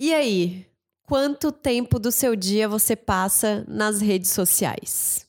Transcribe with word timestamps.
E 0.00 0.14
aí, 0.14 0.64
quanto 1.08 1.50
tempo 1.50 1.98
do 1.98 2.12
seu 2.12 2.36
dia 2.36 2.68
você 2.68 2.94
passa 2.94 3.64
nas 3.66 4.00
redes 4.00 4.30
sociais? 4.30 5.26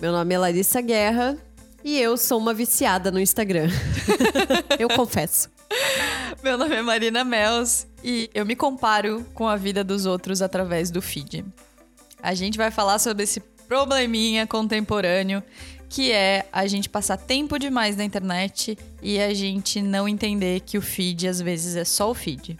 Meu 0.00 0.10
nome 0.10 0.34
é 0.34 0.38
Larissa 0.38 0.80
Guerra 0.80 1.38
e 1.84 2.00
eu 2.00 2.16
sou 2.16 2.40
uma 2.40 2.52
viciada 2.52 3.12
no 3.12 3.20
Instagram. 3.20 3.68
eu 4.80 4.88
confesso. 4.88 5.48
Meu 6.42 6.58
nome 6.58 6.74
é 6.74 6.82
Marina 6.82 7.22
Mels 7.22 7.86
e 8.02 8.28
eu 8.34 8.44
me 8.44 8.56
comparo 8.56 9.24
com 9.32 9.46
a 9.46 9.54
vida 9.54 9.84
dos 9.84 10.06
outros 10.06 10.42
através 10.42 10.90
do 10.90 11.00
feed. 11.00 11.44
A 12.20 12.34
gente 12.34 12.58
vai 12.58 12.72
falar 12.72 12.98
sobre 12.98 13.22
esse 13.22 13.38
probleminha 13.68 14.44
contemporâneo 14.44 15.40
que 15.88 16.10
é 16.10 16.48
a 16.52 16.66
gente 16.66 16.88
passar 16.88 17.16
tempo 17.16 17.60
demais 17.60 17.96
na 17.96 18.02
internet 18.02 18.76
e 19.00 19.20
a 19.20 19.32
gente 19.32 19.80
não 19.80 20.08
entender 20.08 20.62
que 20.62 20.76
o 20.76 20.82
feed 20.82 21.28
às 21.28 21.40
vezes 21.40 21.76
é 21.76 21.84
só 21.84 22.10
o 22.10 22.14
feed. 22.14 22.58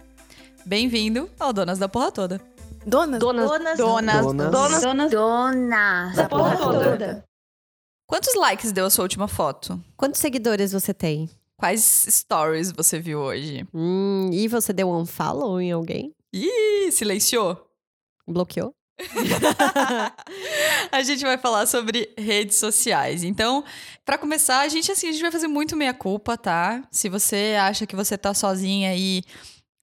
Bem-vindo 0.66 1.30
ao 1.38 1.52
Donas 1.52 1.78
da 1.78 1.86
Porra 1.90 2.10
Toda. 2.10 2.40
Donas? 2.86 3.20
Donas. 3.20 3.48
Donas. 3.48 3.76
Donas. 3.76 4.22
Donas. 4.24 4.82
Donas. 4.82 5.10
Donas. 5.10 6.16
Da 6.16 6.26
porra 6.26 6.56
toda. 6.56 7.24
Quantos 8.06 8.34
likes 8.34 8.72
deu 8.72 8.86
a 8.86 8.90
sua 8.90 9.02
última 9.02 9.28
foto? 9.28 9.78
Quantos 9.94 10.20
seguidores 10.20 10.72
você 10.72 10.94
tem? 10.94 11.28
Quais 11.58 12.06
stories 12.08 12.72
você 12.72 12.98
viu 12.98 13.20
hoje? 13.20 13.66
Hum, 13.74 14.30
e 14.32 14.48
você 14.48 14.72
deu 14.72 14.90
um 14.90 15.04
follow 15.04 15.60
em 15.60 15.70
alguém? 15.70 16.14
Ih, 16.32 16.90
silenciou? 16.90 17.62
Bloqueou? 18.26 18.74
a 20.90 21.02
gente 21.02 21.24
vai 21.24 21.36
falar 21.36 21.66
sobre 21.66 22.10
redes 22.16 22.56
sociais. 22.56 23.22
Então, 23.22 23.64
para 24.04 24.16
começar, 24.16 24.60
a 24.60 24.68
gente 24.68 24.90
assim, 24.90 25.08
a 25.08 25.12
gente 25.12 25.22
vai 25.22 25.32
fazer 25.32 25.48
muito 25.48 25.76
meia 25.76 25.92
culpa, 25.92 26.38
tá? 26.38 26.82
Se 26.90 27.10
você 27.10 27.54
acha 27.60 27.86
que 27.86 27.96
você 27.96 28.16
tá 28.16 28.32
sozinha 28.32 28.90
aí 28.90 29.22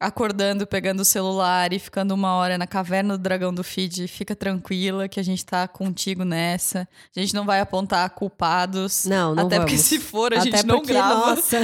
acordando, 0.02 0.66
pegando 0.66 1.02
o 1.02 1.06
celular 1.06 1.72
e 1.72 1.78
ficando 1.78 2.16
uma 2.16 2.34
hora 2.34 2.58
na 2.58 2.66
caverna 2.66 3.16
do 3.16 3.22
dragão 3.22 3.54
do 3.54 3.64
feed, 3.64 4.08
fica 4.08 4.36
tranquila 4.36 5.08
que 5.08 5.20
a 5.20 5.24
gente 5.24 5.46
tá 5.46 5.68
contigo 5.68 6.26
nessa. 6.26 6.88
A 7.16 7.20
gente 7.20 7.36
não 7.36 7.46
vai 7.46 7.60
apontar 7.62 8.10
culpados. 8.10 9.06
Não, 9.06 9.36
não 9.36 9.46
Até 9.46 9.58
vamos. 9.58 9.72
porque 9.72 9.78
se 9.78 10.00
for, 10.00 10.34
a 10.34 10.38
Até 10.40 10.46
gente 10.46 10.66
não 10.66 10.80
porque, 10.80 10.94
grava. 10.94 11.36
Nossa. 11.36 11.58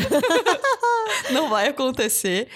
não 1.34 1.50
vai 1.50 1.70
acontecer. 1.70 2.48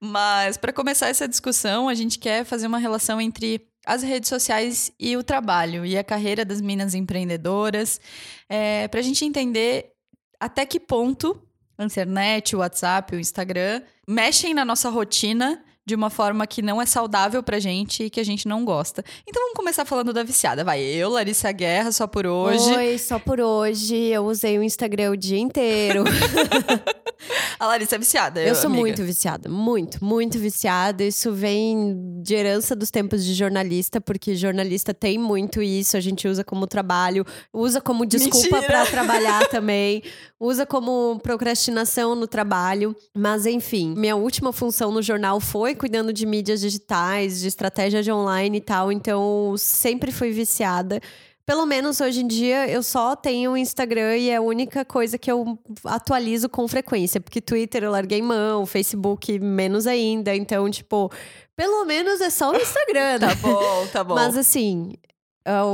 Mas 0.00 0.56
para 0.56 0.72
começar 0.72 1.06
essa 1.06 1.28
discussão, 1.28 1.88
a 1.88 1.94
gente 1.94 2.18
quer 2.18 2.44
fazer 2.44 2.66
uma 2.66 2.78
relação 2.78 3.20
entre 3.20 3.64
as 3.86 4.02
redes 4.02 4.28
sociais 4.28 4.90
e 4.98 5.16
o 5.16 5.22
trabalho 5.22 5.86
e 5.86 5.96
a 5.96 6.02
carreira 6.02 6.44
das 6.44 6.60
minas 6.60 6.94
empreendedoras, 6.94 8.00
é, 8.48 8.88
para 8.88 8.98
a 8.98 9.02
gente 9.04 9.24
entender 9.24 9.92
até 10.40 10.66
que 10.66 10.80
ponto 10.80 11.40
a 11.78 11.84
internet, 11.84 12.56
o 12.56 12.58
WhatsApp, 12.58 13.14
o 13.14 13.20
Instagram 13.20 13.82
mexem 14.06 14.52
na 14.52 14.64
nossa 14.64 14.90
rotina 14.90 15.62
de 15.88 15.94
uma 15.94 16.10
forma 16.10 16.46
que 16.46 16.60
não 16.60 16.82
é 16.82 16.84
saudável 16.84 17.42
pra 17.42 17.58
gente 17.58 18.04
e 18.04 18.10
que 18.10 18.20
a 18.20 18.24
gente 18.24 18.46
não 18.46 18.62
gosta. 18.62 19.02
Então 19.26 19.42
vamos 19.42 19.56
começar 19.56 19.86
falando 19.86 20.12
da 20.12 20.22
viciada. 20.22 20.62
Vai, 20.62 20.82
eu, 20.82 21.08
Larissa 21.08 21.50
Guerra, 21.50 21.90
só 21.90 22.06
por 22.06 22.26
hoje. 22.26 22.70
Oi, 22.76 22.98
só 22.98 23.18
por 23.18 23.40
hoje. 23.40 23.96
Eu 23.96 24.26
usei 24.26 24.58
o 24.58 24.62
Instagram 24.62 25.12
o 25.12 25.16
dia 25.16 25.38
inteiro. 25.38 26.04
a 27.58 27.66
Larissa 27.66 27.96
é 27.96 27.98
viciada. 27.98 28.40
Eu, 28.40 28.48
eu 28.48 28.54
sou 28.54 28.66
amiga. 28.66 28.82
muito 28.82 29.02
viciada, 29.02 29.48
muito, 29.48 30.04
muito 30.04 30.38
viciada. 30.38 31.02
Isso 31.02 31.32
vem 31.32 32.20
de 32.22 32.34
herança 32.34 32.76
dos 32.76 32.90
tempos 32.90 33.24
de 33.24 33.32
jornalista, 33.32 33.98
porque 33.98 34.36
jornalista 34.36 34.92
tem 34.92 35.16
muito 35.16 35.62
isso, 35.62 35.96
a 35.96 36.00
gente 36.00 36.28
usa 36.28 36.44
como 36.44 36.66
trabalho, 36.66 37.24
usa 37.50 37.80
como 37.80 38.04
desculpa 38.04 38.60
para 38.62 38.84
trabalhar 38.84 39.46
também, 39.48 40.02
usa 40.38 40.66
como 40.66 41.18
procrastinação 41.22 42.14
no 42.14 42.26
trabalho. 42.26 42.94
Mas 43.16 43.46
enfim, 43.46 43.94
minha 43.96 44.16
última 44.16 44.52
função 44.52 44.92
no 44.92 45.00
jornal 45.00 45.40
foi 45.40 45.74
cuidando 45.78 46.12
de 46.12 46.26
mídias 46.26 46.60
digitais, 46.60 47.40
de 47.40 47.48
estratégia 47.48 48.02
de 48.02 48.12
online 48.12 48.58
e 48.58 48.60
tal, 48.60 48.92
então 48.92 49.54
sempre 49.56 50.12
fui 50.12 50.30
viciada. 50.30 51.00
Pelo 51.46 51.64
menos 51.64 51.98
hoje 52.02 52.20
em 52.20 52.26
dia 52.26 52.68
eu 52.68 52.82
só 52.82 53.16
tenho 53.16 53.52
o 53.52 53.56
Instagram 53.56 54.18
e 54.18 54.28
é 54.28 54.36
a 54.36 54.40
única 54.42 54.84
coisa 54.84 55.16
que 55.16 55.32
eu 55.32 55.58
atualizo 55.84 56.46
com 56.46 56.68
frequência, 56.68 57.20
porque 57.20 57.40
Twitter 57.40 57.84
eu 57.84 57.90
larguei 57.90 58.20
mão, 58.20 58.66
Facebook 58.66 59.38
menos 59.38 59.86
ainda, 59.86 60.36
então 60.36 60.70
tipo, 60.70 61.10
pelo 61.56 61.86
menos 61.86 62.20
é 62.20 62.28
só 62.28 62.52
o 62.52 62.56
Instagram. 62.56 63.18
tá 63.20 63.34
bom, 63.36 63.86
tá 63.90 64.04
bom. 64.04 64.14
Mas 64.14 64.36
assim, 64.36 64.92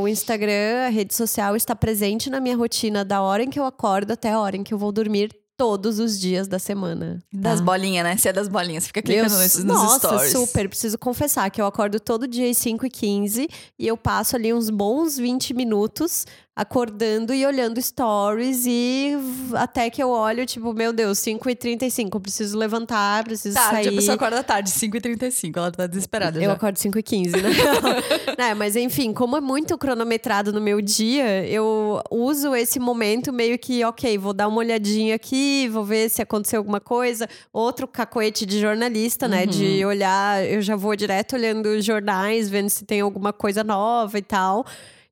o 0.01 0.07
Instagram, 0.07 0.87
a 0.87 0.89
rede 0.91 1.13
social 1.13 1.57
está 1.57 1.75
presente 1.75 2.31
na 2.31 2.39
minha 2.39 2.57
rotina 2.57 3.05
da 3.05 3.21
hora 3.21 3.43
em 3.43 3.51
que 3.51 3.59
eu 3.59 3.65
acordo 3.65 4.13
até 4.13 4.31
a 4.31 4.39
hora 4.39 4.57
em 4.57 4.63
que 4.63 4.73
eu 4.73 4.79
vou 4.79 4.93
dormir 4.93 5.31
todos 5.57 5.99
os 5.99 6.19
dias 6.19 6.49
da 6.49 6.59
semana. 6.59 7.23
Tá? 7.33 7.51
Das 7.51 7.61
bolinhas, 7.61 8.05
né? 8.05 8.17
Você 8.17 8.29
é 8.29 8.33
das 8.33 8.49
bolinhas, 8.49 8.87
fica 8.87 9.03
clicando 9.03 9.35
eu, 9.35 9.39
nesses 9.39 9.65
nossa, 9.65 9.85
nos 9.85 9.97
stories. 9.97 10.33
super. 10.33 10.69
Preciso 10.69 10.99
confessar 10.99 11.51
que 11.51 11.61
eu 11.61 11.67
acordo 11.67 12.01
todo 12.01 12.27
dia 12.27 12.51
às 12.51 12.59
5 12.59 12.87
e 12.87 12.91
15 12.91 13.49
e 13.79 13.87
eu 13.87 13.97
passo 13.97 14.37
ali 14.37 14.53
uns 14.53 14.71
bons 14.71 15.17
20 15.17 15.55
minutos 15.55 16.27
acordando 16.57 17.35
e 17.35 17.45
olhando 17.45 17.83
stories 17.83 18.65
e 18.65 19.17
até 19.55 19.91
que 19.91 20.01
eu 20.01 20.11
olho, 20.11 20.47
tipo, 20.47 20.73
meu 20.73 20.93
Deus, 20.93 21.19
5 21.19 21.51
e 21.51 21.55
35 21.57 22.17
eu 22.17 22.21
preciso 22.21 22.57
levantar, 22.57 23.25
preciso 23.25 23.57
tarde, 23.57 23.71
sair. 23.75 23.89
a 23.89 23.93
pessoa 23.93 24.15
acorda 24.15 24.43
tarde, 24.45 24.71
5 24.71 24.97
e 24.97 25.01
35 25.01 25.59
ela 25.59 25.73
tá 25.73 25.87
desesperada 25.89 26.39
Eu 26.39 26.45
já. 26.45 26.53
acordo 26.53 26.77
5 26.77 26.97
e 26.97 27.03
15, 27.03 27.37
né? 27.43 27.51
é, 28.39 28.55
mas 28.55 28.77
enfim, 28.77 29.13
como 29.13 29.37
é 29.37 29.41
muito 29.41 29.77
cronometrado 29.77 30.53
no 30.53 30.61
meu 30.61 30.81
dia, 30.81 31.45
eu 31.49 32.01
uso 32.09 32.55
esse 32.55 32.79
momento 32.79 33.33
meio 33.33 33.59
que, 33.59 33.85
ok, 33.85 34.17
vou 34.17 34.33
dar 34.33 34.47
uma 34.47 34.59
olhadinha 34.59 35.17
aqui, 35.17 35.69
vou 35.69 35.85
ver 35.85 36.09
se 36.09 36.23
aconteceu 36.23 36.61
alguma 36.61 36.81
coisa. 36.81 37.29
Outro 37.53 37.89
cacoete 37.89 38.47
de 38.47 38.61
jornalista, 38.61 39.27
né? 39.27 39.43
Uhum. 39.43 39.47
De 39.47 39.85
olhar, 39.85 40.45
eu 40.45 40.63
já 40.63 40.77
vou 40.77 40.95
direto 40.95 41.35
olhando 41.35 41.81
jornais, 41.83 42.49
vendo 42.49 42.69
se 42.69 42.85
tem 42.85 43.01
alguma 43.01 43.33
coisa 43.33 43.65
nova 43.65 44.17
e 44.19 44.23
tal. 44.23 44.65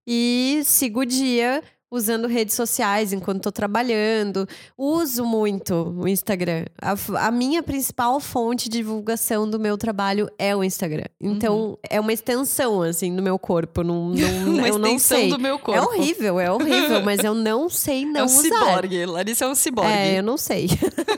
E 0.07 0.63
sigo 0.65 1.01
o 1.01 1.07
dia 1.07 1.63
usando 1.93 2.27
redes 2.27 2.55
sociais 2.55 3.13
enquanto 3.13 3.43
tô 3.43 3.53
trabalhando. 3.53 4.49
Uso 4.79 5.27
muito 5.27 5.75
o 5.75 6.09
Instagram. 6.09 6.65
A, 6.81 7.27
a, 7.27 7.31
minha 7.31 7.63
principal 7.63 8.19
fonte 8.19 8.71
de 8.71 8.79
divulgação 8.79 9.49
do 9.49 9.61
meu 9.61 9.77
trabalho 9.77 10.27
é 10.39 10.57
o 10.57 10.65
Instagram. 10.65 11.05
Então, 11.21 11.57
uhum. 11.57 11.77
é 11.91 12.01
uma 12.01 12.13
extensão, 12.13 12.81
assim, 12.81 13.15
do 13.15 13.23
meu 13.23 13.39
corpo. 13.39 13.85
Não, 13.85 14.09
não, 14.09 14.55
uma 14.57 14.69
eu 14.69 14.79
não 14.79 14.97
extensão 14.97 15.19
sei. 15.19 15.29
do 15.29 15.39
meu 15.39 15.59
corpo. 15.59 15.79
É 15.79 15.83
horrível, 15.83 16.41
é 16.41 16.51
horrível, 16.51 17.03
mas 17.03 17.23
eu 17.23 17.35
não 17.35 17.69
sei 17.69 18.07
não 18.07 18.21
é 18.21 18.23
um 18.23 18.27
usar. 18.27 18.43
ciborgue. 18.43 19.05
Larissa 19.05 19.45
é 19.45 19.49
um 19.49 19.55
ciborgue. 19.55 19.93
É, 19.93 20.19
eu 20.19 20.23
não 20.23 20.39
sei. 20.39 20.69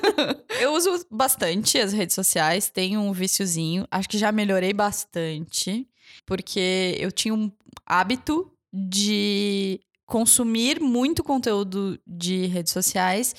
eu 0.61 0.75
uso 0.75 1.07
bastante 1.09 1.79
as 1.79 1.93
redes 1.93 2.17
sociais, 2.17 2.69
tenho 2.69 3.01
um 3.01 3.13
viciozinho. 3.13 3.87
Acho 3.93 4.09
que 4.09 4.19
já 4.19 4.33
melhorei 4.33 4.73
bastante, 4.73 5.87
porque 6.27 6.97
eu 6.99 7.13
tinha 7.13 7.33
um 7.33 7.49
hábito 7.87 8.51
de 8.75 9.81
consumir 10.05 10.81
muito 10.81 11.23
conteúdo 11.23 11.99
de 12.05 12.47
redes 12.47 12.73
sociais 12.73 13.35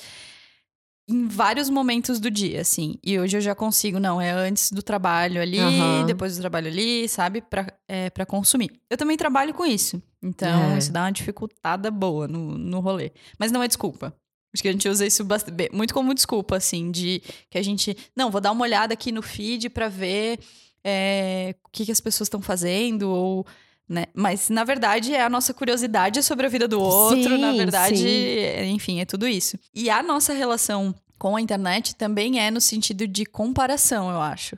em 1.08 1.28
vários 1.28 1.70
momentos 1.70 2.18
do 2.18 2.30
dia, 2.30 2.62
assim. 2.62 2.98
E 3.04 3.18
hoje 3.18 3.36
eu 3.36 3.40
já 3.40 3.54
consigo, 3.54 4.00
não, 4.00 4.20
é 4.20 4.32
antes 4.32 4.72
do 4.72 4.82
trabalho 4.82 5.40
ali, 5.40 5.60
uhum. 5.60 6.06
depois 6.06 6.36
do 6.36 6.40
trabalho 6.40 6.66
ali, 6.66 7.08
sabe? 7.08 7.42
Pra, 7.42 7.72
é, 7.86 8.10
pra 8.10 8.26
consumir. 8.26 8.72
Eu 8.90 8.96
também 8.96 9.16
trabalho 9.16 9.54
com 9.54 9.64
isso. 9.64 10.02
Então, 10.20 10.72
é. 10.72 10.78
isso 10.78 10.90
dá 10.90 11.02
uma 11.02 11.12
dificultada 11.12 11.90
boa 11.90 12.26
no, 12.26 12.58
no 12.58 12.80
rolê. 12.80 13.12
Mas 13.38 13.52
não 13.52 13.62
é 13.62 13.68
desculpa. 13.68 14.12
Acho 14.52 14.62
que 14.62 14.68
a 14.68 14.72
gente 14.72 14.88
usa 14.88 15.06
isso 15.06 15.22
bastante, 15.22 15.70
muito 15.72 15.94
como 15.94 16.14
desculpa, 16.14 16.56
assim, 16.56 16.90
de 16.90 17.22
que 17.50 17.58
a 17.58 17.62
gente. 17.62 17.96
Não, 18.16 18.30
vou 18.30 18.40
dar 18.40 18.50
uma 18.50 18.64
olhada 18.64 18.94
aqui 18.94 19.12
no 19.12 19.22
feed 19.22 19.68
pra 19.68 19.88
ver 19.88 20.40
é, 20.82 21.54
o 21.64 21.68
que, 21.70 21.84
que 21.84 21.92
as 21.92 22.00
pessoas 22.00 22.26
estão 22.26 22.40
fazendo, 22.40 23.10
ou 23.10 23.46
né? 23.88 24.06
Mas, 24.14 24.48
na 24.48 24.64
verdade, 24.64 25.14
é 25.14 25.22
a 25.22 25.30
nossa 25.30 25.54
curiosidade 25.54 26.22
sobre 26.22 26.46
a 26.46 26.48
vida 26.48 26.66
do 26.66 26.80
outro. 26.80 27.22
Sim, 27.22 27.38
na 27.38 27.52
verdade, 27.52 27.98
sim. 27.98 28.64
enfim, 28.70 29.00
é 29.00 29.04
tudo 29.04 29.28
isso. 29.28 29.58
E 29.74 29.88
a 29.88 30.02
nossa 30.02 30.32
relação 30.32 30.94
com 31.18 31.36
a 31.36 31.40
internet 31.40 31.94
também 31.94 32.40
é 32.40 32.50
no 32.50 32.60
sentido 32.60 33.06
de 33.06 33.24
comparação, 33.24 34.10
eu 34.10 34.20
acho. 34.20 34.56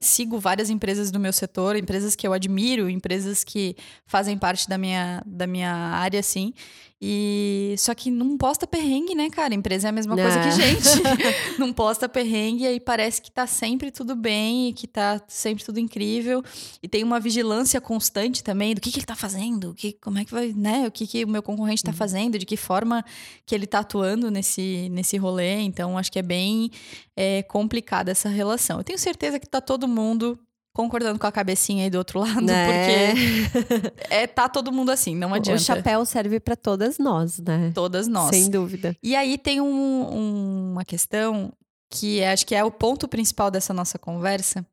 Sigo 0.00 0.38
várias 0.38 0.70
empresas 0.70 1.10
do 1.10 1.20
meu 1.20 1.32
setor, 1.32 1.76
empresas 1.76 2.16
que 2.16 2.26
eu 2.26 2.32
admiro, 2.32 2.90
empresas 2.90 3.44
que 3.44 3.76
fazem 4.06 4.36
parte 4.36 4.68
da 4.68 4.76
minha, 4.76 5.22
da 5.24 5.46
minha 5.46 5.72
área, 5.72 6.18
assim. 6.18 6.52
E 7.00 7.76
só 7.78 7.94
que 7.94 8.10
não 8.10 8.36
posta 8.36 8.66
perrengue, 8.66 9.14
né, 9.14 9.30
cara? 9.30 9.54
Empresa 9.54 9.86
é 9.86 9.90
a 9.90 9.92
mesma 9.92 10.16
não. 10.16 10.22
coisa 10.22 10.40
que 10.40 10.50
gente. 10.50 11.02
não 11.56 11.72
posta 11.72 12.08
perrengue 12.08 12.64
e 12.64 12.66
aí 12.66 12.80
parece 12.80 13.22
que 13.22 13.30
tá 13.30 13.46
sempre 13.46 13.92
tudo 13.92 14.16
bem, 14.16 14.72
que 14.72 14.88
tá 14.88 15.20
sempre 15.28 15.64
tudo 15.64 15.78
incrível. 15.78 16.42
E 16.82 16.88
tem 16.88 17.04
uma 17.04 17.20
vigilância 17.20 17.80
constante 17.80 18.42
também 18.42 18.74
do 18.74 18.80
que, 18.80 18.90
que 18.90 18.98
ele 18.98 19.06
tá 19.06 19.14
fazendo, 19.14 19.72
que, 19.74 19.92
como 19.92 20.18
é 20.18 20.24
que 20.24 20.32
vai, 20.32 20.52
né? 20.52 20.88
O 20.88 20.90
que, 20.90 21.06
que 21.06 21.24
o 21.24 21.28
meu 21.28 21.42
concorrente 21.42 21.84
tá 21.84 21.92
fazendo, 21.92 22.36
de 22.36 22.44
que 22.44 22.56
forma 22.56 23.04
que 23.46 23.54
ele 23.54 23.66
tá 23.66 23.78
atuando 23.78 24.28
nesse, 24.28 24.88
nesse 24.90 25.16
rolê. 25.16 25.60
Então, 25.60 25.96
acho 25.96 26.10
que 26.10 26.18
é 26.18 26.22
bem 26.22 26.68
é, 27.16 27.44
complicada 27.44 28.10
essa 28.10 28.28
relação. 28.28 28.78
Eu 28.78 28.84
tenho 28.84 28.98
certeza 28.98 29.38
que 29.38 29.48
tá 29.48 29.60
todo 29.60 29.86
mundo 29.86 30.36
concordando 30.78 31.18
com 31.18 31.26
a 31.26 31.32
cabecinha 31.32 31.82
aí 31.82 31.90
do 31.90 31.98
outro 31.98 32.20
lado, 32.20 32.40
né? 32.40 32.64
porque 32.64 33.92
é, 34.14 34.28
tá 34.28 34.48
todo 34.48 34.70
mundo 34.70 34.92
assim, 34.92 35.12
não 35.12 35.34
adianta. 35.34 35.60
O 35.60 35.64
chapéu 35.64 36.04
serve 36.04 36.38
para 36.38 36.54
todas 36.54 36.98
nós, 36.98 37.40
né? 37.40 37.72
Todas 37.74 38.06
nós. 38.06 38.30
Sem 38.30 38.48
dúvida. 38.48 38.96
E 39.02 39.16
aí 39.16 39.36
tem 39.36 39.60
um, 39.60 39.66
um, 39.66 40.72
uma 40.74 40.84
questão 40.84 41.52
que 41.90 42.20
é, 42.20 42.30
acho 42.30 42.46
que 42.46 42.54
é 42.54 42.62
o 42.62 42.70
ponto 42.70 43.08
principal 43.08 43.50
dessa 43.50 43.74
nossa 43.74 43.98
conversa, 43.98 44.64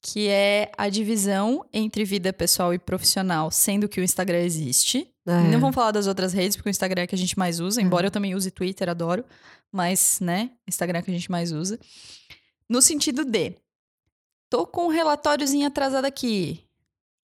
que 0.00 0.28
é 0.28 0.70
a 0.78 0.88
divisão 0.88 1.66
entre 1.72 2.04
vida 2.04 2.32
pessoal 2.32 2.72
e 2.72 2.78
profissional, 2.78 3.50
sendo 3.50 3.88
que 3.88 4.00
o 4.00 4.04
Instagram 4.04 4.38
existe. 4.38 5.10
É. 5.26 5.42
Não 5.50 5.58
vamos 5.58 5.74
falar 5.74 5.90
das 5.90 6.06
outras 6.06 6.32
redes, 6.32 6.56
porque 6.56 6.68
o 6.68 6.70
Instagram 6.70 7.02
é 7.02 7.06
que 7.08 7.16
a 7.16 7.18
gente 7.18 7.36
mais 7.36 7.58
usa, 7.58 7.82
embora 7.82 8.06
eu 8.06 8.12
também 8.12 8.32
use 8.32 8.48
Twitter, 8.52 8.88
adoro. 8.88 9.24
Mas, 9.72 10.20
né, 10.20 10.50
Instagram 10.68 11.00
é 11.00 11.02
que 11.02 11.10
a 11.10 11.14
gente 11.14 11.32
mais 11.32 11.50
usa. 11.50 11.80
No 12.68 12.80
sentido 12.80 13.24
de, 13.24 13.56
tô 14.48 14.66
com 14.66 14.86
um 14.86 14.90
relatóriozinho 14.90 15.66
atrasado 15.66 16.04
aqui. 16.04 16.64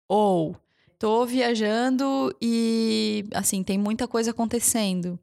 Ou, 0.07 0.55
tô 0.99 1.25
viajando 1.25 2.35
e, 2.41 3.25
assim, 3.33 3.63
tem 3.63 3.77
muita 3.77 4.07
coisa 4.07 4.31
acontecendo. 4.31 5.19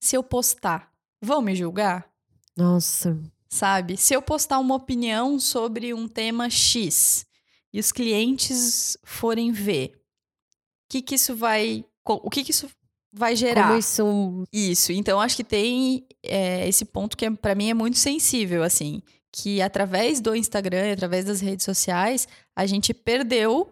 Se 0.00 0.16
eu 0.16 0.22
postar, 0.22 0.92
vão 1.20 1.40
me 1.40 1.54
julgar? 1.54 2.10
Nossa. 2.56 3.18
Sabe? 3.48 3.96
Se 3.96 4.14
eu 4.14 4.20
postar 4.20 4.58
uma 4.58 4.74
opinião 4.74 5.38
sobre 5.38 5.94
um 5.94 6.08
tema 6.08 6.50
X 6.50 7.24
e 7.72 7.78
os 7.78 7.92
clientes 7.92 8.96
forem 9.04 9.52
ver, 9.52 9.92
o 9.94 10.88
que 10.88 11.02
que 11.02 11.14
isso 11.14 11.36
vai... 11.36 11.84
O 12.06 12.28
que 12.28 12.44
que 12.44 12.50
isso 12.50 12.68
vai 13.12 13.34
gerar? 13.34 13.68
Como 13.68 13.78
isso. 13.78 14.44
Isso, 14.52 14.92
então 14.92 15.20
acho 15.20 15.36
que 15.36 15.44
tem 15.44 16.06
é, 16.22 16.68
esse 16.68 16.84
ponto 16.84 17.16
que 17.16 17.24
é, 17.24 17.30
para 17.30 17.54
mim 17.54 17.70
é 17.70 17.74
muito 17.74 17.96
sensível, 17.96 18.62
assim, 18.62 19.00
que 19.36 19.60
através 19.60 20.20
do 20.20 20.34
Instagram, 20.36 20.86
e 20.88 20.92
através 20.92 21.24
das 21.24 21.40
redes 21.40 21.64
sociais, 21.64 22.28
a 22.54 22.66
gente 22.66 22.94
perdeu 22.94 23.68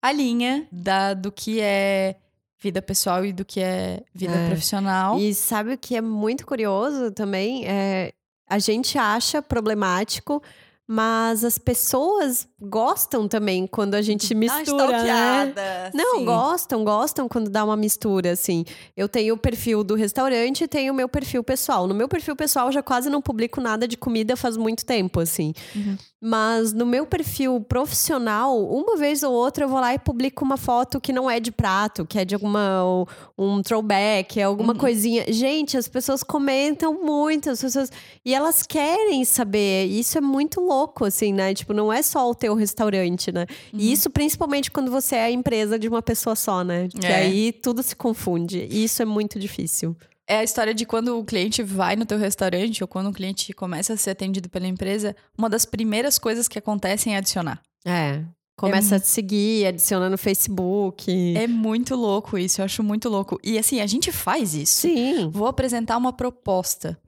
a 0.00 0.12
linha 0.12 0.68
da, 0.70 1.12
do 1.12 1.32
que 1.32 1.60
é 1.60 2.14
vida 2.60 2.80
pessoal 2.80 3.24
e 3.24 3.32
do 3.32 3.44
que 3.44 3.60
é 3.60 4.04
vida 4.14 4.34
É. 4.34 4.46
profissional. 4.46 5.18
E 5.18 5.34
sabe 5.34 5.72
o 5.74 5.78
que 5.78 5.96
é 5.96 6.00
muito 6.00 6.46
curioso 6.46 7.10
também? 7.10 7.66
É, 7.66 8.12
a 8.48 8.60
gente 8.60 8.96
acha 8.96 9.42
problemático, 9.42 10.40
mas 10.88 11.44
as 11.44 11.58
pessoas 11.58 12.46
gostam 12.60 13.26
também 13.26 13.66
quando 13.66 13.94
a 13.94 14.02
gente 14.02 14.32
uma 14.34 14.40
mistura, 14.58 15.02
né? 15.02 15.90
Não, 15.92 16.18
sim. 16.18 16.24
gostam, 16.24 16.84
gostam 16.84 17.28
quando 17.28 17.50
dá 17.50 17.64
uma 17.64 17.76
mistura, 17.76 18.32
assim. 18.32 18.64
Eu 18.96 19.08
tenho 19.08 19.34
o 19.34 19.38
perfil 19.38 19.82
do 19.82 19.94
restaurante 19.94 20.62
e 20.62 20.68
tenho 20.68 20.92
o 20.92 20.96
meu 20.96 21.08
perfil 21.08 21.42
pessoal. 21.42 21.88
No 21.88 21.94
meu 21.94 22.08
perfil 22.08 22.36
pessoal, 22.36 22.66
eu 22.66 22.72
já 22.72 22.82
quase 22.82 23.10
não 23.10 23.20
publico 23.20 23.60
nada 23.60 23.88
de 23.88 23.96
comida 23.96 24.36
faz 24.36 24.56
muito 24.56 24.86
tempo, 24.86 25.18
assim. 25.18 25.52
Uhum. 25.74 25.96
Mas 26.28 26.72
no 26.72 26.84
meu 26.84 27.06
perfil 27.06 27.60
profissional, 27.60 28.58
uma 28.68 28.96
vez 28.96 29.22
ou 29.22 29.32
outra 29.32 29.64
eu 29.64 29.68
vou 29.68 29.78
lá 29.78 29.94
e 29.94 29.98
publico 29.98 30.44
uma 30.44 30.56
foto 30.56 31.00
que 31.00 31.12
não 31.12 31.30
é 31.30 31.38
de 31.38 31.52
prato, 31.52 32.04
que 32.04 32.18
é 32.18 32.24
de 32.24 32.34
alguma 32.34 33.06
um 33.38 33.62
throwback, 33.62 34.40
é 34.40 34.42
alguma 34.42 34.72
Uhum. 34.72 34.78
coisinha. 34.78 35.24
Gente, 35.32 35.76
as 35.76 35.86
pessoas 35.86 36.24
comentam 36.24 36.94
muito, 37.00 37.48
as 37.48 37.60
pessoas 37.60 37.92
e 38.24 38.34
elas 38.34 38.64
querem 38.64 39.24
saber. 39.24 39.84
Isso 39.86 40.18
é 40.18 40.20
muito 40.20 40.60
louco, 40.60 41.04
assim, 41.04 41.32
né? 41.32 41.54
Tipo, 41.54 41.72
não 41.72 41.92
é 41.92 42.02
só 42.02 42.28
o 42.28 42.34
teu 42.34 42.54
restaurante, 42.56 43.30
né? 43.30 43.46
Uhum. 43.72 43.78
E 43.78 43.92
isso 43.92 44.10
principalmente 44.10 44.68
quando 44.70 44.90
você 44.90 45.14
é 45.14 45.24
a 45.26 45.30
empresa 45.30 45.78
de 45.78 45.86
uma 45.86 46.02
pessoa 46.02 46.34
só, 46.34 46.64
né? 46.64 46.88
Que 46.88 47.06
É. 47.06 47.14
aí 47.18 47.52
tudo 47.52 47.84
se 47.84 47.94
confunde. 47.94 48.66
E 48.68 48.82
isso 48.82 49.00
é 49.00 49.04
muito 49.04 49.38
difícil. 49.38 49.94
É 50.28 50.38
a 50.38 50.44
história 50.44 50.74
de 50.74 50.84
quando 50.84 51.18
o 51.18 51.24
cliente 51.24 51.62
vai 51.62 51.94
no 51.94 52.04
teu 52.04 52.18
restaurante 52.18 52.82
ou 52.82 52.88
quando 52.88 53.08
o 53.08 53.12
cliente 53.12 53.52
começa 53.52 53.92
a 53.92 53.96
ser 53.96 54.10
atendido 54.10 54.48
pela 54.48 54.66
empresa, 54.66 55.14
uma 55.38 55.48
das 55.48 55.64
primeiras 55.64 56.18
coisas 56.18 56.48
que 56.48 56.58
acontecem 56.58 57.14
é 57.14 57.18
adicionar. 57.18 57.60
É. 57.84 58.24
Começa 58.58 58.96
a 58.96 59.00
te 59.00 59.06
seguir, 59.06 59.66
adiciona 59.66 60.08
no 60.08 60.16
Facebook. 60.16 61.36
É 61.36 61.46
muito 61.46 61.94
louco 61.94 62.38
isso, 62.38 62.60
eu 62.60 62.64
acho 62.64 62.82
muito 62.82 63.08
louco. 63.08 63.38
E 63.44 63.58
assim, 63.58 63.80
a 63.80 63.86
gente 63.86 64.10
faz 64.10 64.54
isso. 64.54 64.80
Sim. 64.80 65.30
Vou 65.30 65.46
apresentar 65.46 65.96
uma 65.96 66.12
proposta. 66.12 66.98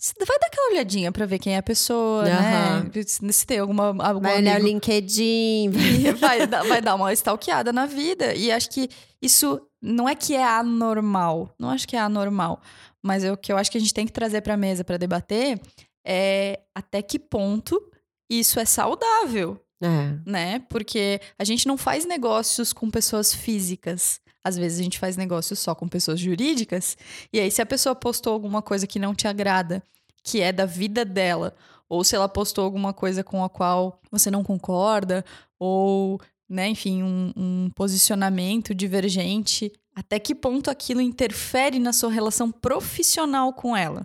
Você 0.00 0.14
vai 0.24 0.38
dar 0.38 0.46
aquela 0.46 0.70
olhadinha 0.70 1.12
pra 1.12 1.26
ver 1.26 1.38
quem 1.38 1.52
é 1.54 1.58
a 1.58 1.62
pessoa, 1.62 2.24
Aham. 2.24 2.84
né? 2.94 3.02
Se 3.04 3.46
tem 3.46 3.58
alguma 3.58 3.88
algum 4.02 4.22
Vai 4.22 4.38
olhar 4.38 4.58
o 4.58 4.64
LinkedIn. 4.64 5.70
vai, 6.18 6.46
dar, 6.48 6.64
vai 6.64 6.80
dar 6.80 6.94
uma 6.94 7.12
stalkeada 7.12 7.70
na 7.70 7.84
vida. 7.84 8.34
E 8.34 8.50
acho 8.50 8.70
que 8.70 8.88
isso 9.20 9.60
não 9.82 10.08
é 10.08 10.14
que 10.14 10.34
é 10.34 10.44
anormal. 10.44 11.54
Não 11.58 11.70
acho 11.70 11.86
que 11.86 11.96
é 11.96 12.00
anormal. 12.00 12.60
Mas 13.02 13.24
é 13.24 13.32
o 13.32 13.36
que 13.36 13.52
eu 13.52 13.56
acho 13.56 13.70
que 13.70 13.78
a 13.78 13.80
gente 13.80 13.94
tem 13.94 14.06
que 14.06 14.12
trazer 14.12 14.40
pra 14.42 14.56
mesa 14.56 14.84
pra 14.84 14.96
debater 14.96 15.60
é 16.06 16.60
até 16.74 17.02
que 17.02 17.18
ponto 17.18 17.80
isso 18.28 18.58
é 18.60 18.64
saudável 18.64 19.60
É. 19.82 20.18
né? 20.26 20.58
Porque 20.68 21.20
a 21.38 21.44
gente 21.44 21.66
não 21.66 21.76
faz 21.76 22.04
negócios 22.04 22.72
com 22.72 22.90
pessoas 22.90 23.34
físicas. 23.34 24.20
Às 24.42 24.56
vezes 24.56 24.80
a 24.80 24.82
gente 24.82 24.98
faz 24.98 25.16
negócios 25.16 25.58
só 25.58 25.74
com 25.74 25.86
pessoas 25.88 26.18
jurídicas. 26.20 26.96
E 27.32 27.38
aí, 27.40 27.50
se 27.50 27.60
a 27.60 27.66
pessoa 27.66 27.94
postou 27.94 28.32
alguma 28.32 28.62
coisa 28.62 28.86
que 28.86 28.98
não 28.98 29.14
te 29.14 29.28
agrada, 29.28 29.82
que 30.22 30.40
é 30.40 30.52
da 30.52 30.64
vida 30.64 31.04
dela, 31.04 31.54
ou 31.88 32.02
se 32.04 32.14
ela 32.16 32.28
postou 32.28 32.64
alguma 32.64 32.92
coisa 32.94 33.22
com 33.24 33.44
a 33.44 33.50
qual 33.50 34.00
você 34.10 34.30
não 34.30 34.42
concorda, 34.44 35.24
ou, 35.58 36.18
né, 36.50 36.68
enfim, 36.68 37.02
um, 37.02 37.32
um 37.36 37.70
posicionamento 37.76 38.74
divergente, 38.74 39.72
até 39.94 40.18
que 40.18 40.34
ponto 40.34 40.68
aquilo 40.68 41.00
interfere 41.00 41.78
na 41.78 41.92
sua 41.92 42.10
relação 42.10 42.50
profissional 42.50 43.52
com 43.52 43.76
ela? 43.76 44.04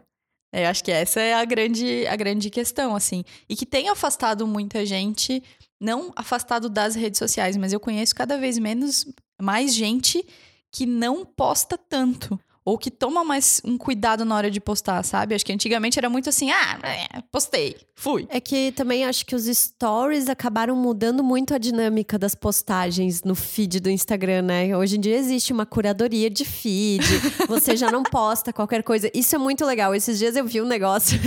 É, 0.53 0.65
Eu 0.65 0.69
acho 0.69 0.83
que 0.83 0.91
essa 0.91 1.19
é 1.19 1.33
a 1.33 1.43
grande, 1.43 2.05
a 2.07 2.15
grande 2.15 2.49
questão, 2.49 2.95
assim. 2.95 3.23
E 3.49 3.55
que 3.55 3.65
tem 3.65 3.89
afastado 3.89 4.45
muita 4.45 4.85
gente 4.85 5.41
não 5.81 6.13
afastado 6.15 6.69
das 6.69 6.95
redes 6.95 7.17
sociais, 7.17 7.57
mas 7.57 7.73
eu 7.73 7.79
conheço 7.79 8.15
cada 8.15 8.37
vez 8.37 8.57
menos 8.57 9.05
mais 9.41 9.73
gente 9.73 10.25
que 10.71 10.85
não 10.85 11.25
posta 11.25 11.77
tanto. 11.77 12.39
Ou 12.65 12.79
que 12.79 12.89
toma 12.89 13.23
mais 13.23 13.61
um 13.63 13.77
cuidado 13.77 14.25
na 14.25 14.35
hora 14.35 14.49
de 14.49 14.59
postar, 14.59 15.03
sabe? 15.05 15.35
Acho 15.35 15.45
que 15.45 15.53
antigamente 15.53 15.99
era 15.99 16.09
muito 16.09 16.29
assim, 16.29 16.49
ah, 16.49 16.79
é, 16.83 17.21
postei, 17.31 17.77
fui. 17.95 18.25
É 18.27 18.39
que 18.39 18.71
também 18.71 19.05
acho 19.05 19.23
que 19.23 19.35
os 19.35 19.45
stories 19.45 20.27
acabaram 20.27 20.75
mudando 20.75 21.23
muito 21.23 21.53
a 21.53 21.59
dinâmica 21.59 22.17
das 22.17 22.33
postagens 22.33 23.21
no 23.23 23.35
feed 23.35 23.79
do 23.79 23.89
Instagram, 23.89 24.41
né? 24.41 24.75
Hoje 24.75 24.97
em 24.97 24.99
dia 24.99 25.15
existe 25.15 25.53
uma 25.53 25.65
curadoria 25.65 26.27
de 26.27 26.43
feed, 26.43 27.03
você 27.47 27.77
já 27.77 27.91
não 27.91 28.01
posta 28.01 28.51
qualquer 28.51 28.81
coisa. 28.81 29.11
Isso 29.13 29.35
é 29.35 29.37
muito 29.37 29.63
legal. 29.63 29.93
Esses 29.93 30.17
dias 30.17 30.35
eu 30.35 30.43
vi 30.43 30.59
um 30.61 30.65
negócio 30.65 31.19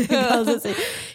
assim, 0.57 0.75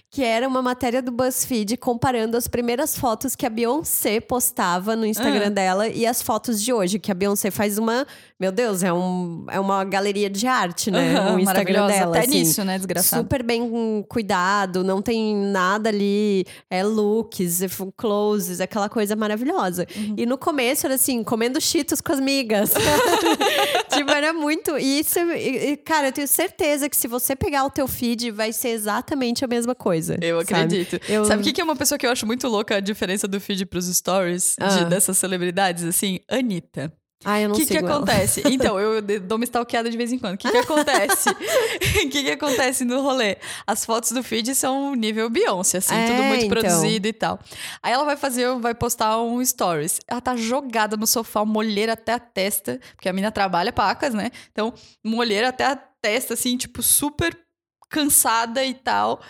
que 0.09 0.23
era 0.23 0.47
uma 0.47 0.61
matéria 0.61 1.01
do 1.01 1.11
BuzzFeed 1.11 1.75
comparando 1.75 2.37
as 2.37 2.47
primeiras 2.47 2.97
fotos 2.97 3.35
que 3.35 3.45
a 3.45 3.49
Beyoncé 3.49 4.21
postava 4.21 4.95
no 4.95 5.05
Instagram 5.05 5.47
Ah. 5.47 5.49
dela 5.49 5.87
e 5.89 6.05
as 6.05 6.21
fotos 6.21 6.61
de 6.63 6.71
hoje, 6.71 6.97
que 6.97 7.11
a 7.11 7.15
Beyoncé 7.15 7.51
faz 7.51 7.77
uma, 7.77 8.07
meu 8.39 8.51
Deus, 8.53 8.83
é, 8.83 8.93
um, 8.93 9.45
é 9.49 9.59
uma 9.59 9.83
galeria 9.83 10.12
de 10.29 10.47
arte, 10.47 10.89
né? 10.91 11.15
Aham, 11.17 11.35
o 11.35 11.39
Instagram 11.39 11.87
dela. 11.87 12.15
Até 12.17 12.25
assim 12.27 12.39
nisso, 12.39 12.63
né, 12.63 12.77
desgraçado. 12.77 13.23
super 13.23 13.43
bem 13.43 14.03
cuidado, 14.07 14.83
não 14.83 15.01
tem 15.01 15.35
nada 15.35 15.89
ali, 15.89 16.45
é 16.69 16.83
looks, 16.83 17.61
é 17.61 17.67
closes, 17.97 18.61
aquela 18.61 18.87
coisa 18.89 19.15
maravilhosa. 19.15 19.85
Uhum. 19.95 20.15
E 20.17 20.25
no 20.25 20.37
começo 20.37 20.85
era 20.85 20.95
assim, 20.95 21.23
comendo 21.23 21.59
cheetos 21.59 21.99
com 22.01 22.11
as 22.13 22.19
migas. 22.19 22.73
tipo, 23.93 24.11
era 24.11 24.33
muito. 24.33 24.77
E 24.77 24.99
isso, 24.99 25.19
e- 25.19 25.71
e, 25.73 25.77
cara, 25.77 26.07
eu 26.07 26.11
tenho 26.11 26.27
certeza 26.27 26.89
que 26.89 26.95
se 26.95 27.07
você 27.07 27.35
pegar 27.35 27.65
o 27.65 27.69
teu 27.69 27.87
feed, 27.87 28.31
vai 28.31 28.51
ser 28.53 28.69
exatamente 28.69 29.43
a 29.43 29.47
mesma 29.47 29.75
coisa. 29.75 30.17
Eu 30.21 30.39
sabe? 30.41 30.53
acredito. 30.53 30.99
Eu- 31.09 31.25
Sabe 31.25 31.41
o 31.49 31.53
que 31.53 31.61
é 31.61 31.63
uma 31.63 31.75
pessoa 31.75 31.97
que 31.97 32.05
eu 32.05 32.11
acho 32.11 32.25
muito 32.25 32.47
louca 32.47 32.75
a 32.77 32.79
diferença 32.79 33.27
do 33.27 33.39
feed 33.39 33.65
pros 33.65 33.85
stories 33.87 34.55
de- 34.59 34.63
Ah. 34.65 34.83
dessas 34.85 35.17
celebridades, 35.17 35.83
assim? 35.83 36.19
Anitta. 36.29 36.91
Ah, 37.25 37.39
eu 37.39 37.45
O 37.45 37.49
não 37.49 37.55
que, 37.55 37.65
que 37.65 37.73
sigo 37.73 37.85
ela. 37.87 37.95
acontece? 37.97 38.41
Então, 38.49 38.79
eu 38.79 39.01
dou 39.01 39.37
uma 39.37 39.43
stalkeada 39.45 39.89
de 39.89 39.97
vez 39.97 40.11
em 40.11 40.19
quando. 40.19 40.35
O 40.35 40.37
que, 40.37 40.49
que 40.51 40.57
acontece? 40.59 41.29
O 41.29 41.35
que, 42.09 42.23
que 42.23 42.31
acontece 42.31 42.83
no 42.85 43.01
rolê? 43.01 43.37
As 43.65 43.85
fotos 43.85 44.11
do 44.11 44.21
feed 44.23 44.53
são 44.55 44.93
nível 44.95 45.29
Beyoncé, 45.29 45.77
assim, 45.77 45.95
É, 45.95 46.07
tudo 46.07 46.23
muito 46.23 46.45
então. 46.45 46.59
produzido 46.59 47.07
e 47.07 47.13
tal. 47.13 47.39
Aí 47.81 47.91
ela 47.93 48.03
vai 48.03 48.17
fazer, 48.17 48.53
vai 48.59 48.73
postar 48.75 49.19
um 49.21 49.43
stories. 49.43 49.99
Ela 50.07 50.21
tá 50.21 50.35
jogada 50.35 50.95
no 50.97 51.07
sofá, 51.07 51.43
molheira 51.45 51.93
até 51.93 52.13
a 52.13 52.19
testa, 52.19 52.79
porque 52.95 53.07
a 53.09 53.13
mina 53.13 53.31
trabalha 53.31 53.71
pacas, 53.73 54.13
né? 54.13 54.29
Então, 54.51 54.73
molheira 55.03 55.49
até 55.49 55.65
a 55.65 55.75
testa, 55.75 56.33
assim, 56.33 56.57
tipo, 56.57 56.81
super 56.83 57.37
cansada 57.89 58.63
e 58.65 58.73
tal. 58.73 59.21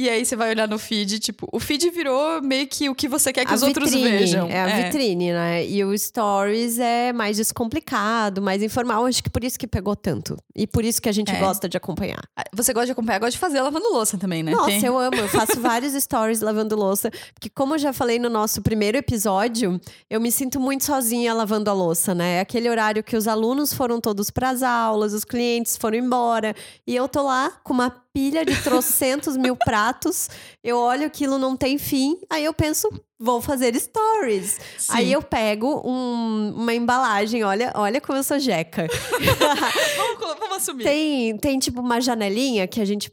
E 0.00 0.08
aí 0.08 0.24
você 0.24 0.36
vai 0.36 0.50
olhar 0.50 0.68
no 0.68 0.78
feed, 0.78 1.18
tipo, 1.18 1.48
o 1.52 1.58
feed 1.58 1.90
virou 1.90 2.40
meio 2.40 2.68
que 2.68 2.88
o 2.88 2.94
que 2.94 3.08
você 3.08 3.32
quer 3.32 3.44
que 3.44 3.50
A 3.50 3.56
os 3.56 3.64
outros 3.64 3.90
vitrine, 3.90 4.16
vejam. 4.18 4.48
É 4.48 4.60
a 4.62 4.66
vitrine, 4.84 5.32
né? 5.32 5.66
E 5.66 5.84
o 5.84 5.96
Stories 5.98 6.78
é 6.78 7.12
mais 7.12 7.36
descomplicado, 7.36 8.40
mais 8.40 8.62
informal. 8.62 9.06
Acho 9.06 9.20
que 9.24 9.28
por 9.28 9.42
isso 9.42 9.58
que 9.58 9.66
pegou 9.66 9.96
tanto. 9.96 10.36
E 10.54 10.68
por 10.68 10.84
isso 10.84 11.02
que 11.02 11.08
a 11.08 11.12
gente 11.12 11.32
É. 11.32 11.40
gosta 11.40 11.68
de 11.68 11.76
acompanhar. 11.76 12.20
Você 12.54 12.72
gosta 12.72 12.86
de 12.86 12.92
acompanhar, 12.92 13.18
gosta 13.18 13.32
de 13.32 13.38
fazer 13.38 13.60
lavando 13.60 13.88
louça 13.92 14.16
também, 14.16 14.40
né? 14.42 14.52
Nossa, 14.52 14.66
Tem- 14.70 14.84
eu 14.84 14.96
amo. 14.96 15.16
Eu 15.16 15.28
faço 15.28 15.58
vários 15.60 15.92
stories 16.00 16.40
lavando 16.42 16.76
louça. 16.76 17.10
Porque, 17.34 17.48
como 17.50 17.74
eu 17.74 17.78
já 17.78 17.92
falei 17.92 18.20
no 18.20 18.30
nosso 18.30 18.62
primeiro 18.62 18.96
episódio, 18.98 19.80
eu 20.08 20.20
me 20.20 20.30
sinto 20.30 20.60
muito 20.60 20.84
sozinha 20.84 21.34
lavando 21.34 21.70
a 21.70 21.72
louça, 21.72 22.14
né? 22.14 22.36
É 22.36 22.40
aquele 22.40 22.70
horário 22.70 23.02
que 23.02 23.16
os 23.16 23.26
alunos 23.26 23.72
foram 23.74 24.00
todos 24.00 24.30
para 24.30 24.50
as 24.50 24.62
aulas, 24.62 25.12
os 25.12 25.24
clientes 25.24 25.76
foram 25.76 25.98
embora. 25.98 26.54
E 26.86 26.94
eu 26.94 27.08
tô 27.08 27.22
lá 27.22 27.50
com 27.64 27.72
uma 27.72 27.90
pilha 28.14 28.44
de 28.44 28.60
trocentos 28.62 29.36
mil 29.36 29.56
pratos. 29.56 30.28
Eu 30.62 30.76
olho 30.78 31.06
aquilo 31.06 31.38
não 31.38 31.56
tem 31.56 31.78
fim. 31.78 32.18
Aí 32.30 32.44
eu 32.44 32.52
penso, 32.52 32.88
vou 33.18 33.40
fazer 33.40 33.74
stories. 33.78 34.58
Sim. 34.78 34.92
Aí 34.92 35.12
eu 35.12 35.22
pego 35.22 35.82
um- 35.84 36.54
uma 36.56 36.74
embalagem. 36.74 37.44
Olha, 37.44 37.72
olha 37.74 38.00
como 38.00 38.18
eu 38.18 38.22
sou 38.22 38.38
jeca. 38.38 38.86
Vamos, 39.96 40.38
vamos 40.40 40.56
assumir. 40.56 40.84
Tem, 40.84 41.36
tem 41.38 41.58
tipo 41.58 41.80
uma 41.80 42.00
janelinha 42.00 42.66
que 42.66 42.80
a 42.80 42.84
gente 42.84 43.12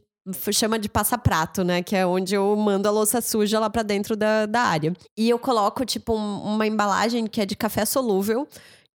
chama 0.52 0.76
de 0.78 0.88
passa-prato, 0.88 1.62
né? 1.62 1.82
Que 1.82 1.94
é 1.94 2.04
onde 2.04 2.34
eu 2.34 2.56
mando 2.56 2.88
a 2.88 2.90
louça 2.90 3.20
suja 3.20 3.60
lá 3.60 3.70
pra 3.70 3.82
dentro 3.82 4.16
da, 4.16 4.44
da 4.46 4.60
área. 4.62 4.92
E 5.16 5.28
eu 5.30 5.38
coloco, 5.38 5.84
tipo, 5.84 6.14
um, 6.16 6.42
uma 6.54 6.66
embalagem 6.66 7.26
que 7.26 7.40
é 7.40 7.46
de 7.46 7.54
café 7.54 7.84
solúvel 7.84 8.46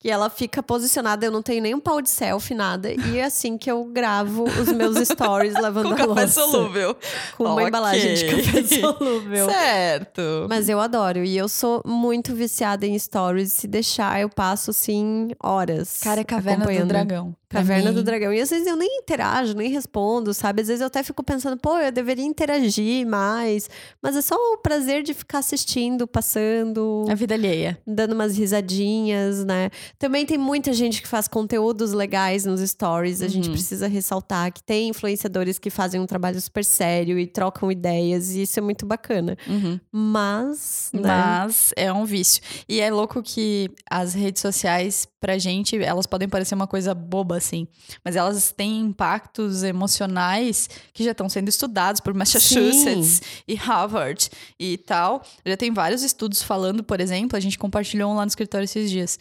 que 0.01 0.10
ela 0.10 0.31
fica 0.31 0.63
posicionada, 0.63 1.24
eu 1.24 1.31
não 1.31 1.43
tenho 1.43 1.62
nem 1.62 1.75
um 1.75 1.79
pau 1.79 2.01
de 2.01 2.10
selfie, 2.10 2.55
nada. 2.55 2.91
E 2.91 3.20
é 3.20 3.25
assim 3.25 3.55
que 3.55 3.70
eu 3.70 3.84
gravo 3.86 4.46
os 4.46 4.72
meus 4.74 4.98
stories 5.08 5.53
lavando 5.53 5.89
com 5.89 5.93
a 5.93 5.98
café 5.98 6.22
louça. 6.22 6.41
solúvel. 6.41 6.98
Com 7.38 7.43
uma 7.43 7.53
Ok. 7.53 7.67
embalagem 7.67 8.13
de 8.15 8.25
café 8.25 8.63
solúvel. 8.81 9.48
Certo. 9.48 10.48
Mas 10.50 10.67
eu 10.70 10.79
adoro. 10.79 11.24
E 11.24 11.38
eu 11.38 11.48
sou 11.48 11.84
muito 11.86 12.34
viciada 12.34 12.86
em 12.88 12.98
stories. 12.98 13.53
Se 13.53 13.67
deixar, 13.67 14.20
eu 14.20 14.27
passo, 14.27 14.72
assim, 14.72 15.29
horas. 15.39 16.00
Cara, 16.01 16.22
é 16.22 16.24
Caverna 16.24 16.65
do. 16.65 16.86
Dragão. 16.88 17.36
Caverna 17.51 17.89
mim. 17.89 17.96
do 17.96 18.03
Dragão. 18.03 18.34
E 18.34 18.39
às 18.41 18.50
vezes 18.50 18.65
eu 18.67 18.75
nem 18.75 19.00
interajo, 19.00 19.53
nem 19.55 19.70
respondo, 19.70 20.34
sabe? 20.34 20.62
Às 20.62 20.67
vezes 20.67 20.81
eu 20.81 20.88
até 20.88 21.03
fico 21.03 21.24
pensando, 21.24 21.58
pô, 21.58 21.77
eu 21.77 21.91
deveria 21.91 22.25
interagir 22.25 23.05
mais. 23.05 23.70
Mas 24.01 24.15
é 24.15 24.22
só 24.22 24.36
o 24.36 24.58
prazer 24.58 25.03
de 25.03 25.13
ficar 25.13 25.39
assistindo, 25.39 26.08
passando, 26.08 27.05
A 27.10 27.15
vida 27.15 27.34
alheia. 27.36 27.77
dando 27.86 28.13
umas 28.13 28.38
risadinhas, 28.38 29.43
né? 29.46 29.70
Também 30.00 30.25
tem 30.25 30.38
muita 30.38 30.74
gente 30.74 31.01
que 31.01 31.08
faz 31.08 31.27
conteúdos 31.27 31.91
legais 31.93 32.46
nos 32.46 32.62
stories. 32.62 33.22
A 33.22 33.27
gente 33.27 33.48
Uhum. 33.48 33.53
precisa 33.53 33.88
ressaltar 33.88 34.51
que 34.53 34.63
tem 34.63 34.89
influenciadores 34.89 35.60
que 35.60 35.70
fazem 35.70 36.00
um 36.00 36.05
trabalho 36.05 36.39
super 36.39 36.63
sério 36.63 37.20
e 37.20 37.27
trocam 37.27 37.72
ideias. 37.72 38.31
E 38.36 38.43
isso 38.43 38.58
é 38.60 38.62
muito 38.62 38.86
bacana. 38.86 39.38
Uhum. 39.48 39.79
Mas, 39.91 40.89
né? 40.93 41.01
Mas 41.03 41.74
é 41.75 41.91
um 41.91 42.05
vício. 42.05 42.41
E 42.67 42.79
é 42.79 42.91
louco 42.91 43.22
que 43.24 43.70
as 43.89 44.13
redes 44.13 44.41
sociais, 44.41 45.08
pra 45.20 45.38
gente, 45.38 45.77
elas 45.81 46.05
podem 46.05 46.29
parecer 46.29 46.55
uma 46.55 46.67
coisa 46.67 46.93
boba, 46.93 47.39
assim. 47.41 47.67
Mas 48.03 48.15
elas 48.15 48.51
têm 48.51 48.79
impactos 48.79 49.63
emocionais 49.63 50.69
que 50.93 51.03
já 51.03 51.12
estão 51.12 51.27
sendo 51.27 51.50
estudados 51.50 52.00
por 52.00 52.13
Massachusetts 52.13 53.21
e 53.48 53.55
Harvard 53.55 54.29
e 54.60 54.77
tal. 54.77 55.24
Já 55.45 55.57
tem 55.57 55.71
vários 55.71 56.03
estudos 56.03 56.41
falando, 56.41 56.83
por 56.83 57.01
exemplo, 57.01 57.36
a 57.36 57.39
gente 57.39 57.57
compartilhou 57.57 58.12
um 58.12 58.15
lá 58.15 58.24
no 58.24 58.29
escritório 58.29 58.65
esses 58.65 58.89
dias. 58.89 59.19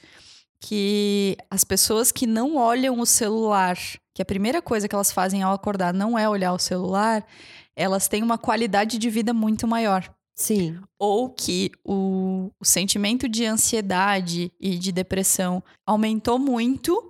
Que 0.63 1.37
as 1.51 1.65
pessoas 1.65 2.13
que 2.13 2.27
não 2.27 2.57
olham 2.57 3.01
o 3.01 3.07
celular, 3.07 3.79
que 4.15 4.21
a 4.21 4.27
primeira 4.27 4.61
coisa 4.61 4.87
que 4.87 4.95
elas 4.95 5.11
fazem 5.11 5.43
ao 5.43 5.55
acordar 5.55 5.95
não 5.95 6.19
é 6.19 6.29
olhar 6.29 6.53
o 6.53 6.59
celular, 6.59 7.27
elas 7.75 8.09
têm 8.09 8.23
uma 8.23 8.37
qualidade 8.37 8.99
de 8.99 9.09
vida 9.09 9.33
muito 9.33 9.67
maior 9.67 10.13
Sim. 10.41 10.79
ou 10.99 11.29
que 11.29 11.71
o, 11.85 12.51
o 12.59 12.65
sentimento 12.65 13.29
de 13.29 13.45
ansiedade 13.45 14.51
e 14.59 14.79
de 14.79 14.91
depressão 14.91 15.63
aumentou 15.87 16.39
muito 16.39 17.10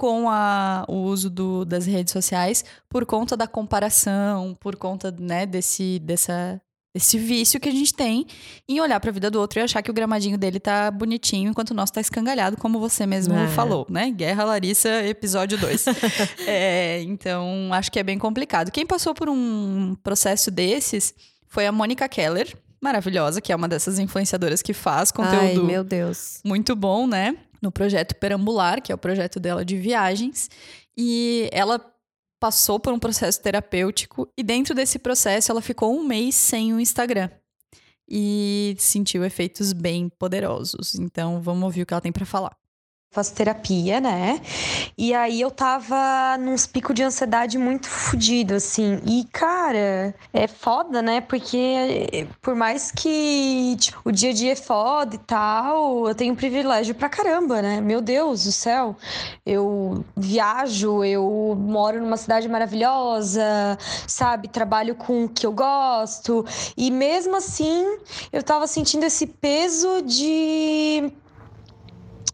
com 0.00 0.30
a- 0.30 0.86
o 0.88 0.94
uso 1.02 1.28
do- 1.28 1.62
das 1.66 1.84
redes 1.84 2.10
sociais 2.10 2.64
por 2.88 3.04
conta 3.04 3.36
da 3.36 3.46
comparação, 3.46 4.56
por 4.58 4.74
conta 4.76 5.14
né, 5.20 5.44
desse, 5.44 5.98
dessa, 5.98 6.58
desse 6.94 7.18
vício 7.18 7.60
que 7.60 7.68
a 7.68 7.72
gente 7.72 7.92
tem 7.92 8.26
em 8.66 8.80
olhar 8.80 8.98
para 8.98 9.10
a 9.10 9.12
vida 9.12 9.30
do 9.30 9.38
outro 9.38 9.58
e 9.58 9.62
achar 9.62 9.82
que 9.82 9.90
o 9.90 9.94
gramadinho 9.94 10.38
dele 10.38 10.58
tá 10.58 10.90
bonitinho 10.90 11.50
enquanto 11.50 11.72
o 11.72 11.74
nosso 11.74 11.92
tá 11.92 12.00
escangalhado, 12.00 12.56
como 12.56 12.80
você 12.80 13.04
mesmo 13.04 13.34
É. 13.34 13.46
falou, 13.48 13.86
né? 13.90 14.10
Guerra 14.10 14.44
Larissa, 14.44 14.88
episódio 15.04 15.58
2. 15.58 15.84
É, 16.48 17.02
então, 17.02 17.68
acho 17.72 17.92
que 17.92 17.98
é 17.98 18.02
bem 18.02 18.18
complicado. 18.18 18.70
Quem 18.70 18.86
passou 18.86 19.14
por 19.14 19.28
um 19.28 19.94
processo 20.02 20.50
desses 20.50 21.12
foi 21.46 21.66
a 21.66 21.72
Mônica 21.72 22.08
Keller, 22.08 22.56
maravilhosa, 22.80 23.40
que 23.42 23.52
é 23.52 23.56
uma 23.56 23.68
dessas 23.68 23.98
influenciadoras 23.98 24.62
que 24.62 24.72
faz 24.72 25.12
Ai, 25.14 25.16
conteúdo 25.16 25.66
meu 25.66 25.84
Deus. 25.84 26.40
muito 26.42 26.74
bom, 26.74 27.06
né? 27.06 27.36
No 27.60 27.70
projeto 27.70 28.14
Perambular, 28.14 28.82
que 28.82 28.90
é 28.90 28.94
o 28.94 28.98
projeto 28.98 29.38
dela 29.38 29.64
de 29.64 29.76
viagens. 29.76 30.48
E 30.96 31.48
ela 31.52 31.78
passou 32.40 32.80
por 32.80 32.92
um 32.92 32.98
processo 32.98 33.40
terapêutico 33.42 34.26
e 34.36 34.42
dentro 34.42 34.74
desse 34.74 34.98
processo 34.98 35.52
ela 35.52 35.60
ficou 35.60 35.94
um 35.94 36.02
mês 36.02 36.34
sem 36.34 36.72
o 36.72 36.80
Instagram. 36.80 37.30
E 38.08 38.74
sentiu 38.78 39.24
efeitos 39.24 39.72
bem 39.72 40.08
poderosos. 40.08 40.94
Então, 40.96 41.40
vamos 41.40 41.62
ouvir 41.62 41.82
o 41.82 41.86
que 41.86 41.94
ela 41.94 42.00
tem 42.00 42.10
pra 42.10 42.26
falar. 42.26 42.59
Faço 43.12 43.34
terapia, 43.34 44.00
né? 44.00 44.40
E 44.96 45.12
aí 45.12 45.40
eu 45.40 45.50
tava 45.50 46.38
nos 46.38 46.64
picos 46.64 46.94
de 46.94 47.02
ansiedade 47.02 47.58
muito 47.58 47.88
fodido, 47.88 48.54
assim. 48.54 49.00
E, 49.04 49.24
cara, 49.32 50.14
é 50.32 50.46
foda, 50.46 51.02
né? 51.02 51.20
Porque 51.20 52.28
por 52.40 52.54
mais 52.54 52.92
que 52.92 53.76
tipo, 53.80 54.00
o 54.04 54.12
dia 54.12 54.30
a 54.30 54.32
dia 54.32 54.52
é 54.52 54.56
foda 54.56 55.16
e 55.16 55.18
tal, 55.18 56.06
eu 56.06 56.14
tenho 56.14 56.36
privilégio 56.36 56.94
pra 56.94 57.08
caramba, 57.08 57.60
né? 57.60 57.80
Meu 57.80 58.00
Deus 58.00 58.44
do 58.44 58.52
céu. 58.52 58.96
Eu 59.44 60.04
viajo, 60.16 61.02
eu 61.02 61.56
moro 61.58 62.00
numa 62.00 62.16
cidade 62.16 62.48
maravilhosa, 62.48 63.76
sabe? 64.06 64.46
Trabalho 64.46 64.94
com 64.94 65.24
o 65.24 65.28
que 65.28 65.44
eu 65.44 65.52
gosto. 65.52 66.44
E 66.76 66.92
mesmo 66.92 67.34
assim, 67.34 67.84
eu 68.32 68.42
tava 68.42 68.68
sentindo 68.68 69.04
esse 69.04 69.26
peso 69.26 70.00
de 70.02 71.12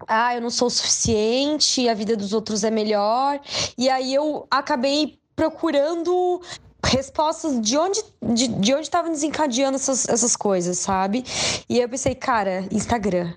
ah, 0.07 0.35
eu 0.35 0.41
não 0.41 0.51
sou 0.51 0.69
o 0.69 0.71
suficiente, 0.71 1.89
a 1.89 1.95
vida 1.95 2.17
dos 2.17 2.33
outros 2.33 2.65
é 2.65 2.71
melhor. 2.71 3.41
E 3.77 3.89
aí 3.89 4.15
eu 4.15 4.47
acabei 4.51 5.19
procurando 5.35 6.41
respostas 6.85 7.61
de 7.61 7.77
onde 7.77 8.03
de, 8.23 8.49
de 8.49 8.75
onde 8.75 8.83
estavam 8.83 9.11
desencadeando 9.11 9.77
essas, 9.77 10.09
essas 10.09 10.37
coisas, 10.37 10.79
sabe? 10.79 11.25
E 11.69 11.79
eu 11.79 11.89
pensei, 11.89 12.15
cara, 12.15 12.67
Instagram. 12.71 13.35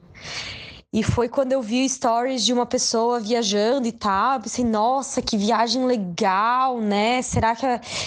E 0.92 1.04
foi 1.04 1.30
quando 1.30 1.52
eu 1.52 1.62
vi 1.62 1.88
stories 1.88 2.44
de 2.44 2.52
uma 2.52 2.66
pessoa 2.66 3.20
viajando 3.20 3.88
e 3.88 3.92
tal. 3.92 4.36
Eu 4.36 4.42
pensei, 4.42 4.66
nossa, 4.66 5.22
que 5.22 5.38
viagem 5.38 5.86
legal, 5.86 6.80
né? 6.80 7.22
Será 7.22 7.56
que, 7.56 7.66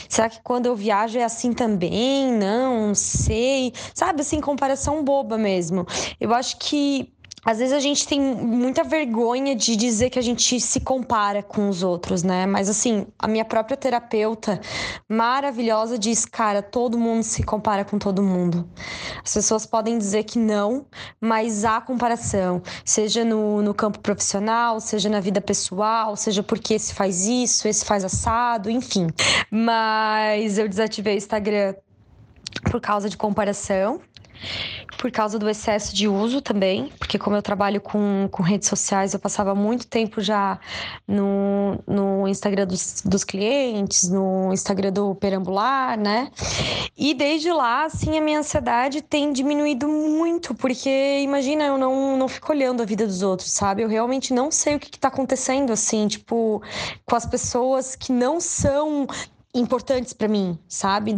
será 0.09 0.29
que 0.29 0.41
quando 0.43 0.67
eu 0.67 0.75
viajo 0.75 1.17
é 1.17 1.23
assim 1.23 1.53
também? 1.53 2.33
Não, 2.33 2.89
não 2.89 2.95
sei. 2.95 3.73
Sabe, 3.95 4.23
assim, 4.23 4.41
comparação 4.41 5.05
boba 5.05 5.39
mesmo. 5.39 5.87
Eu 6.21 6.35
acho 6.35 6.57
que 6.57 7.13
às 7.45 7.59
vezes 7.59 7.75
a 7.75 7.81
gente 7.81 8.07
tem 8.07 8.21
muita 8.21 8.85
vergonha 8.85 9.57
de 9.57 9.75
dizer 9.75 10.11
que 10.11 10.19
a 10.19 10.23
gente 10.23 10.61
se 10.61 10.79
compara 10.79 11.43
com 11.43 11.69
os 11.69 11.83
outros, 11.83 12.23
né? 12.23 12.47
Mas 12.47 12.69
assim, 12.69 13.05
a 13.19 13.27
minha 13.27 13.45
própria 13.45 13.77
terapeuta 13.77 14.61
maravilhosa 15.09 15.99
diz, 15.99 16.25
cara, 16.25 16.63
todo 16.63 16.97
mundo 16.97 17.25
se 17.25 17.43
compara 17.43 17.85
com 17.85 17.99
todo 17.99 18.23
mundo. 18.23 18.69
As 19.25 19.35
pessoas 19.35 19.67
podem 19.67 19.99
dizer 19.99 20.23
que 20.23 20.39
não, 20.39 20.87
mas 21.21 21.65
há 21.65 21.81
comparação, 21.81 22.63
seja 22.85 23.25
no, 23.25 23.61
no 23.61 23.75
campo 23.75 23.99
profissional, 23.99 24.79
seja 24.79 25.09
na 25.09 25.19
vida 25.19 25.41
pessoal, 25.41 26.15
seja 26.15 26.45
porque 26.45 26.75
esse 26.75 26.95
faz 26.95 27.27
isso, 27.27 27.67
esse 27.67 27.85
faz 27.85 28.05
assado, 28.05 28.71
enfim. 28.71 29.09
Mas 29.51 30.59
eu 30.59 30.69
desativei 30.69 31.17
o 31.17 31.19
Instagram 31.19 31.75
por 32.71 32.81
causa 32.81 33.09
de 33.09 33.17
comparação 33.17 34.01
por 34.99 35.11
causa 35.11 35.39
do 35.39 35.49
excesso 35.49 35.95
de 35.95 36.07
uso 36.07 36.41
também, 36.41 36.93
porque 36.99 37.19
como 37.19 37.35
eu 37.35 37.43
trabalho 37.43 37.81
com, 37.81 38.29
com 38.31 38.43
redes 38.43 38.69
sociais, 38.69 39.15
eu 39.15 39.21
passava 39.21 39.55
muito 39.55 39.87
tempo 39.87 40.21
já 40.21 40.61
no, 41.09 41.79
no 41.87 42.29
Instagram 42.29 42.67
dos, 42.67 43.03
dos 43.05 43.25
clientes, 43.25 44.09
no 44.09 44.53
Instagram 44.53 44.93
do 44.93 45.15
perambular, 45.15 45.99
né? 45.99 46.31
E 46.97 47.15
desde 47.15 47.51
lá, 47.53 47.85
assim, 47.85 48.17
a 48.17 48.21
minha 48.21 48.39
ansiedade 48.39 49.03
tem 49.03 49.33
diminuído 49.33 49.89
muito, 49.89 50.55
porque 50.55 51.21
imagina, 51.21 51.65
eu 51.65 51.79
não, 51.79 52.17
não 52.17 52.29
fico 52.29 52.53
olhando 52.53 52.83
a 52.83 52.87
vida 52.87 53.07
dos 53.07 53.23
outros, 53.23 53.51
sabe? 53.51 53.83
Eu 53.83 53.89
realmente 53.89 54.33
não 54.33 54.51
sei 54.51 54.77
o 54.77 54.79
que, 54.79 54.91
que 54.91 54.99
tá 54.99 55.09
acontecendo, 55.09 55.73
assim, 55.73 56.07
tipo, 56.07 56.63
com 57.05 57.17
as 57.17 57.27
pessoas 57.27 57.97
que 57.97 58.13
não 58.13 58.41
são 58.41 59.07
importantes 59.55 60.15
para 60.15 60.29
mim, 60.29 60.59
sabe? 60.67 61.15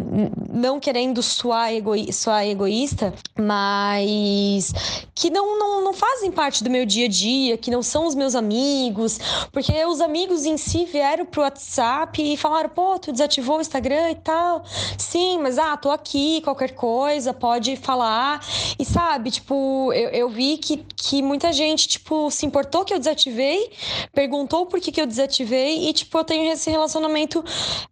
Não 0.52 0.80
querendo 0.80 1.22
soar, 1.22 1.72
egoi 1.72 2.12
soar 2.12 2.44
egoísta, 2.44 3.14
mas 3.38 4.72
que 5.14 5.30
não, 5.30 5.56
não, 5.56 5.84
não 5.84 5.92
fazem 5.94 6.32
parte 6.32 6.64
do 6.64 6.70
meu 6.70 6.84
dia 6.84 7.06
a 7.06 7.08
dia, 7.08 7.56
que 7.56 7.70
não 7.70 7.80
são 7.82 8.06
os 8.06 8.14
meus 8.14 8.34
amigos, 8.34 9.20
porque 9.52 9.72
os 9.84 10.00
amigos 10.00 10.44
em 10.44 10.56
si 10.56 10.84
vieram 10.84 11.24
pro 11.24 11.42
WhatsApp 11.42 12.20
e 12.20 12.36
falaram, 12.36 12.70
pô, 12.70 12.98
tu 12.98 13.12
desativou 13.12 13.58
o 13.58 13.60
Instagram 13.60 14.10
e 14.10 14.16
tal. 14.16 14.64
Sim, 14.98 15.38
mas 15.38 15.56
ah, 15.56 15.76
tô 15.76 15.92
aqui, 15.92 16.40
qualquer 16.42 16.74
coisa, 16.74 17.32
pode 17.32 17.76
falar. 17.76 18.44
E 18.76 18.84
sabe, 18.84 19.30
tipo, 19.30 19.92
eu, 19.92 20.08
eu 20.10 20.28
vi 20.28 20.56
que, 20.58 20.78
que 20.96 21.22
muita 21.22 21.52
gente, 21.52 21.86
tipo, 21.86 22.30
se 22.32 22.44
importou 22.44 22.84
que 22.84 22.92
eu 22.92 22.98
desativei, 22.98 23.70
perguntou 24.12 24.66
por 24.66 24.80
que, 24.80 24.90
que 24.90 25.00
eu 25.00 25.06
desativei, 25.06 25.88
e, 25.88 25.92
tipo, 25.92 26.18
eu 26.18 26.24
tenho 26.24 26.52
esse 26.52 26.68
relacionamento 26.68 27.44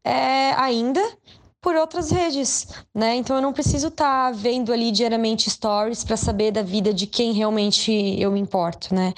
é, 0.05 0.32
ainda 0.57 1.01
por 1.61 1.77
outras 1.77 2.11
redes, 2.11 2.67
né? 2.93 3.15
Então 3.15 3.37
eu 3.37 3.43
não 3.43 3.53
preciso 3.53 3.87
estar 3.87 4.33
vendo 4.33 4.73
ali 4.73 4.91
diariamente 4.91 5.49
stories 5.49 6.03
para 6.03 6.17
saber 6.17 6.51
da 6.51 6.63
vida 6.63 6.93
de 6.93 7.07
quem 7.07 7.33
realmente 7.33 7.93
eu 8.21 8.33
me 8.33 8.41
importo, 8.41 8.93
né? 8.93 9.15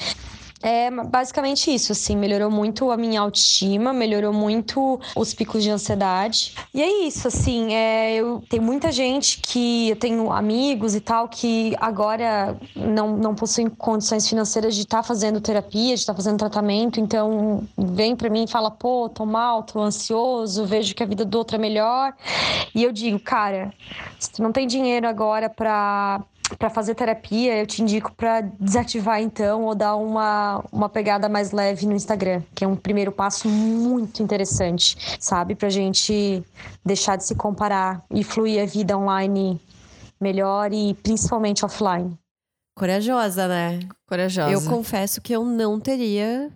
É 0.67 0.91
basicamente 0.91 1.71
isso, 1.75 1.93
assim, 1.93 2.17
melhorou 2.17 2.51
muito 2.51 2.91
a 2.91 2.97
minha 2.97 3.21
autoestima, 3.21 3.93
melhorou 3.93 4.33
muito 4.33 4.99
os 5.15 5.35
picos 5.35 5.63
de 5.63 5.69
ansiedade. 5.69 6.55
E 6.73 6.81
é 6.81 7.07
isso, 7.07 7.29
assim, 7.29 7.75
é, 7.75 8.15
eu 8.15 8.43
tem 8.49 8.61
muita 8.61 8.91
gente 8.91 9.41
que 9.43 9.91
eu 9.91 9.97
tenho 9.97 10.33
amigos 10.33 10.95
e 10.95 11.03
tal 11.03 11.29
que 11.29 11.77
agora 11.79 12.57
não, 12.75 13.15
não 13.15 13.35
possuem 13.35 13.69
condições 13.69 14.27
financeiras 14.27 14.75
de 14.75 14.85
estar 14.85 14.99
tá 14.99 15.03
fazendo 15.03 15.39
terapia, 15.39 15.95
de 15.95 16.01
estar 16.01 16.15
tá 16.15 16.17
fazendo 16.17 16.39
tratamento, 16.39 16.99
então 16.99 17.63
vem 17.77 18.17
para 18.17 18.31
mim 18.31 18.45
e 18.45 18.49
fala, 18.51 18.71
pô, 18.71 19.11
tô 19.11 19.27
mal, 19.27 19.65
tô 19.65 19.83
ansioso, 19.83 20.65
vejo 20.65 20.95
que 20.95 21.03
a 21.03 21.07
vida 21.07 21.27
do 21.27 21.37
outro 21.37 21.57
é 21.57 21.59
melhor. 21.59 22.15
E 22.75 22.83
eu 22.83 22.91
digo, 22.91 23.21
cara, 23.21 23.71
se 24.19 24.33
tu 24.33 24.43
não 24.43 24.51
tem 24.51 24.67
dinheiro 24.67 25.07
agora 25.07 25.51
para 25.51 26.23
para 26.59 26.69
fazer 26.69 26.95
terapia, 26.95 27.57
eu 27.59 27.67
te 27.67 27.83
indico 27.83 28.13
para 28.15 28.43
desativar 28.43 29.21
então 29.21 29.65
ou 29.65 29.75
dar 29.75 29.97
uma, 29.97 30.63
uma 30.71 30.89
pegada 30.89 31.29
mais 31.29 31.53
leve 31.53 31.87
no 31.87 31.95
Instagram, 31.95 32.43
que 32.55 32.65
é 32.65 32.69
um 32.69 32.77
primeiro 32.77 33.11
passo 33.11 33.49
muito 33.49 34.23
interessante, 34.23 35.17
sabe? 35.19 35.55
Pra 35.55 35.71
gente 35.71 36.45
deixar 36.85 37.17
de 37.17 37.25
se 37.25 37.35
comparar 37.35 38.05
e 38.11 38.23
fluir 38.23 38.63
a 38.63 38.67
vida 38.67 38.97
online 38.97 39.61
melhor 40.21 40.73
e 40.73 40.95
principalmente 40.95 41.65
offline. 41.65 42.17
Corajosa, 42.77 43.47
né? 43.47 43.81
Corajosa. 44.07 44.51
Eu 44.51 44.63
confesso 44.63 45.21
que 45.21 45.33
eu 45.33 45.45
não 45.45 45.79
teria 45.79 46.51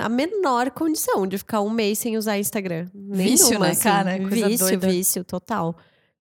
a 0.00 0.08
menor 0.08 0.70
condição 0.70 1.26
de 1.26 1.36
ficar 1.38 1.60
um 1.60 1.70
mês 1.70 1.98
sem 1.98 2.16
usar 2.16 2.38
Instagram. 2.38 2.88
Nenhuma, 2.94 3.16
vício, 3.16 3.58
né, 3.58 3.70
assim. 3.70 3.82
cara? 3.82 4.18
Coisa 4.18 4.48
vício, 4.48 4.66
doida. 4.66 4.88
vício, 4.88 5.24
total 5.24 5.74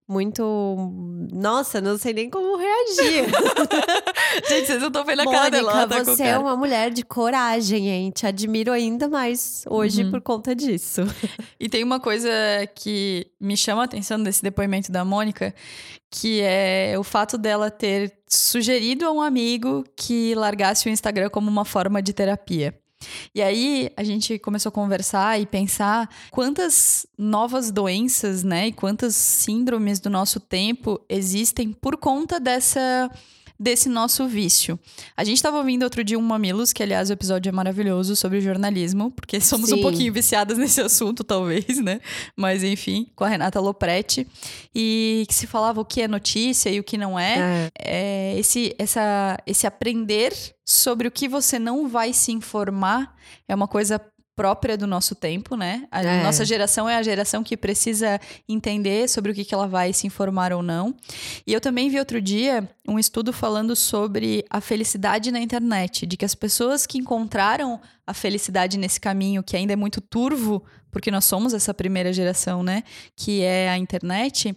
muito. 0.08 0.76
Nossa, 1.34 1.82
não 1.82 1.98
sei 1.98 2.14
nem 2.14 2.30
como 2.30 2.58
reagir. 2.58 3.26
gente, 4.48 4.68
vocês 4.68 4.80
não 4.80 4.88
estão 4.88 5.04
vendo 5.04 5.22
a 5.22 5.24
Mônica, 5.24 5.42
cara 5.42 5.50
dela. 5.50 5.88
Tá 5.88 6.04
você 6.04 6.24
é 6.24 6.38
uma 6.38 6.56
mulher 6.56 6.92
de 6.92 7.04
coragem, 7.04 7.90
hein? 7.90 8.12
Te 8.12 8.28
admiro 8.28 8.72
ainda 8.72 9.08
mais 9.08 9.64
hoje 9.68 10.04
uhum. 10.04 10.12
por 10.12 10.22
conta 10.22 10.56
disso. 10.56 11.02
E 11.60 11.70
tem 11.70 11.84
uma 11.84 12.00
coisa 12.00 12.30
que 12.76 13.28
me 13.40 13.56
chama 13.56 13.82
a 13.82 13.86
atenção 13.86 14.22
desse 14.22 14.44
depoimento 14.44 14.92
da 14.92 15.04
Mônica, 15.06 15.56
que 16.12 16.42
é 16.42 16.96
o 17.00 17.04
fato 17.04 17.38
dela 17.38 17.72
ter 17.72 18.14
sugerido 18.28 19.06
a 19.06 19.12
um 19.12 19.22
amigo 19.22 19.84
que 19.96 20.36
largasse 20.36 20.88
o 20.88 20.92
Instagram 20.92 21.30
como 21.30 21.50
uma 21.50 21.66
forma 21.66 22.02
de 22.02 22.14
terapia. 22.14 22.78
E 23.34 23.42
aí 23.42 23.90
a 23.96 24.04
gente 24.04 24.40
começou 24.40 24.70
a 24.70 24.74
conversar 24.74 25.40
e 25.40 25.46
pensar 25.46 26.10
quantas 26.32 27.06
novas 27.18 27.72
doenças, 27.72 28.44
né, 28.44 28.68
e 28.68 28.72
quantas 28.72 29.16
síndromes 29.16 30.00
do 30.00 30.10
nosso 30.10 30.40
tempo 30.40 31.00
existem 31.10 31.72
por 31.72 31.98
conta 31.98 32.40
dessa 32.40 33.10
desse 33.60 33.90
nosso 33.90 34.28
vício. 34.28 34.80
A 35.16 35.24
gente 35.24 35.38
estava 35.38 35.58
ouvindo 35.58 35.84
outro 35.84 36.04
dia 36.04 36.18
um 36.20 36.22
Mamilos, 36.22 36.74
que 36.74 36.84
aliás 36.84 37.10
o 37.10 37.14
episódio 37.14 37.50
é 37.50 37.52
maravilhoso 37.52 38.16
sobre 38.16 38.42
jornalismo, 38.42 39.12
porque 39.12 39.40
somos 39.40 39.70
Sim. 39.70 39.76
um 39.76 39.82
pouquinho 39.82 40.12
viciadas 40.12 40.58
nesse 40.60 40.82
assunto, 40.82 41.24
talvez, 41.24 41.82
né? 41.82 42.02
Mas 42.36 42.64
enfim, 42.64 43.08
com 43.16 43.24
a 43.24 43.30
Renata 43.30 43.60
Lopretti. 43.60 44.28
E 44.74 45.26
que 45.28 45.34
se 45.34 45.48
falava 45.48 45.80
o 45.80 45.86
que 45.86 46.02
é 46.02 46.08
notícia 46.08 46.70
e 46.70 46.80
o 46.80 46.84
que 46.84 46.98
não 46.98 47.18
é. 47.18 47.72
é. 47.78 48.34
é 48.34 48.40
esse, 48.40 48.76
essa, 48.78 49.38
esse 49.46 49.66
aprender 49.66 50.34
sobre 50.66 51.08
o 51.08 51.12
que 51.12 51.28
você 51.28 51.60
não 51.60 51.88
vai 51.88 52.12
se 52.12 52.32
informar 52.32 53.16
é 53.48 53.54
uma 53.54 53.68
coisa 53.68 54.02
própria 54.36 54.78
do 54.78 54.86
nosso 54.86 55.16
tempo, 55.16 55.56
né? 55.56 55.88
A 55.90 56.02
é. 56.02 56.24
nossa 56.24 56.44
geração 56.44 56.90
é 56.90 56.96
a 56.96 57.04
geração 57.04 57.44
que 57.44 57.56
precisa 57.56 58.20
entender 58.48 59.08
sobre 59.08 59.32
o 59.32 59.36
que, 59.36 59.46
que 59.46 59.54
ela 59.54 59.68
vai 59.68 59.94
se 59.94 60.06
informar 60.06 60.52
ou 60.52 60.62
não. 60.62 60.94
E 61.48 61.54
eu 61.54 61.62
também 61.62 61.90
vi 61.90 61.98
outro 61.98 62.22
dia 62.22 62.70
um 62.88 63.00
estudo 63.00 63.32
falando 63.32 63.76
sobre 63.76 64.44
a 64.50 64.60
felicidade 64.60 65.32
na 65.32 65.40
internet, 65.40 66.06
de 66.06 66.18
que 66.18 66.26
as 66.26 66.36
pessoas 66.36 66.86
que 66.86 66.98
encontraram 66.98 67.80
a 68.06 68.14
felicidade 68.14 68.78
nesse 68.78 69.00
caminho, 69.00 69.42
que 69.42 69.56
ainda 69.56 69.74
é 69.74 69.78
muito 69.78 70.02
turvo, 70.02 70.64
porque 70.92 71.10
nós 71.10 71.26
somos 71.26 71.54
essa 71.54 71.74
primeira 71.74 72.12
geração, 72.12 72.62
né? 72.62 72.84
Que 73.16 73.42
é 73.42 73.70
a 73.70 73.78
internet, 73.78 74.56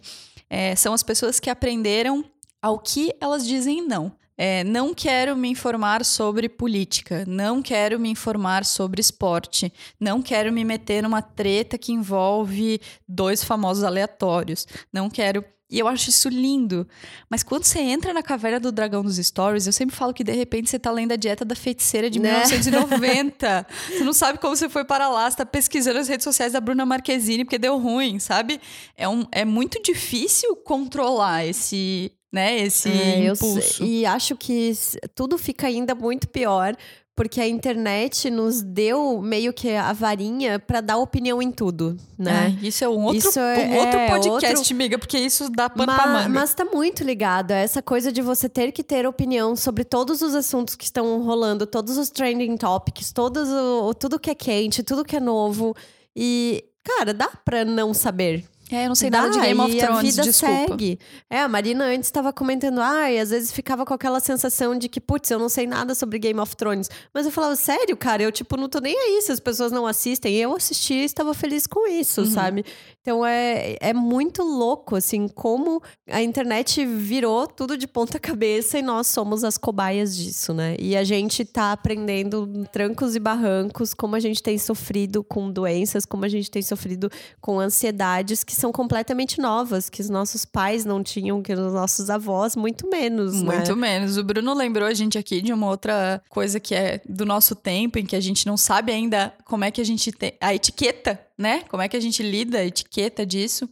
é, 0.49 0.75
são 0.75 0.93
as 0.93 1.03
pessoas 1.03 1.39
que 1.39 1.49
aprenderam 1.49 2.23
ao 2.61 2.79
que 2.79 3.13
elas 3.21 3.47
dizem 3.47 3.85
não. 3.85 4.11
É, 4.41 4.63
não 4.63 4.93
quero 4.93 5.35
me 5.35 5.49
informar 5.49 6.05
sobre 6.05 6.47
política, 6.47 7.25
não 7.27 7.61
quero 7.61 7.99
me 7.99 8.09
informar 8.09 8.63
sobre 8.63 9.01
esporte, 9.01 9.69
não 9.99 10.21
quero 10.21 10.49
me 10.49 10.63
meter 10.63 11.03
numa 11.03 11.21
treta 11.21 11.77
que 11.77 11.91
envolve 11.91 12.79
dois 13.05 13.43
famosos 13.43 13.83
aleatórios, 13.83 14.65
não 14.93 15.09
quero. 15.09 15.43
E 15.69 15.77
eu 15.77 15.89
acho 15.89 16.09
isso 16.09 16.29
lindo. 16.29 16.87
Mas 17.29 17.43
quando 17.43 17.65
você 17.65 17.79
entra 17.79 18.13
na 18.13 18.23
caverna 18.23 18.61
do 18.61 18.71
dragão 18.71 19.03
dos 19.03 19.17
stories, 19.17 19.67
eu 19.67 19.73
sempre 19.73 19.93
falo 19.93 20.13
que 20.13 20.23
de 20.23 20.31
repente 20.31 20.69
você 20.69 20.79
tá 20.79 20.89
lendo 20.89 21.11
a 21.11 21.17
dieta 21.17 21.43
da 21.43 21.53
feiticeira 21.53 22.09
de 22.09 22.17
né? 22.17 22.31
1990. 22.31 23.67
você 23.91 24.03
não 24.05 24.13
sabe 24.13 24.39
como 24.39 24.55
você 24.55 24.69
foi 24.69 24.85
para 24.85 25.09
lá, 25.09 25.29
você 25.29 25.35
tá 25.35 25.45
pesquisando 25.45 25.99
as 25.99 26.07
redes 26.07 26.23
sociais 26.23 26.53
da 26.53 26.61
Bruna 26.61 26.85
Marquezine 26.85 27.43
porque 27.43 27.57
deu 27.57 27.77
ruim, 27.77 28.19
sabe? 28.19 28.61
É, 28.95 29.07
um, 29.07 29.25
é 29.33 29.43
muito 29.43 29.81
difícil 29.83 30.55
controlar 30.55 31.45
esse, 31.45 32.11
né? 32.31 32.59
Esse 32.59 32.89
é, 32.89 33.25
impulso. 33.27 33.83
Eu, 33.83 33.87
e 33.87 34.05
acho 34.05 34.35
que 34.35 34.71
tudo 35.15 35.37
fica 35.37 35.67
ainda 35.67 35.95
muito 35.95 36.27
pior 36.27 36.75
porque 37.19 37.41
a 37.41 37.47
internet 37.49 38.29
nos 38.29 38.61
deu 38.61 39.21
meio 39.21 39.51
que 39.51 39.71
a 39.71 39.91
varinha 39.91 40.57
para 40.57 40.79
dar 40.79 40.95
opinião 40.95 41.41
em 41.41 41.51
tudo, 41.51 41.97
né? 42.17 42.57
É, 42.63 42.65
isso 42.65 42.81
é 42.81 42.87
um 42.87 43.03
outro, 43.03 43.37
é, 43.37 43.67
um 43.67 43.75
outro 43.75 43.99
é, 43.99 44.07
podcast, 44.07 44.57
outro... 44.57 44.73
amiga, 44.73 44.97
porque 44.97 45.17
isso 45.17 45.49
dá 45.49 45.69
pano 45.69 45.91
mas, 45.91 46.01
pra 46.01 46.13
manga. 46.13 46.29
Mas 46.29 46.53
tá 46.53 46.63
muito 46.63 47.03
ligado 47.03 47.51
a 47.51 47.57
essa 47.57 47.81
coisa 47.81 48.09
de 48.09 48.21
você 48.21 48.47
ter 48.47 48.71
que 48.71 48.81
ter 48.81 49.05
opinião 49.05 49.53
sobre 49.53 49.83
todos 49.83 50.21
os 50.21 50.33
assuntos 50.33 50.75
que 50.75 50.85
estão 50.85 51.21
rolando, 51.21 51.67
todos 51.67 51.97
os 51.97 52.09
trending 52.09 52.55
topics, 52.55 53.11
todos 53.11 53.49
o, 53.49 53.93
tudo 53.93 54.17
que 54.17 54.29
é 54.29 54.35
quente, 54.35 54.81
tudo 54.81 55.03
que 55.03 55.17
é 55.17 55.19
novo. 55.19 55.75
E, 56.15 56.63
cara, 56.85 57.13
dá 57.13 57.27
pra 57.43 57.65
não 57.65 57.93
saber. 57.93 58.45
É, 58.71 58.85
eu 58.85 58.89
não 58.89 58.95
sei 58.95 59.09
Dá, 59.09 59.21
nada 59.21 59.33
de 59.33 59.39
Game 59.39 59.59
of 59.59 59.75
Thrones, 59.75 59.97
a 59.97 60.01
vida 60.01 60.21
desculpa. 60.21 60.67
segue. 60.69 60.99
É, 61.29 61.41
a 61.41 61.47
Marina 61.47 61.85
antes 61.85 62.07
estava 62.07 62.31
comentando, 62.31 62.79
ai, 62.79 63.17
ah, 63.17 63.23
às 63.23 63.31
vezes 63.31 63.51
ficava 63.51 63.83
com 63.83 63.93
aquela 63.93 64.19
sensação 64.19 64.77
de 64.77 64.87
que, 64.87 65.01
putz, 65.01 65.31
eu 65.31 65.39
não 65.39 65.49
sei 65.49 65.65
nada 65.65 65.95
sobre 65.95 66.19
Game 66.19 66.39
of 66.39 66.55
Thrones. 66.55 66.89
Mas 67.11 67.25
eu 67.25 67.31
falava, 67.31 67.55
sério, 67.55 67.97
cara, 67.97 68.21
eu, 68.21 68.31
tipo, 68.31 68.55
não 68.55 68.69
tô 68.69 68.79
nem 68.79 68.95
aí 68.95 69.21
se 69.23 69.31
as 69.31 69.39
pessoas 69.39 69.71
não 69.71 69.87
assistem. 69.87 70.35
Eu 70.35 70.55
assisti 70.55 70.93
e 70.93 71.03
estava 71.03 71.33
feliz 71.33 71.65
com 71.65 71.87
isso, 71.87 72.21
uhum. 72.21 72.27
sabe? 72.27 72.63
Então 73.01 73.25
é, 73.25 73.75
é 73.79 73.91
muito 73.91 74.43
louco, 74.43 74.95
assim, 74.95 75.27
como 75.27 75.81
a 76.07 76.21
internet 76.21 76.85
virou 76.85 77.47
tudo 77.47 77.75
de 77.75 77.87
ponta 77.87 78.19
cabeça 78.19 78.77
e 78.77 78.83
nós 78.83 79.07
somos 79.07 79.43
as 79.43 79.57
cobaias 79.57 80.15
disso, 80.15 80.53
né? 80.53 80.75
E 80.77 80.95
a 80.95 81.03
gente 81.03 81.43
tá 81.43 81.71
aprendendo 81.71 82.67
trancos 82.71 83.15
e 83.15 83.19
barrancos, 83.19 83.95
como 83.95 84.15
a 84.15 84.19
gente 84.19 84.43
tem 84.43 84.59
sofrido 84.59 85.23
com 85.23 85.49
doenças, 85.49 86.05
como 86.05 86.23
a 86.23 86.27
gente 86.27 86.51
tem 86.51 86.61
sofrido 86.61 87.09
com 87.41 87.59
ansiedades 87.59 88.43
que 88.43 88.58
são 88.59 88.71
completamente 88.71 89.39
novas, 89.39 89.89
que 89.89 90.01
os 90.01 90.09
nossos 90.09 90.45
pais 90.45 90.85
não 90.85 91.01
tinham, 91.03 91.41
que 91.41 91.53
os 91.53 91.73
nossos 91.73 92.09
avós, 92.09 92.55
muito 92.55 92.89
menos. 92.89 93.41
Né? 93.41 93.55
Muito 93.55 93.75
menos. 93.75 94.17
O 94.17 94.23
Bruno 94.23 94.53
lembrou 94.53 94.87
a 94.87 94.93
gente 94.93 95.17
aqui 95.17 95.41
de 95.41 95.53
uma 95.53 95.67
outra 95.67 96.21
coisa 96.29 96.59
que 96.59 96.75
é 96.75 97.01
do 97.07 97.25
nosso 97.25 97.55
tempo, 97.55 97.97
em 97.97 98.05
que 98.05 98.15
a 98.15 98.19
gente 98.19 98.45
não 98.45 98.57
sabe 98.57 98.91
ainda 98.91 99.33
como 99.45 99.63
é 99.63 99.71
que 99.71 99.81
a 99.81 99.85
gente 99.85 100.11
tem. 100.11 100.33
A 100.39 100.53
etiqueta 100.53 101.19
né? 101.39 101.63
Como 101.69 101.81
é 101.81 101.87
que 101.87 101.95
a 101.95 102.01
gente 102.01 102.21
lida 102.21 102.57
a 102.57 102.65
etiqueta 102.65 103.25
disso? 103.25 103.69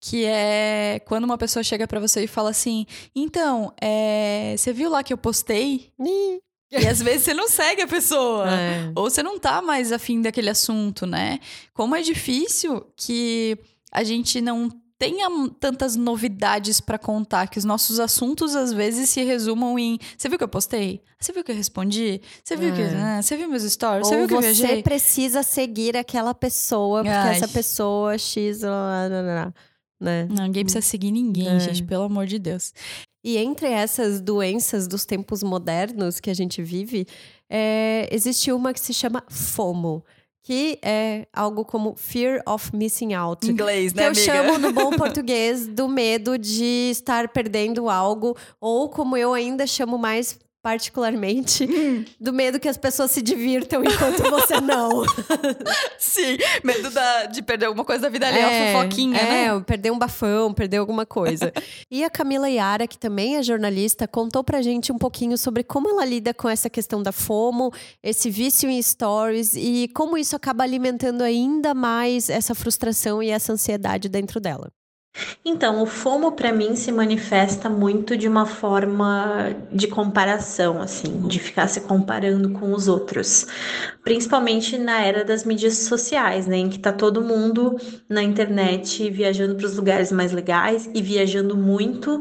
Que 0.00 0.24
é 0.24 1.00
quando 1.04 1.24
uma 1.24 1.36
pessoa 1.36 1.64
chega 1.64 1.84
para 1.88 1.98
você 1.98 2.22
e 2.22 2.28
fala 2.28 2.50
assim: 2.50 2.86
então, 3.12 3.74
é, 3.82 4.54
você 4.56 4.72
viu 4.72 4.88
lá 4.88 5.02
que 5.02 5.12
eu 5.12 5.18
postei? 5.18 5.90
E 6.80 6.86
às 6.86 7.02
vezes 7.02 7.24
você 7.24 7.34
não 7.34 7.48
segue 7.48 7.82
a 7.82 7.86
pessoa. 7.86 8.48
É. 8.48 8.92
Ou 8.94 9.10
você 9.10 9.22
não 9.22 9.38
tá 9.38 9.60
mais 9.60 9.92
afim 9.92 10.22
daquele 10.22 10.48
assunto, 10.48 11.06
né? 11.06 11.38
Como 11.74 11.94
é 11.94 12.00
difícil 12.00 12.86
que 12.96 13.58
a 13.92 14.02
gente 14.02 14.40
não 14.40 14.70
tenha 15.02 15.28
tantas 15.58 15.96
novidades 15.96 16.80
para 16.80 16.96
contar, 16.96 17.48
que 17.48 17.58
os 17.58 17.64
nossos 17.64 17.98
assuntos 17.98 18.54
às 18.54 18.72
vezes 18.72 19.10
se 19.10 19.24
resumam 19.24 19.76
em: 19.76 19.98
você 20.16 20.28
viu 20.28 20.38
que 20.38 20.44
eu 20.44 20.48
postei? 20.48 21.02
Você 21.18 21.32
viu 21.32 21.42
que 21.42 21.50
eu 21.50 21.56
respondi? 21.56 22.20
Você 22.42 22.56
viu 22.56 22.72
é. 22.72 22.76
que. 22.76 22.82
Ah, 22.96 23.20
você 23.20 23.36
viu 23.36 23.48
meus 23.48 23.64
stories? 23.64 24.06
Ou 24.06 24.12
você 24.12 24.16
viu 24.16 24.28
que 24.28 24.34
eu 24.34 24.40
viajei? 24.40 24.76
Você 24.76 24.82
precisa 24.82 25.42
seguir 25.42 25.96
aquela 25.96 26.32
pessoa, 26.32 27.02
porque 27.02 27.16
Ai. 27.16 27.36
essa 27.36 27.48
pessoa 27.48 28.16
X. 28.16 28.60
Né? 30.00 30.26
Não, 30.30 30.44
ninguém 30.44 30.64
precisa 30.64 30.82
seguir 30.82 31.10
ninguém, 31.10 31.48
é. 31.48 31.60
gente, 31.60 31.82
pelo 31.82 32.04
amor 32.04 32.26
de 32.26 32.38
Deus. 32.38 32.72
E 33.24 33.36
entre 33.36 33.68
essas 33.68 34.20
doenças 34.20 34.88
dos 34.88 35.04
tempos 35.04 35.42
modernos 35.42 36.18
que 36.18 36.30
a 36.30 36.34
gente 36.34 36.60
vive, 36.62 37.06
é, 37.48 38.08
existe 38.10 38.50
uma 38.50 38.72
que 38.72 38.80
se 38.80 38.92
chama 38.92 39.24
FOMO 39.28 40.04
que 40.42 40.78
é 40.82 41.26
algo 41.32 41.64
como 41.64 41.94
fear 41.96 42.42
of 42.46 42.74
missing 42.74 43.14
out. 43.14 43.48
Inglês, 43.48 43.94
né, 43.94 44.02
que 44.02 44.08
eu 44.08 44.14
chamo 44.14 44.58
no 44.58 44.72
bom 44.72 44.90
português 44.96 45.68
do 45.68 45.88
medo 45.88 46.36
de 46.36 46.90
estar 46.90 47.28
perdendo 47.28 47.88
algo, 47.88 48.36
ou 48.60 48.88
como 48.88 49.16
eu 49.16 49.32
ainda 49.32 49.66
chamo 49.66 49.96
mais 49.96 50.38
particularmente 50.62 51.66
do 52.20 52.32
medo 52.32 52.60
que 52.60 52.68
as 52.68 52.76
pessoas 52.76 53.10
se 53.10 53.20
divirtam 53.20 53.82
enquanto 53.82 54.22
você 54.30 54.60
não. 54.60 55.02
Sim, 55.98 56.38
medo 56.62 56.88
da, 56.90 57.26
de 57.26 57.42
perder 57.42 57.66
alguma 57.66 57.84
coisa 57.84 58.02
da 58.02 58.08
vida 58.08 58.28
ali, 58.28 58.38
é, 58.38 58.72
a 58.72 58.82
fofoquinha, 58.82 59.18
é, 59.18 59.24
né? 59.24 59.56
É, 59.56 59.60
perder 59.60 59.90
um 59.90 59.98
bafão, 59.98 60.54
perder 60.54 60.76
alguma 60.76 61.04
coisa. 61.04 61.52
e 61.90 62.04
a 62.04 62.10
Camila 62.10 62.48
Yara, 62.48 62.86
que 62.86 62.96
também 62.96 63.36
é 63.36 63.42
jornalista, 63.42 64.06
contou 64.06 64.44
pra 64.44 64.62
gente 64.62 64.92
um 64.92 64.98
pouquinho 64.98 65.36
sobre 65.36 65.64
como 65.64 65.90
ela 65.90 66.04
lida 66.04 66.32
com 66.32 66.48
essa 66.48 66.70
questão 66.70 67.02
da 67.02 67.10
FOMO, 67.10 67.72
esse 68.02 68.30
vício 68.30 68.70
em 68.70 68.80
stories 68.80 69.54
e 69.56 69.88
como 69.92 70.16
isso 70.16 70.36
acaba 70.36 70.62
alimentando 70.62 71.22
ainda 71.22 71.74
mais 71.74 72.30
essa 72.30 72.54
frustração 72.54 73.20
e 73.20 73.30
essa 73.30 73.52
ansiedade 73.52 74.08
dentro 74.08 74.38
dela. 74.38 74.70
Então, 75.44 75.82
o 75.82 75.86
FOMO 75.86 76.32
para 76.32 76.52
mim 76.52 76.74
se 76.74 76.90
manifesta 76.90 77.68
muito 77.68 78.16
de 78.16 78.28
uma 78.28 78.46
forma 78.46 79.54
de 79.72 79.86
comparação, 79.86 80.80
assim, 80.80 81.26
de 81.28 81.38
ficar 81.38 81.68
se 81.68 81.80
comparando 81.82 82.50
com 82.52 82.72
os 82.72 82.88
outros, 82.88 83.46
principalmente 84.04 84.78
na 84.78 85.02
era 85.02 85.24
das 85.24 85.44
mídias 85.44 85.78
sociais, 85.78 86.46
né, 86.46 86.56
em 86.56 86.68
que 86.68 86.78
tá 86.78 86.92
todo 86.92 87.20
mundo 87.20 87.76
na 88.08 88.22
internet 88.22 89.10
viajando 89.10 89.56
para 89.56 89.66
os 89.66 89.76
lugares 89.76 90.10
mais 90.12 90.32
legais 90.32 90.88
e 90.94 91.02
viajando 91.02 91.56
muito, 91.56 92.20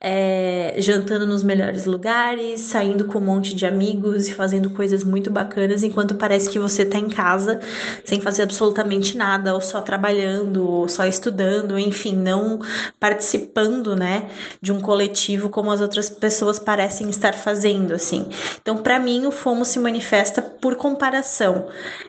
é, 0.00 0.74
jantando 0.78 1.26
nos 1.26 1.42
melhores 1.42 1.84
lugares, 1.86 2.60
saindo 2.60 3.04
com 3.04 3.18
um 3.18 3.24
monte 3.24 3.54
de 3.54 3.66
amigos 3.66 4.28
e 4.28 4.34
fazendo 4.34 4.70
coisas 4.70 5.04
muito 5.04 5.30
bacanas, 5.30 5.82
enquanto 5.82 6.14
parece 6.14 6.48
que 6.48 6.58
você 6.58 6.84
tá 6.84 6.98
em 6.98 7.08
casa 7.08 7.60
sem 8.04 8.20
fazer 8.20 8.42
absolutamente 8.44 9.16
nada, 9.16 9.54
ou 9.54 9.60
só 9.60 9.80
trabalhando, 9.82 10.66
ou 10.66 10.88
só 10.88 11.04
estudando, 11.04 11.78
enfim, 11.78 12.16
não 12.30 12.60
participando, 12.98 13.96
né, 13.96 14.30
de 14.60 14.72
um 14.72 14.80
coletivo 14.80 15.48
como 15.50 15.70
as 15.70 15.80
outras 15.80 16.08
pessoas 16.08 16.58
parecem 16.58 17.10
estar 17.10 17.34
fazendo, 17.34 17.92
assim. 17.92 18.28
Então, 18.60 18.78
para 18.78 18.98
mim, 18.98 19.26
o 19.26 19.30
FOMO 19.30 19.64
se 19.64 19.78
manifesta 19.78 20.40
por 20.40 20.76
comparação. 20.76 21.68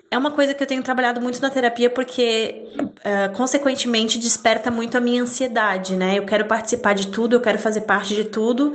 É 0.10 0.18
uma 0.18 0.32
coisa 0.32 0.54
que 0.54 0.62
eu 0.62 0.68
tenho 0.68 0.84
trabalhado 0.84 1.22
muito 1.22 1.42
na 1.42 1.50
terapia 1.50 1.90
porque, 1.90 2.66
uh, 2.78 3.36
consequentemente, 3.36 4.20
desperta 4.20 4.70
muito 4.70 4.98
a 4.98 5.02
minha 5.02 5.24
ansiedade, 5.24 5.96
né? 5.96 6.18
Eu 6.18 6.26
quero 6.26 6.46
participar 6.46 6.94
de 6.94 7.08
tudo, 7.08 7.36
eu 7.36 7.42
quero 7.42 7.58
fazer 7.58 7.82
parte 7.82 8.14
de 8.14 8.26
tudo, 8.26 8.74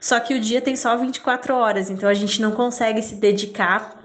só 0.00 0.18
que 0.20 0.34
o 0.34 0.40
dia 0.40 0.60
tem 0.60 0.76
só 0.76 0.96
24 0.96 1.54
horas, 1.54 1.90
então 1.90 2.08
a 2.08 2.14
gente 2.14 2.40
não 2.40 2.52
consegue 2.52 3.02
se 3.02 3.14
dedicar 3.14 3.99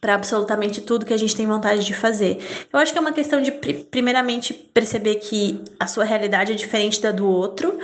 para 0.00 0.14
absolutamente 0.14 0.80
tudo 0.80 1.04
que 1.04 1.12
a 1.12 1.16
gente 1.16 1.34
tem 1.34 1.46
vontade 1.46 1.84
de 1.84 1.94
fazer. 1.94 2.38
Eu 2.72 2.78
acho 2.78 2.92
que 2.92 2.98
é 2.98 3.00
uma 3.00 3.12
questão 3.12 3.40
de, 3.40 3.50
primeiramente, 3.50 4.54
perceber 4.54 5.16
que 5.16 5.62
a 5.78 5.86
sua 5.86 6.04
realidade 6.04 6.52
é 6.52 6.54
diferente 6.54 7.00
da 7.00 7.10
do 7.10 7.26
outro. 7.26 7.78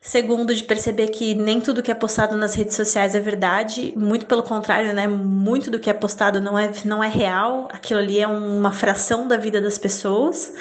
Segundo, 0.00 0.54
de 0.54 0.62
perceber 0.62 1.08
que 1.08 1.34
nem 1.34 1.60
tudo 1.60 1.82
que 1.82 1.90
é 1.90 1.94
postado 1.94 2.36
nas 2.36 2.54
redes 2.54 2.76
sociais 2.76 3.14
é 3.14 3.20
verdade. 3.20 3.92
Muito 3.96 4.26
pelo 4.26 4.42
contrário, 4.42 4.92
né? 4.92 5.06
Muito 5.06 5.70
do 5.70 5.78
que 5.78 5.90
é 5.90 5.92
postado 5.92 6.40
não 6.40 6.58
é, 6.58 6.70
não 6.84 7.02
é 7.02 7.08
real. 7.08 7.68
Aquilo 7.72 8.00
ali 8.00 8.20
é 8.20 8.26
uma 8.26 8.72
fração 8.72 9.26
da 9.26 9.36
vida 9.36 9.60
das 9.60 9.78
pessoas. 9.78 10.52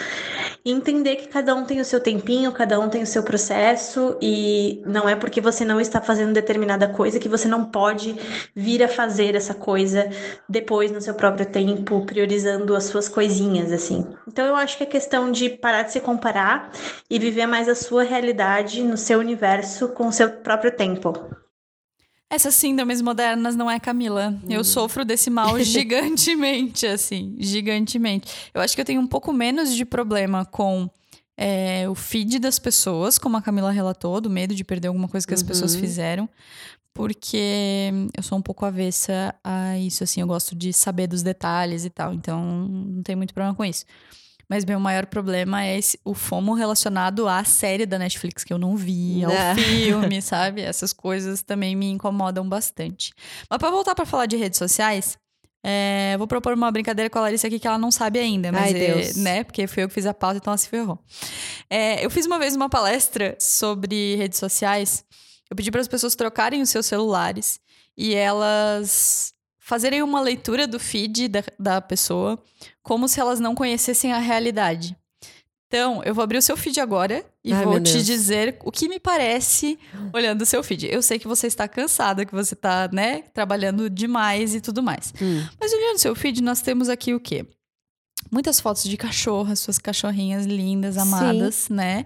E 0.64 0.72
entender 0.72 1.18
que 1.18 1.28
cada 1.28 1.54
um 1.54 1.64
tem 1.64 1.80
o 1.80 1.86
seu 1.86 2.00
tempinho, 2.00 2.52
cada 2.52 2.80
um 2.80 2.90
tem 2.90 3.04
o 3.04 3.08
seu 3.08 3.22
processo. 3.22 4.18
E 4.22 4.82
não 4.86 5.08
é 5.08 5.16
porque 5.16 5.40
você 5.40 5.64
não 5.64 5.80
está 5.80 6.02
fazendo 6.02 6.34
determinada 6.34 6.88
coisa 6.88 7.20
que 7.20 7.30
você 7.30 7.48
não 7.48 7.66
pode 7.66 8.16
vir 8.56 8.82
a 8.84 8.88
fazer 8.88 9.36
essa 9.36 9.54
coisa 9.54 10.10
depois 10.50 10.85
depois 10.86 10.92
no 10.92 11.02
seu 11.02 11.14
próprio 11.14 11.46
tempo, 11.46 12.06
priorizando 12.06 12.76
as 12.76 12.86
suas 12.86 13.10
coisinhas, 13.10 13.72
assim. 13.72 14.06
Então 14.28 14.46
eu 14.46 14.56
acho 14.56 14.78
que 14.78 14.84
é 14.84 14.86
questão 14.86 15.32
de 15.32 15.50
parar 15.50 15.84
de 15.84 15.94
se 15.94 16.00
comparar 16.00 16.72
e 17.10 17.18
viver 17.18 17.48
mais 17.48 17.68
a 17.68 17.76
sua 17.76 18.04
realidade 18.04 18.84
no 18.84 18.98
seu 18.98 19.20
universo 19.20 19.90
com 19.90 20.08
o 20.08 20.12
seu 20.12 20.30
próprio 20.30 20.72
tempo. 20.72 21.14
Essas 22.30 22.56
síndromes 22.56 23.02
modernas 23.02 23.56
não 23.56 23.70
é 23.70 23.80
Camila. 23.80 24.34
Eu 24.50 24.62
hum. 24.62 24.64
sofro 24.64 25.06
desse 25.06 25.30
mal 25.30 25.58
gigantemente, 25.62 26.86
assim, 26.86 27.36
gigantemente. 27.40 28.52
Eu 28.54 28.62
acho 28.62 28.76
que 28.76 28.82
eu 28.82 28.86
tenho 28.86 29.02
um 29.02 29.08
pouco 29.08 29.32
menos 29.32 29.74
de 29.76 29.86
problema 29.86 30.46
com 30.46 30.90
é, 31.38 31.88
o 31.90 31.96
feed 31.96 32.40
das 32.40 32.60
pessoas, 32.60 33.18
como 33.18 33.38
a 33.38 33.42
Camila 33.42 33.72
relatou, 33.72 34.22
do 34.22 34.30
medo 34.30 34.56
de 34.56 34.64
perder 34.64 34.88
alguma 34.88 35.08
coisa 35.08 35.26
que 35.26 35.34
as 35.34 35.44
pessoas 35.44 35.74
uhum. 35.74 35.80
fizeram 35.80 36.30
porque 36.96 37.92
eu 38.16 38.24
sou 38.24 38.38
um 38.38 38.42
pouco 38.42 38.66
avessa 38.66 39.36
a 39.44 39.78
isso, 39.78 40.02
assim, 40.02 40.22
eu 40.22 40.28
gosto 40.28 40.56
de 40.56 40.72
saber 40.72 41.08
dos 41.08 41.22
detalhes 41.22 41.84
e 41.84 41.90
tal, 41.90 42.14
então 42.14 42.42
não 42.42 43.04
tem 43.04 43.18
muito 43.18 43.34
problema 43.34 43.54
com 43.54 43.66
isso. 43.66 43.84
Mas 44.50 44.64
meu 44.64 44.80
maior 44.80 45.06
problema 45.06 45.66
é 45.66 45.78
esse, 45.78 46.00
o 46.06 46.14
FOMO 46.14 46.54
relacionado 46.54 47.28
à 47.28 47.44
série 47.44 47.86
da 47.86 48.00
Netflix 48.00 48.46
que 48.46 48.54
eu 48.54 48.58
não 48.58 48.78
vi, 48.78 49.26
ao 49.26 49.32
é. 49.32 49.56
filme, 49.56 50.22
sabe? 50.24 50.62
Essas 50.62 50.94
coisas 50.94 51.42
também 51.42 51.76
me 51.76 51.90
incomodam 51.90 52.48
bastante. 52.48 53.12
Mas 53.50 53.60
para 53.60 53.72
voltar 53.72 53.94
para 53.94 54.06
falar 54.06 54.26
de 54.26 54.38
redes 54.38 54.58
sociais, 54.58 55.18
é, 55.66 56.16
vou 56.18 56.28
propor 56.28 56.54
uma 56.54 56.72
brincadeira 56.72 57.10
com 57.10 57.20
a 57.20 57.24
Larissa 57.24 57.48
aqui 57.48 57.60
que 57.60 57.68
ela 57.68 57.78
não 57.78 57.92
sabe 57.92 58.20
ainda, 58.20 58.54
mas 58.54 58.74
Ai, 58.74 58.86
é, 58.86 59.14
né? 59.16 59.44
Porque 59.44 59.68
foi 59.68 59.84
eu 59.84 59.90
que 59.90 59.96
fiz 59.96 60.06
a 60.06 60.14
pauta, 60.14 60.38
então 60.38 60.52
ela 60.52 60.58
se 60.58 60.70
ferrou. 60.70 60.98
É, 61.70 62.06
eu 62.06 62.10
fiz 62.10 62.26
uma 62.26 62.40
vez 62.40 62.56
uma 62.56 62.70
palestra 62.70 63.36
sobre 63.38 64.16
redes 64.16 64.40
sociais 64.40 65.04
eu 65.50 65.56
pedi 65.56 65.72
para 65.72 65.82
as 65.82 65.88
pessoas 65.88 66.16
trocarem 66.16 66.62
os 66.62 66.70
seus 66.70 66.86
celulares 66.86 67.60
e 67.98 68.14
elas 68.14 69.34
fazerem 69.60 70.04
uma 70.04 70.22
leitura 70.22 70.68
do 70.68 70.80
feed 70.80 71.28
da, 71.28 71.44
da 71.58 71.82
pessoa 71.82 72.42
como 72.84 73.08
se 73.08 73.20
elas 73.20 73.40
não 73.40 73.56
conhecessem 73.56 74.14
a 74.14 74.20
realidade. 74.20 74.96
Então, 75.68 76.04
eu 76.04 76.14
vou 76.14 76.24
abrir 76.24 76.38
o 76.38 76.42
seu 76.42 76.56
feed 76.56 76.80
agora 76.80 77.26
e 77.44 77.52
Ai, 77.52 77.64
vou 77.64 77.80
te 77.82 78.02
dizer 78.04 78.58
o 78.64 78.72
que 78.72 78.88
me 78.88 79.00
parece 79.00 79.80
olhando 80.14 80.44
o 80.44 80.46
seu 80.46 80.64
feed. 80.64 80.88
Eu 80.88 81.02
sei 81.02 81.18
que 81.18 81.28
você 81.28 81.48
está 81.48 81.68
cansada, 81.68 82.24
que 82.24 82.34
você 82.34 82.54
está, 82.54 82.88
né, 82.94 83.24
trabalhando 83.34 83.90
demais 83.90 84.54
e 84.54 84.62
tudo 84.62 84.84
mais. 84.84 85.14
Hum. 85.20 85.44
Mas 85.60 85.74
olhando 85.74 85.96
o 85.96 86.00
seu 86.00 86.16
feed, 86.16 86.42
nós 86.42 86.62
temos 86.62 86.88
aqui 86.88 87.14
o 87.14 87.20
quê? 87.20 87.46
Muitas 88.32 88.60
fotos 88.60 88.84
de 88.84 88.96
cachorras, 88.96 89.60
suas 89.60 89.78
cachorrinhas 89.78 90.46
lindas, 90.46 90.98
amadas, 90.98 91.56
Sim. 91.56 91.74
né? 91.74 92.06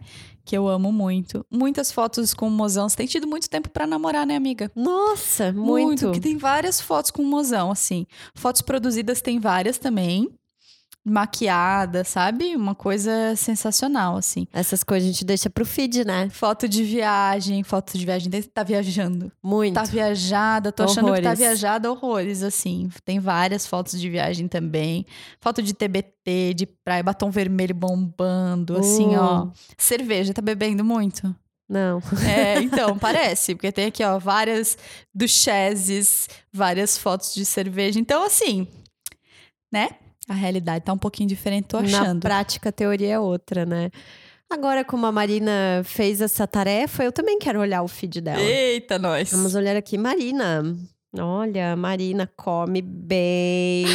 Que 0.50 0.58
eu 0.58 0.68
amo 0.68 0.92
muito. 0.92 1.46
Muitas 1.52 1.92
fotos 1.92 2.34
com 2.34 2.48
o 2.48 2.50
mozão. 2.50 2.90
Você 2.90 2.98
tem 2.98 3.06
tido 3.06 3.28
muito 3.28 3.48
tempo 3.48 3.70
para 3.70 3.86
namorar, 3.86 4.26
né, 4.26 4.36
amiga? 4.36 4.72
Nossa, 4.76 5.54
muito. 5.54 6.06
Muito, 6.08 6.12
que 6.12 6.20
tem 6.20 6.38
várias 6.38 6.82
fotos 6.82 7.12
com 7.12 7.22
o 7.22 7.26
mozão, 7.26 7.70
assim. 7.70 8.08
Fotos 8.34 8.64
produzidas 8.64 9.22
tem 9.22 9.40
várias 9.40 9.78
também 9.78 10.28
maquiada, 11.10 12.04
sabe? 12.04 12.56
Uma 12.56 12.76
coisa 12.76 13.36
sensacional, 13.36 14.18
assim. 14.18 14.48
Essas 14.54 14.84
coisas 14.84 15.10
a 15.10 15.12
gente 15.12 15.26
deixa 15.26 15.50
pro 15.50 15.66
feed, 15.66 16.06
né? 16.06 16.30
Foto 16.30 16.68
de 16.68 16.84
viagem, 16.84 17.64
foto 17.64 17.98
de 17.98 18.06
viagem. 18.06 18.32
Tá 18.54 18.64
viajando. 18.64 19.32
Muito. 19.42 19.74
Tá 19.74 19.84
viajada, 19.84 20.72
tô 20.72 20.84
horrores. 20.84 20.98
achando 20.98 21.16
que 21.16 21.22
tá 21.22 21.34
viajada 21.34 21.92
horrores, 21.92 22.44
assim. 22.44 22.90
Tem 23.04 23.20
várias 23.20 23.66
fotos 23.66 24.00
de 24.00 24.10
viagem 24.10 24.48
também. 24.48 25.06
Foto 25.40 25.62
de 25.62 25.74
TBT, 25.74 26.54
de 26.56 26.66
praia, 26.66 27.04
batom 27.04 27.30
vermelho 27.30 27.76
bombando, 27.76 28.76
uh. 28.76 28.80
assim, 28.80 29.16
ó. 29.16 29.46
Uh. 29.46 29.52
Cerveja, 29.78 30.34
tá 30.34 30.42
bebendo 30.42 30.84
muito? 30.84 31.36
Não. 31.70 32.02
É, 32.28 32.60
então, 32.64 32.98
parece, 32.98 33.54
porque 33.54 33.72
tem 33.72 33.86
aqui, 33.86 34.04
ó, 34.04 34.18
várias 34.18 34.76
duchesses, 35.14 36.28
várias 36.52 36.98
fotos 36.98 37.36
de 37.36 37.46
cerveja. 37.46 38.00
Então, 38.00 38.24
assim, 38.24 38.68
né? 39.72 39.90
A 40.30 40.34
realidade 40.34 40.86
tá 40.86 40.94
um 40.94 40.98
pouquinho 40.98 41.28
diferente, 41.28 41.66
tô 41.66 41.78
achando. 41.78 42.14
Na 42.14 42.20
prática, 42.20 42.70
a 42.70 42.72
teoria 42.72 43.16
é 43.16 43.20
outra, 43.20 43.66
né? 43.66 43.90
Agora, 44.48 44.86
como 44.86 45.06
a 45.06 45.12
Marina 45.12 45.82
fez 45.84 46.22
essa 46.22 46.48
tarefa, 46.48 47.04
eu 47.04 47.12
também 47.12 47.38
quero 47.40 47.60
olhar 47.60 47.82
o 47.82 47.88
feed 47.88 48.22
dela. 48.22 48.42
Eita, 48.42 48.98
nós! 49.00 49.32
Vamos 49.32 49.56
olhar 49.56 49.76
aqui, 49.76 49.98
Marina. 49.98 50.64
Olha, 51.18 51.76
Marina 51.76 52.32
come 52.36 52.82
bem. 52.82 53.86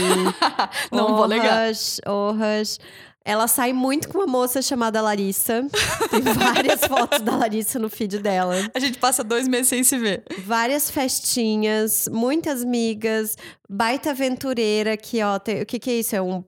Não 0.91 1.07
honras, 1.07 1.17
vou 1.17 1.29
negar. 1.29 1.71
Honras. 2.09 2.79
Ela 3.25 3.49
sai 3.49 3.73
muito 3.73 4.09
com 4.09 4.19
uma 4.19 4.27
moça 4.27 4.61
chamada 4.61 5.01
Larissa. 5.01 5.67
Tem 6.11 6.21
várias 6.35 6.81
fotos 6.81 7.21
da 7.21 7.37
Larissa 7.37 7.79
no 7.79 7.89
feed 7.89 8.19
dela. 8.19 8.55
A 8.75 8.79
gente 8.79 8.99
passa 8.99 9.25
dois 9.25 9.49
meses 9.49 9.69
sem 9.69 9.83
se 9.83 9.97
ver. 9.97 10.25
Várias 10.45 10.91
festinhas, 10.91 12.07
muitas 12.13 12.63
migas, 12.63 13.37
baita 13.69 14.11
aventureira 14.11 14.95
que, 14.97 15.23
ó, 15.23 15.39
tem, 15.39 15.63
o 15.63 15.67
que 15.67 15.79
que 15.79 15.91
é 15.91 15.95
isso? 16.01 16.15
É 16.15 16.21
um 16.21 16.45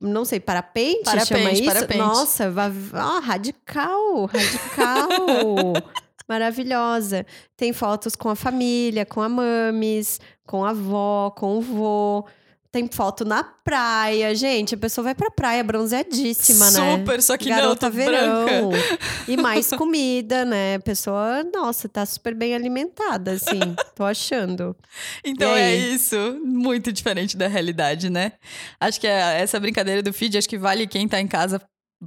não 0.00 0.24
sei, 0.24 0.38
parapente, 0.38 1.04
parapente 1.04 1.28
chama 1.28 1.52
isso? 1.52 1.64
Parapente. 1.64 1.98
Nossa, 1.98 2.52
ó, 2.94 3.20
radical, 3.20 4.26
radical. 4.26 5.72
Maravilhosa. 6.28 7.24
Tem 7.56 7.72
fotos 7.72 8.16
com 8.16 8.28
a 8.28 8.36
família, 8.36 9.06
com 9.06 9.20
a 9.20 9.28
mames, 9.28 10.20
com 10.46 10.64
a 10.64 10.70
avó, 10.70 11.30
com 11.30 11.58
o 11.58 11.60
vô. 11.60 12.26
Tem 12.74 12.88
foto 12.88 13.24
na 13.24 13.44
praia. 13.44 14.34
Gente, 14.34 14.74
a 14.74 14.76
pessoa 14.76 15.04
vai 15.04 15.14
pra 15.14 15.30
praia 15.30 15.62
bronzeadíssima, 15.62 16.72
Super, 16.72 16.82
né? 16.82 16.98
Super, 16.98 17.22
só 17.22 17.36
que 17.36 17.48
Garota 17.48 17.86
não, 17.86 17.94
verão. 17.94 18.44
Branca. 18.70 18.98
E 19.28 19.36
mais 19.36 19.70
comida, 19.70 20.44
né? 20.44 20.74
A 20.74 20.80
pessoa, 20.80 21.44
nossa, 21.54 21.88
tá 21.88 22.04
super 22.04 22.34
bem 22.34 22.52
alimentada, 22.52 23.30
assim. 23.30 23.60
tô 23.94 24.02
achando. 24.02 24.76
Então 25.24 25.54
é 25.54 25.72
isso. 25.72 26.16
Muito 26.44 26.90
diferente 26.92 27.36
da 27.36 27.46
realidade, 27.46 28.10
né? 28.10 28.32
Acho 28.80 29.00
que 29.00 29.06
é 29.06 29.40
essa 29.40 29.60
brincadeira 29.60 30.02
do 30.02 30.12
feed, 30.12 30.36
acho 30.36 30.48
que 30.48 30.58
vale 30.58 30.88
quem 30.88 31.06
tá 31.06 31.20
em 31.20 31.28
casa 31.28 31.60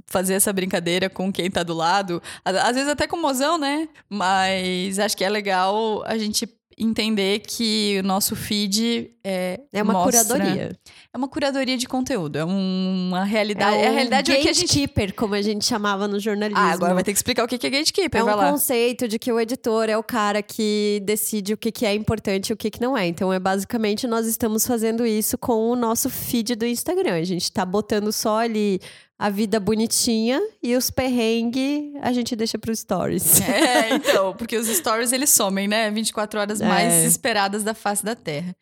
fazer 0.06 0.34
essa 0.34 0.52
brincadeira 0.52 1.10
com 1.10 1.32
quem 1.32 1.50
tá 1.50 1.64
do 1.64 1.74
lado. 1.74 2.22
Às 2.44 2.76
vezes 2.76 2.90
até 2.90 3.08
com 3.08 3.16
o 3.16 3.22
mozão, 3.22 3.58
né? 3.58 3.88
Mas 4.10 5.00
acho 5.00 5.16
que 5.16 5.24
é 5.24 5.30
legal 5.30 6.04
a 6.06 6.18
gente 6.18 6.46
entender 6.78 7.40
que 7.40 7.98
o 8.00 8.04
nosso 8.04 8.36
feed 8.36 9.12
é. 9.24 9.60
É 9.74 9.82
uma 9.82 9.94
mostra- 9.94 10.24
curadoria. 10.38 10.78
É 11.18 11.20
uma 11.20 11.28
curadoria 11.28 11.76
de 11.76 11.88
conteúdo. 11.88 12.36
É 12.38 12.46
um- 12.46 13.08
uma 13.08 13.24
realidade. 13.24 13.76
É, 13.76 13.88
um 13.88 13.88
a 13.88 13.92
realidade 13.96 14.32
é 14.32 14.36
que 14.36 14.48
a 14.48 14.54
gente. 14.54 14.68
gatekeeper, 14.68 15.16
como 15.16 15.34
a 15.34 15.42
gente 15.42 15.66
chamava 15.66 16.08
no 16.08 16.20
jornalismo. 16.20 16.62
Ah, 16.62 16.72
agora 16.72 16.94
vai 16.94 17.04
ter 17.04 17.12
que 17.12 17.18
explicar 17.18 17.44
o 17.44 17.48
que 17.48 17.56
é 17.56 17.70
gatekeeper. 17.72 18.22
É 18.22 18.24
um 18.24 18.28
lá. 18.28 18.52
conceito 18.52 19.08
de 19.08 19.18
que 19.18 19.32
o 19.32 19.40
editor 19.40 19.90
é 19.90 19.98
o 19.98 20.04
cara 20.04 20.44
que 20.44 21.02
decide 21.04 21.54
o 21.54 21.58
que, 21.58 21.84
é 21.88 21.96
importante 21.96 22.50
e 22.50 22.54
o 22.54 22.56
que, 22.58 22.70
não 22.80 22.96
é. 22.96 23.08
Então, 23.08 23.34
é 23.34 23.40
basicamente 23.40 24.06
nós 24.06 24.28
estamos 24.28 24.68
fazendo 24.68 25.08
isso 25.08 25.40
com 25.40 25.72
o 25.72 25.76
nosso 25.76 26.08
feed 26.08 26.54
do 26.56 26.68
Instagram. 26.68 27.16
A 27.16 27.24
gente 27.24 27.52
tá 27.52 27.66
botando 27.66 28.12
só 28.12 28.38
ali 28.38 28.80
a 29.18 29.32
vida 29.32 29.60
bonitinha 29.60 30.40
e 30.62 30.76
os 30.76 30.92
perrengues 30.92 31.94
a 32.04 32.14
gente 32.14 32.36
deixa 32.36 32.60
pro 32.60 32.76
stories. 32.76 33.40
É, 33.50 33.96
então, 33.96 34.36
porque 34.36 34.56
os 34.56 34.68
stories 34.68 35.12
eles 35.12 35.32
somem, 35.32 35.68
né? 35.68 35.90
24 35.90 36.40
horas 36.40 36.62
mais 36.62 36.94
É. 36.94 37.06
esperadas 37.08 37.64
da 37.64 37.74
face 37.74 38.06
da 38.06 38.14
Terra. 38.16 38.56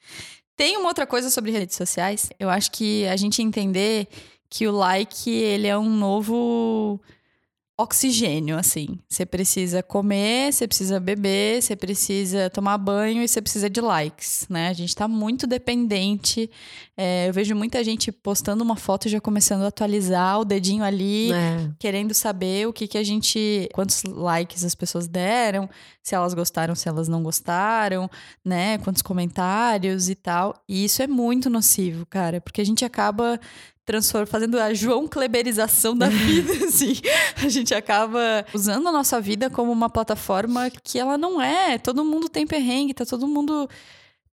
Tem 0.55 0.77
uma 0.77 0.87
outra 0.87 1.05
coisa 1.05 1.29
sobre 1.29 1.51
redes 1.51 1.75
sociais. 1.75 2.29
Eu 2.39 2.49
acho 2.49 2.71
que 2.71 3.05
a 3.07 3.15
gente 3.15 3.41
entender 3.41 4.07
que 4.49 4.67
o 4.67 4.71
like, 4.71 5.29
ele 5.29 5.67
é 5.67 5.77
um 5.77 5.89
novo 5.89 6.99
oxigênio, 7.77 8.57
assim. 8.57 8.97
Você 9.07 9.25
precisa 9.25 9.83
comer, 9.83 10.53
você 10.53 10.65
precisa 10.67 10.99
beber, 10.99 11.61
você 11.61 11.75
precisa 11.75 12.49
tomar 12.49 12.77
banho 12.77 13.21
e 13.21 13.27
você 13.27 13.41
precisa 13.41 13.69
de 13.69 13.81
likes, 13.81 14.45
né? 14.49 14.69
A 14.69 14.73
gente 14.73 14.95
tá 14.95 15.07
muito 15.07 15.45
dependente. 15.45 16.49
É, 16.95 17.27
eu 17.27 17.33
vejo 17.33 17.53
muita 17.53 17.83
gente 17.83 18.11
postando 18.13 18.63
uma 18.63 18.77
foto 18.77 19.07
e 19.07 19.11
já 19.11 19.19
começando 19.19 19.63
a 19.63 19.67
atualizar 19.67 20.39
o 20.39 20.45
dedinho 20.45 20.83
ali 20.83 21.33
É. 21.33 21.69
querendo 21.77 22.13
saber 22.13 22.65
o 22.67 22.71
que 22.73 22.87
que 22.87 22.97
a 22.97 23.03
gente, 23.03 23.67
quantos 23.73 24.03
likes 24.03 24.63
as 24.63 24.73
pessoas 24.73 25.05
deram, 25.07 25.69
se 26.01 26.15
elas 26.15 26.33
gostaram, 26.33 26.75
se 26.75 26.87
elas 26.87 27.09
não 27.09 27.21
gostaram, 27.21 28.09
né, 28.43 28.77
quantos 28.77 29.01
comentários 29.01 30.07
e 30.07 30.15
tal. 30.15 30.53
E 30.69 30.85
isso 30.85 31.01
é 31.03 31.07
muito 31.07 31.49
nocivo, 31.49 32.05
cara, 32.05 32.39
porque 32.39 32.61
a 32.61 32.65
gente 32.65 32.85
acaba 32.85 33.37
transform, 33.85 34.25
fazendo 34.25 34.59
a 34.59 34.73
João 34.73 35.07
Kleberização 35.07 35.95
da 35.95 36.09
vida, 36.09 36.51
assim. 36.65 36.93
A 37.37 37.47
gente 37.47 37.73
acaba 37.73 38.45
usando 38.53 38.87
a 38.87 38.91
nossa 38.91 39.21
vida 39.21 39.49
como 39.49 39.71
uma 39.71 39.89
plataforma 39.89 40.69
que 40.83 40.97
ela 40.97 41.17
não 41.17 41.41
é. 41.41 41.77
Todo 41.77 42.03
mundo 42.03 42.27
tem 42.27 42.47
perrengue, 42.47 42.93
tá 42.93 43.05
todo 43.05 43.27
mundo 43.27 43.69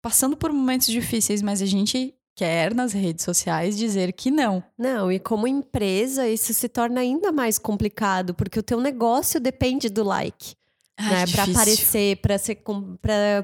passando 0.01 0.38
por 0.38 0.53
momentos 0.53 0.88
difíceis, 0.88 1.41
mas 1.41 1.62
a 1.62 1.65
gente 1.65 2.13
quer 2.35 2.73
nas 2.73 2.93
redes 2.93 3.25
sociais 3.25 3.77
dizer 3.77 4.13
que 4.13 4.31
não. 4.31 4.63
Não, 4.77 5.12
e 5.12 5.19
como 5.19 5.45
empresa, 5.45 6.25
isso 6.25 6.53
se 6.53 6.69
torna 6.69 7.01
ainda 7.01 7.33
mais 7.33 7.57
complicado, 7.57 8.33
porque 8.33 8.59
o 8.59 8.63
teu 8.63 8.79
negócio 8.79 9.41
depende 9.41 9.89
do 9.89 10.05
like. 10.05 10.55
Né, 10.99 11.25
para 11.31 11.45
aparecer, 11.62 12.15
para 12.17 12.38
ser 12.38 12.57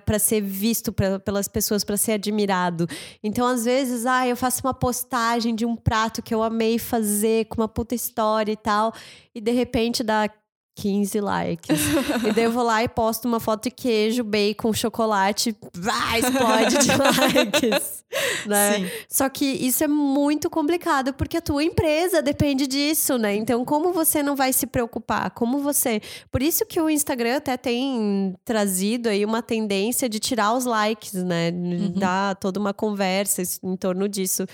pra 0.06 0.20
ser 0.20 0.42
visto 0.42 0.92
pra- 0.92 1.20
pelas 1.20 1.48
pessoas, 1.48 1.84
para 1.84 1.98
ser 1.98 2.14
admirado. 2.14 2.88
Então, 3.24 3.48
às 3.48 3.66
vezes, 3.66 4.06
ah, 4.06 4.28
eu 4.28 4.36
faço 4.36 4.62
uma 4.64 4.74
postagem 4.74 5.56
de 5.56 5.66
um 5.66 5.76
prato 5.76 6.22
que 6.22 6.34
eu 6.34 6.44
amei 6.44 6.78
fazer 6.78 7.46
com 7.46 7.62
uma 7.62 7.68
puta 7.68 7.96
história 7.96 8.52
e 8.52 8.58
tal, 8.58 8.94
e 9.34 9.40
de 9.42 9.52
repente 9.52 10.04
dá 10.04 10.30
15 10.76 11.22
likes. 11.22 11.80
e 12.28 12.34
daí 12.34 12.44
eu 12.44 12.52
vou 12.52 12.64
lá 12.64 12.84
e 12.84 12.88
posto 12.88 13.26
uma 13.26 13.40
foto 13.40 13.64
de 13.64 13.72
queijo, 13.72 14.24
bacon, 14.24 14.74
chocolate, 14.74 15.56
vai, 15.74 16.20
explode 16.20 16.78
de 16.78 16.92
likes. 16.96 18.04
Né? 18.46 18.74
Sim. 18.74 18.92
Só 19.10 19.30
que 19.30 19.46
isso 19.46 19.84
é 19.84 19.88
muito 19.88 20.50
complicado 20.50 21.14
porque 21.14 21.38
a 21.38 21.42
tua 21.42 21.64
empresa 21.64 22.22
depende 22.22 22.68
disso, 22.68 23.18
né? 23.18 23.36
Então, 23.36 23.66
como 23.66 23.92
você 23.92 24.22
não 24.22 24.36
vai 24.36 24.54
se 24.54 24.68
preocupar? 24.68 25.32
Como 25.32 25.60
você. 25.60 26.02
Por 26.32 26.42
isso 26.42 26.66
que 26.66 26.80
o 26.80 26.90
Instagram 26.90 27.38
até 27.38 27.58
tem 27.58 28.36
trazido 28.46 29.10
aí 29.10 29.26
uma 29.26 29.42
tendência 29.42 30.08
de 30.08 30.20
tirar 30.20 30.54
os 30.54 30.66
likes, 30.66 31.14
né? 31.14 31.52
Dar 31.96 32.36
toda 32.36 32.60
uma 32.60 32.74
conversa 32.74 33.42
em 33.64 33.76
torno 33.76 34.08
disso. 34.08 34.46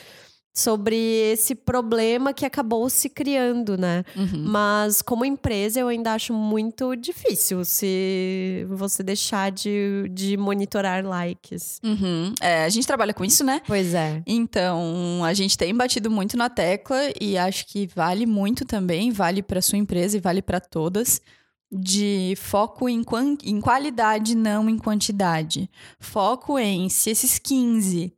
Sobre 0.53 0.95
esse 1.31 1.55
problema 1.55 2.33
que 2.33 2.45
acabou 2.45 2.89
se 2.89 3.09
criando, 3.09 3.77
né? 3.77 4.03
Uhum. 4.17 4.43
Mas 4.47 5.01
como 5.01 5.23
empresa, 5.23 5.79
eu 5.79 5.87
ainda 5.87 6.13
acho 6.13 6.33
muito 6.33 6.93
difícil 6.95 7.63
se 7.63 8.65
você 8.69 9.01
deixar 9.01 9.49
de, 9.49 10.09
de 10.11 10.35
monitorar 10.35 11.05
likes. 11.05 11.79
Uhum. 11.81 12.33
É, 12.41 12.65
a 12.65 12.69
gente 12.69 12.85
trabalha 12.85 13.13
com 13.13 13.23
isso, 13.23 13.45
né? 13.45 13.61
Pois 13.65 13.93
é. 13.93 14.21
Então, 14.27 15.23
a 15.23 15.33
gente 15.33 15.57
tem 15.57 15.73
batido 15.73 16.11
muito 16.11 16.35
na 16.35 16.49
tecla 16.49 16.99
e 17.19 17.37
acho 17.37 17.65
que 17.67 17.87
vale 17.95 18.25
muito 18.25 18.65
também, 18.65 19.09
vale 19.09 19.41
para 19.41 19.61
sua 19.61 19.77
empresa 19.77 20.17
e 20.17 20.19
vale 20.19 20.41
para 20.41 20.59
todas, 20.59 21.21
de 21.71 22.33
foco 22.37 22.89
em, 22.89 23.03
em 23.43 23.61
qualidade, 23.61 24.35
não 24.35 24.69
em 24.69 24.77
quantidade. 24.77 25.69
Foco 25.97 26.59
em 26.59 26.89
se 26.89 27.09
esses 27.09 27.39
15 27.39 28.13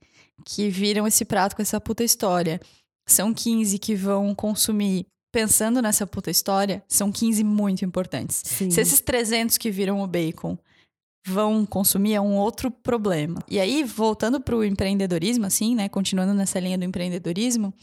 que 0.45 0.69
viram 0.69 1.07
esse 1.07 1.25
prato 1.25 1.55
com 1.55 1.61
essa 1.61 1.79
puta 1.79 2.03
história 2.03 2.59
são 3.07 3.33
15 3.33 3.77
que 3.79 3.95
vão 3.95 4.33
consumir 4.33 5.05
pensando 5.31 5.81
nessa 5.81 6.05
puta 6.05 6.29
história, 6.29 6.83
são 6.87 7.11
15 7.11 7.43
muito 7.43 7.83
importantes. 7.83 8.41
Sim. 8.45 8.69
Se 8.69 8.79
esses 8.79 9.01
300 9.01 9.57
que 9.57 9.71
viram 9.71 10.01
o 10.01 10.07
bacon 10.07 10.57
vão 11.25 11.65
consumir 11.65 12.13
é 12.13 12.21
um 12.21 12.35
outro 12.35 12.69
problema. 12.69 13.41
E 13.49 13.59
aí, 13.59 13.83
voltando 13.83 14.39
para 14.39 14.55
o 14.55 14.63
empreendedorismo, 14.63 15.45
assim, 15.45 15.73
né? 15.73 15.89
Continuando 15.89 16.33
nessa 16.33 16.59
linha 16.59 16.77
do 16.77 16.85
empreendedorismo, 16.85 17.73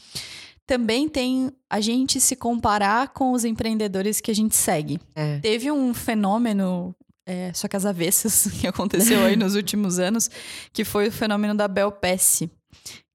também 0.65 1.09
tem 1.09 1.51
a 1.69 1.81
gente 1.81 2.21
se 2.21 2.35
comparar 2.35 3.09
com 3.09 3.33
os 3.33 3.43
empreendedores 3.43 4.21
que 4.21 4.31
a 4.31 4.35
gente 4.35 4.55
segue. 4.55 4.99
É. 5.15 5.39
Teve 5.39 5.71
um 5.71 5.93
fenômeno, 5.93 6.95
é, 7.25 7.51
só 7.53 7.67
que 7.67 7.75
avessas, 7.75 8.47
que 8.59 8.67
aconteceu 8.67 9.23
aí 9.23 9.35
nos 9.35 9.55
últimos 9.55 9.99
anos, 9.99 10.29
que 10.73 10.83
foi 10.83 11.07
o 11.07 11.11
fenômeno 11.11 11.55
da 11.55 11.67
Bel 11.67 11.91
Pesce, 11.91 12.49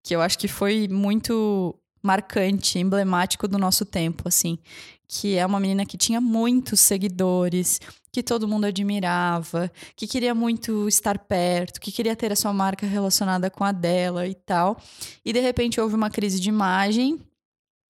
que 0.02 0.14
eu 0.14 0.20
acho 0.20 0.38
que 0.38 0.48
foi 0.48 0.88
muito 0.88 1.74
marcante, 2.02 2.78
emblemático 2.78 3.48
do 3.48 3.58
nosso 3.58 3.84
tempo, 3.84 4.28
assim. 4.28 4.58
Que 5.08 5.36
é 5.36 5.44
uma 5.44 5.60
menina 5.60 5.84
que 5.84 5.96
tinha 5.96 6.20
muitos 6.20 6.80
seguidores, 6.80 7.80
que 8.12 8.22
todo 8.22 8.48
mundo 8.48 8.64
admirava, 8.64 9.70
que 9.94 10.06
queria 10.06 10.34
muito 10.34 10.88
estar 10.88 11.18
perto, 11.18 11.80
que 11.80 11.92
queria 11.92 12.16
ter 12.16 12.32
a 12.32 12.36
sua 12.36 12.52
marca 12.52 12.86
relacionada 12.86 13.50
com 13.50 13.62
a 13.62 13.72
dela 13.72 14.26
e 14.26 14.34
tal. 14.34 14.80
E 15.24 15.32
de 15.32 15.40
repente 15.40 15.80
houve 15.80 15.94
uma 15.94 16.10
crise 16.10 16.40
de 16.40 16.48
imagem, 16.48 17.20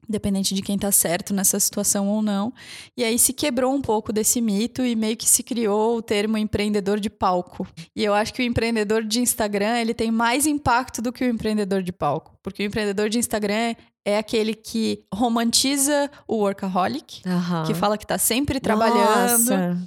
independente 0.09 0.55
de 0.55 0.63
quem 0.63 0.79
tá 0.79 0.91
certo 0.93 1.35
nessa 1.35 1.59
situação 1.59 2.09
ou 2.09 2.23
não. 2.23 2.53
E 2.97 3.05
aí 3.05 3.19
se 3.19 3.33
quebrou 3.33 3.75
um 3.75 3.83
pouco 3.83 4.13
desse 4.13 4.41
mito 4.41 4.85
e 4.85 4.95
meio 4.95 5.17
que 5.17 5.29
se 5.29 5.43
criou 5.43 5.97
o 5.97 6.03
termo 6.03 6.39
empreendedor 6.39 7.01
de 7.01 7.11
palco. 7.11 7.67
E 7.95 8.05
eu 8.05 8.15
acho 8.15 8.33
que 8.33 8.43
o 8.43 8.45
empreendedor 8.45 9.05
de 9.05 9.21
Instagram, 9.21 9.79
ele 9.79 9.95
tem 9.95 10.11
mais 10.11 10.47
impacto 10.47 11.03
do 11.03 11.13
que 11.13 11.25
o 11.25 11.29
empreendedor 11.29 11.83
de 11.83 11.93
palco, 11.93 12.37
porque 12.43 12.63
o 12.63 12.67
empreendedor 12.67 13.09
de 13.09 13.19
Instagram 13.19 13.75
é 14.05 14.19
aquele 14.19 14.55
que 14.55 15.05
romantiza 15.13 16.09
o 16.29 16.37
workaholic, 16.37 17.23
Aham. 17.27 17.65
que 17.67 17.75
fala 17.75 17.99
que 17.99 18.07
tá 18.07 18.17
sempre 18.19 18.61
trabalhando. 18.61 19.51
Nossa. 19.51 19.79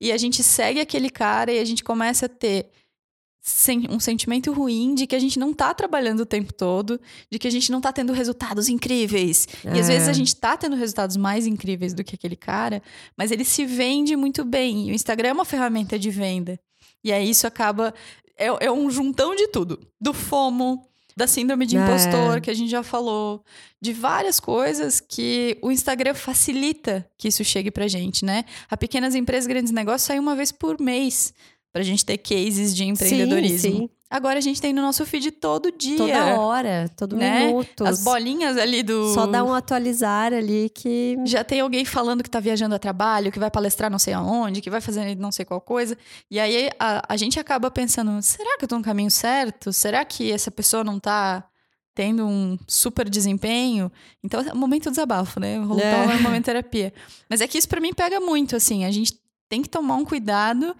E 0.00 0.12
a 0.12 0.16
gente 0.16 0.42
segue 0.42 0.80
aquele 0.80 1.10
cara 1.10 1.52
e 1.52 1.58
a 1.58 1.64
gente 1.64 1.82
começa 1.84 2.26
a 2.26 2.28
ter 2.28 2.70
um 3.90 3.98
sentimento 4.00 4.52
ruim 4.52 4.94
de 4.94 5.06
que 5.06 5.16
a 5.16 5.18
gente 5.18 5.38
não 5.38 5.52
tá 5.54 5.72
trabalhando 5.74 6.20
o 6.20 6.26
tempo 6.26 6.52
todo, 6.52 7.00
de 7.30 7.38
que 7.38 7.48
a 7.48 7.50
gente 7.50 7.70
não 7.72 7.80
tá 7.80 7.92
tendo 7.92 8.12
resultados 8.12 8.68
incríveis. 8.68 9.46
E 9.64 9.68
às 9.80 9.88
É. 9.88 9.92
vezes 9.94 10.08
a 10.08 10.12
gente 10.12 10.34
tá 10.36 10.56
tendo 10.56 10.76
resultados 10.76 11.16
mais 11.16 11.46
incríveis 11.46 11.94
do 11.94 12.04
que 12.04 12.14
aquele 12.14 12.36
cara, 12.36 12.82
mas 13.16 13.30
ele 13.30 13.44
se 13.44 13.64
vende 13.64 14.14
muito 14.16 14.44
bem. 14.44 14.88
E 14.88 14.92
o 14.92 14.94
Instagram 14.94 15.28
é 15.30 15.32
uma 15.32 15.44
ferramenta 15.44 15.98
de 15.98 16.10
venda. 16.10 16.58
E 17.02 17.12
aí 17.12 17.30
isso 17.30 17.46
acaba. 17.46 17.94
É, 18.36 18.46
é 18.66 18.70
um 18.72 18.90
juntão 18.90 19.34
de 19.34 19.48
tudo. 19.48 19.80
Do 20.00 20.12
FOMO, 20.14 20.84
da 21.16 21.26
síndrome 21.26 21.66
de 21.66 21.76
É. 21.76 21.80
impostor, 21.80 22.40
que 22.40 22.50
a 22.50 22.54
gente 22.54 22.70
já 22.70 22.82
falou, 22.84 23.44
de 23.80 23.92
várias 23.92 24.38
coisas 24.38 25.00
que 25.00 25.58
o 25.60 25.70
Instagram 25.72 26.14
facilita 26.14 27.04
que 27.18 27.26
isso 27.28 27.42
chegue 27.44 27.70
pra 27.72 27.88
gente, 27.88 28.24
né? 28.24 28.44
A 28.70 28.76
pequenas 28.76 29.14
empresas, 29.16 29.46
grandes 29.48 29.72
negócios 29.72 30.02
sai 30.02 30.18
uma 30.18 30.36
vez 30.36 30.52
por 30.52 30.80
mês 30.80 31.32
pra 31.78 31.84
gente 31.84 32.04
ter 32.04 32.18
cases 32.18 32.74
de 32.74 32.84
empreendedorismo. 32.84 33.58
Sim, 33.58 33.78
sim. 33.78 33.90
Agora 34.10 34.38
a 34.38 34.40
gente 34.40 34.60
tem 34.60 34.72
no 34.72 34.82
nosso 34.82 35.06
feed 35.06 35.30
todo 35.30 35.70
dia. 35.70 35.96
Toda 35.96 36.40
hora, 36.40 36.90
todo 36.96 37.14
né? 37.14 37.46
minuto. 37.46 37.86
As 37.86 38.02
bolinhas 38.02 38.56
ali 38.56 38.82
do. 38.82 39.14
Só 39.14 39.26
dá 39.26 39.44
um 39.44 39.54
atualizar 39.54 40.32
ali 40.32 40.70
que. 40.70 41.16
Já 41.24 41.44
tem 41.44 41.60
alguém 41.60 41.84
falando 41.84 42.24
que 42.24 42.30
tá 42.30 42.40
viajando 42.40 42.74
a 42.74 42.80
trabalho, 42.80 43.30
que 43.30 43.38
vai 43.38 43.48
palestrar 43.48 43.88
não 43.88 43.98
sei 43.98 44.12
aonde, 44.12 44.60
que 44.60 44.70
vai 44.70 44.80
fazer 44.80 45.14
não 45.16 45.30
sei 45.30 45.44
qual 45.44 45.60
coisa. 45.60 45.96
E 46.28 46.40
aí 46.40 46.68
a, 46.80 47.04
a 47.08 47.16
gente 47.16 47.38
acaba 47.38 47.70
pensando: 47.70 48.20
será 48.22 48.58
que 48.58 48.64
eu 48.64 48.68
tô 48.68 48.76
no 48.76 48.82
caminho 48.82 49.10
certo? 49.10 49.72
Será 49.72 50.04
que 50.04 50.32
essa 50.32 50.50
pessoa 50.50 50.82
não 50.82 50.98
tá 50.98 51.44
tendo 51.94 52.26
um 52.26 52.58
super 52.66 53.08
desempenho? 53.08 53.92
Então 54.24 54.40
é 54.40 54.52
um 54.52 54.58
momento 54.58 54.90
desabafo, 54.90 55.38
né? 55.38 55.60
Vou 55.60 55.78
É. 55.78 55.92
voltar 55.92 56.14
é. 56.14 56.16
um 56.16 56.22
momento 56.22 56.46
terapia. 56.46 56.92
Mas 57.30 57.40
é 57.40 57.46
que 57.46 57.56
isso 57.56 57.68
pra 57.68 57.80
mim 57.80 57.94
pega 57.94 58.18
muito, 58.18 58.56
assim. 58.56 58.84
A 58.84 58.90
gente 58.90 59.12
tem 59.48 59.62
que 59.62 59.68
tomar 59.68 59.94
um 59.94 60.04
cuidado 60.04 60.74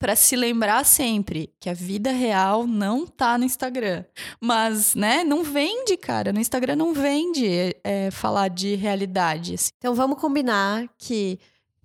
pra 0.00 0.16
se 0.16 0.34
lembrar 0.34 0.82
sempre 0.84 1.52
que 1.60 1.68
a 1.68 1.74
vida 1.74 2.10
real 2.10 2.66
não 2.66 3.06
tá 3.06 3.36
no 3.36 3.44
Instagram. 3.44 4.02
Mas, 4.40 4.94
né, 4.94 5.22
não 5.22 5.44
vende, 5.44 5.94
cara. 5.98 6.32
No 6.32 6.40
Instagram 6.40 6.74
não 6.74 6.94
vende 6.94 7.76
é, 7.84 8.10
falar 8.10 8.48
de 8.48 8.74
realidade. 8.74 9.54
assim. 9.54 9.70
Então 9.76 9.94
vamos 9.94 10.18
combinar 10.18 10.88
que 10.98 11.38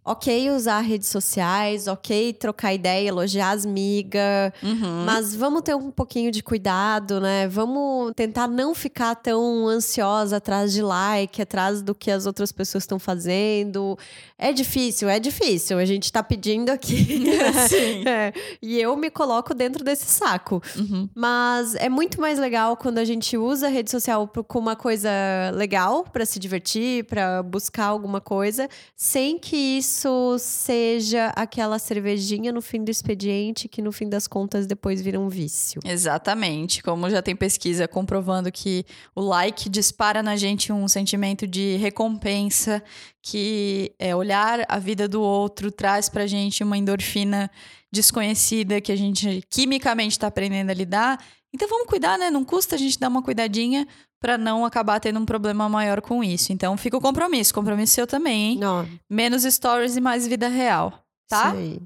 ok 0.06 0.52
usar 0.52 0.82
redes 0.82 1.08
sociais, 1.10 1.88
ok 1.88 2.32
trocar 2.34 2.74
ideia, 2.74 3.08
elogiar 3.10 3.52
as 3.52 3.66
migas, 3.66 4.54
Uhum. 4.62 5.04
mas 5.06 5.36
vamos 5.36 5.64
ter 5.64 5.76
um 5.76 5.90
pouquinho 5.90 6.30
de 6.32 6.44
cuidado, 6.44 7.20
né? 7.20 7.48
Vamos 7.48 8.14
tentar 8.16 8.48
não 8.48 8.76
ficar 8.76 9.16
tão 9.16 9.68
ansiosa 9.68 10.38
atrás 10.38 10.72
de 10.72 10.82
like, 10.84 11.42
atrás 11.42 11.82
do 11.82 11.96
que 11.96 12.12
as 12.12 12.26
outras 12.28 12.52
pessoas 12.52 12.84
estão 12.84 13.00
fazendo. 13.00 13.98
É 14.38 14.54
difícil, 14.54 15.10
é 15.10 15.20
difícil. 15.20 15.78
A 15.80 15.86
gente 15.86 16.12
tá 16.12 16.22
pedindo 16.22 16.70
aqui. 16.70 17.26
Sim. 17.68 18.04
É, 18.16 18.32
e 18.62 18.80
eu 18.80 18.96
me 18.96 19.10
coloco 19.10 19.54
dentro 19.56 19.84
desse 19.84 20.06
saco. 20.06 20.62
Uhum. 20.78 21.10
Mas 21.16 21.74
é 21.76 21.90
muito 21.90 22.22
mais 22.22 22.38
legal 22.38 22.78
quando 22.78 23.00
a 23.00 23.06
gente 23.06 23.36
usa 23.38 23.66
a 23.66 23.70
rede 23.70 23.90
social 23.90 24.30
como 24.48 24.68
uma 24.68 24.76
coisa 24.76 25.10
legal 25.54 26.04
para 26.04 26.26
se 26.26 26.38
divertir, 26.40 27.06
para 27.06 27.42
buscar 27.42 27.86
alguma 27.86 28.22
coisa, 28.22 28.70
sem 28.96 29.40
que 29.40 29.56
isso 29.78 29.95
seja 30.40 31.28
aquela 31.36 31.80
cervejinha 31.80 32.52
no 32.52 32.62
fim 32.62 32.84
do 32.84 32.92
expediente 32.92 33.68
que 33.68 33.82
no 33.82 33.92
fim 33.92 34.10
das 34.10 34.28
contas 34.28 34.68
depois 34.68 35.02
vira 35.02 35.20
um 35.20 35.30
vício. 35.30 35.80
Exatamente. 35.86 36.82
Como 36.84 37.10
já 37.10 37.22
tem 37.22 37.36
pesquisa 37.36 37.88
comprovando 37.88 38.52
que 38.52 38.86
o 39.16 39.22
like 39.22 39.70
dispara 39.70 40.22
na 40.22 40.36
gente 40.36 40.72
um 40.72 40.88
sentimento 40.88 41.48
de 41.48 41.78
recompensa, 41.78 42.84
que 43.22 43.94
é 43.98 44.16
olhar 44.16 44.66
a 44.68 44.80
vida 44.80 45.08
do 45.08 45.22
outro 45.22 45.72
traz 45.72 46.10
pra 46.10 46.28
gente 46.28 46.64
uma 46.64 46.78
endorfina 46.78 47.50
desconhecida 47.92 48.82
que 48.82 48.92
a 48.92 48.96
gente 48.96 49.44
quimicamente 49.50 50.20
tá 50.20 50.28
aprendendo 50.28 50.70
a 50.70 50.74
lidar. 50.74 51.24
Então 51.54 51.70
vamos 51.70 51.88
cuidar, 51.88 52.18
né? 52.18 52.30
Não 52.30 52.44
custa 52.44 52.76
a 52.76 52.78
gente 52.78 53.00
dar 53.00 53.08
uma 53.08 53.24
cuidadinha 53.24 53.88
pra 54.26 54.40
não 54.40 54.66
acabar 54.66 55.00
tendo 55.00 55.20
um 55.20 55.26
problema 55.26 55.70
maior 55.70 56.02
com 56.02 56.24
isso. 56.24 56.52
Então 56.52 56.76
fica 56.76 56.98
o 56.98 57.02
compromisso, 57.02 57.54
compromisso 57.54 57.94
seu 57.94 58.08
também, 58.08 58.54
hein? 58.54 58.58
Não, 58.58 58.88
Menos 59.08 59.44
stories 59.44 59.96
e 59.96 60.02
mais 60.02 60.28
vida 60.28 60.48
real, 60.48 61.06
tá? 61.30 61.54
Isso 61.56 61.80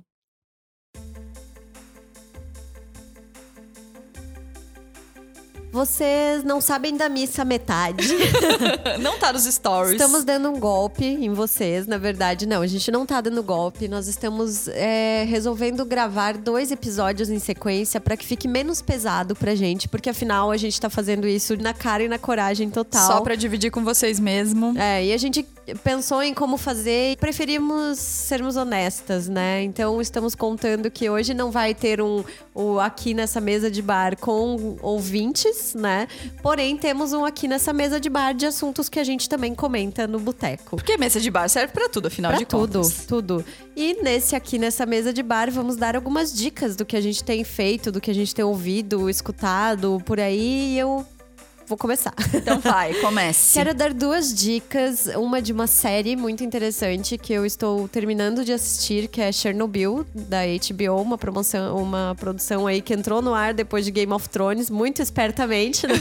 Vocês 5.71 6.43
não 6.43 6.59
sabem 6.59 6.97
da 6.97 7.07
missa 7.07 7.45
metade. 7.45 8.07
não 8.99 9.19
tá 9.19 9.31
nos 9.31 9.43
stories. 9.43 9.93
Estamos 9.93 10.23
dando 10.23 10.49
um 10.49 10.59
golpe 10.59 11.05
em 11.05 11.31
vocês, 11.31 11.85
na 11.85 11.97
verdade. 11.97 12.47
Não, 12.47 12.61
a 12.61 12.67
gente 12.67 12.89
não 12.89 13.05
tá 13.05 13.21
dando 13.21 13.43
golpe. 13.43 13.87
Nós 13.87 14.07
estamos 14.07 14.67
é, 14.69 15.25
resolvendo 15.27 15.85
gravar 15.85 16.37
dois 16.37 16.71
episódios 16.71 17.29
em 17.29 17.37
sequência 17.37 18.01
para 18.01 18.17
que 18.17 18.25
fique 18.25 18.47
menos 18.47 18.81
pesado 18.81 19.35
pra 19.35 19.53
gente, 19.53 19.87
porque 19.87 20.09
afinal 20.09 20.49
a 20.49 20.57
gente 20.57 20.79
tá 20.81 20.89
fazendo 20.89 21.27
isso 21.27 21.55
na 21.57 21.73
cara 21.73 22.03
e 22.03 22.07
na 22.07 22.17
coragem 22.17 22.69
total. 22.69 23.05
Só 23.05 23.21
pra 23.21 23.35
dividir 23.35 23.69
com 23.69 23.83
vocês 23.83 24.19
mesmo. 24.19 24.75
É, 24.77 25.05
e 25.05 25.13
a 25.13 25.17
gente 25.17 25.45
pensou 25.83 26.21
em 26.21 26.33
como 26.33 26.57
fazer 26.57 27.13
e 27.13 27.17
preferimos 27.17 27.99
sermos 27.99 28.55
honestas, 28.55 29.27
né? 29.27 29.63
Então 29.63 30.01
estamos 30.01 30.35
contando 30.35 30.89
que 30.89 31.09
hoje 31.09 31.33
não 31.33 31.51
vai 31.51 31.73
ter 31.73 32.01
um 32.01 32.23
o 32.53 32.79
aqui 32.79 33.13
nessa 33.13 33.39
mesa 33.39 33.71
de 33.71 33.81
bar 33.81 34.17
com 34.17 34.77
ouvintes, 34.81 35.73
né? 35.73 36.07
Porém, 36.41 36.75
temos 36.75 37.13
um 37.13 37.23
aqui 37.23 37.47
nessa 37.47 37.71
mesa 37.71 37.99
de 37.99 38.09
bar 38.09 38.33
de 38.33 38.45
assuntos 38.45 38.89
que 38.89 38.99
a 38.99 39.03
gente 39.03 39.29
também 39.29 39.55
comenta 39.55 40.07
no 40.07 40.19
boteco. 40.19 40.75
Porque 40.75 40.97
mesa 40.97 41.19
de 41.19 41.31
bar 41.31 41.47
serve 41.47 41.73
pra 41.73 41.87
tudo, 41.87 42.07
afinal 42.07 42.31
Pra 42.31 42.39
de 42.39 42.45
tudo, 42.45 42.79
contas. 42.81 43.05
tudo. 43.05 43.45
E 43.75 44.01
nesse 44.01 44.35
aqui 44.35 44.57
nessa 44.57 44.85
mesa 44.85 45.13
de 45.13 45.23
bar 45.23 45.49
vamos 45.49 45.75
dar 45.75 45.95
algumas 45.95 46.33
dicas 46.33 46.75
do 46.75 46.85
que 46.85 46.97
a 46.97 47.01
gente 47.01 47.23
tem 47.23 47.43
feito, 47.43 47.91
do 47.91 48.01
que 48.01 48.11
a 48.11 48.13
gente 48.13 48.35
tem 48.35 48.43
ouvido, 48.43 49.09
escutado 49.09 50.01
por 50.05 50.19
aí. 50.19 50.73
E 50.73 50.79
eu 50.79 51.05
vou 51.69 51.77
começar. 51.77 52.13
Então 52.33 52.59
vai, 52.59 52.95
comece. 52.95 53.53
Quero 53.53 53.75
dar 53.75 53.93
duas 53.93 54.33
dicas. 54.33 55.05
Uma 55.15 55.39
de 55.39 55.53
uma 55.53 55.67
série 55.67 56.15
muito 56.15 56.43
interessante 56.43 57.15
que 57.15 57.31
eu 57.31 57.45
estou 57.45 57.87
terminando 57.87 58.43
de 58.43 58.51
assistir, 58.51 59.07
que 59.07 59.21
é 59.21 59.31
Chernobyl, 59.31 60.05
da 60.13 60.39
HBO, 60.45 60.99
uma 60.99 61.17
promoção, 61.17 61.77
uma 61.77 62.15
produção 62.19 62.65
aí 62.65 62.81
que 62.81 62.93
entrou 62.93 63.21
no 63.21 63.35
ar 63.35 63.53
depois 63.53 63.85
de 63.85 63.91
Game 63.91 64.11
of 64.11 64.27
Thrones, 64.27 64.69
muito 64.69 64.99
espertamente, 65.01 65.85
né? 65.85 65.93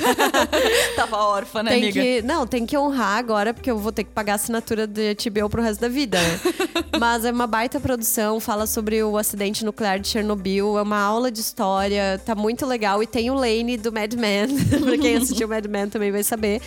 Tava 0.97 1.19
órfã, 1.19 1.63
né, 1.63 1.73
tem 1.73 1.83
amiga? 1.83 2.01
que, 2.01 2.23
não, 2.23 2.47
tem 2.47 2.65
que 2.65 2.77
honrar 2.77 3.19
agora, 3.19 3.53
porque 3.53 3.71
eu 3.71 3.77
vou 3.77 3.93
ter 3.93 4.05
que 4.05 4.11
pagar 4.11 4.33
a 4.33 4.37
assinatura 4.37 4.87
de 4.87 5.15
HBO 5.15 5.51
pro 5.51 5.61
resto 5.61 5.81
da 5.83 5.89
vida, 5.89 6.19
né? 6.19 6.41
Mas 6.99 7.27
é 7.27 7.31
uma 7.31 7.47
baita 7.47 7.79
produção, 7.79 8.41
fala 8.41 8.67
sobre 8.67 9.03
o 9.03 9.19
acidente 9.19 9.65
nuclear 9.65 10.01
de 10.01 10.09
Chernobyl, 10.09 10.79
é 10.79 10.83
uma 10.83 10.99
aula 10.99 11.31
de 11.31 11.41
história, 11.41 12.21
tá 12.25 12.35
muito 12.35 12.65
legal. 12.65 13.03
E 13.03 13.07
tem 13.07 13.31
o 13.31 13.35
Lane 13.35 13.77
do 13.77 13.93
Mad 13.93 14.15
Men, 14.15 14.49
pra 14.83 14.97
quem 14.97 15.17
assistiu 15.17 15.47
Mad 15.47 15.58
Men 15.67 15.89
também 15.89 16.13
vai 16.13 16.23
saber. 16.23 16.61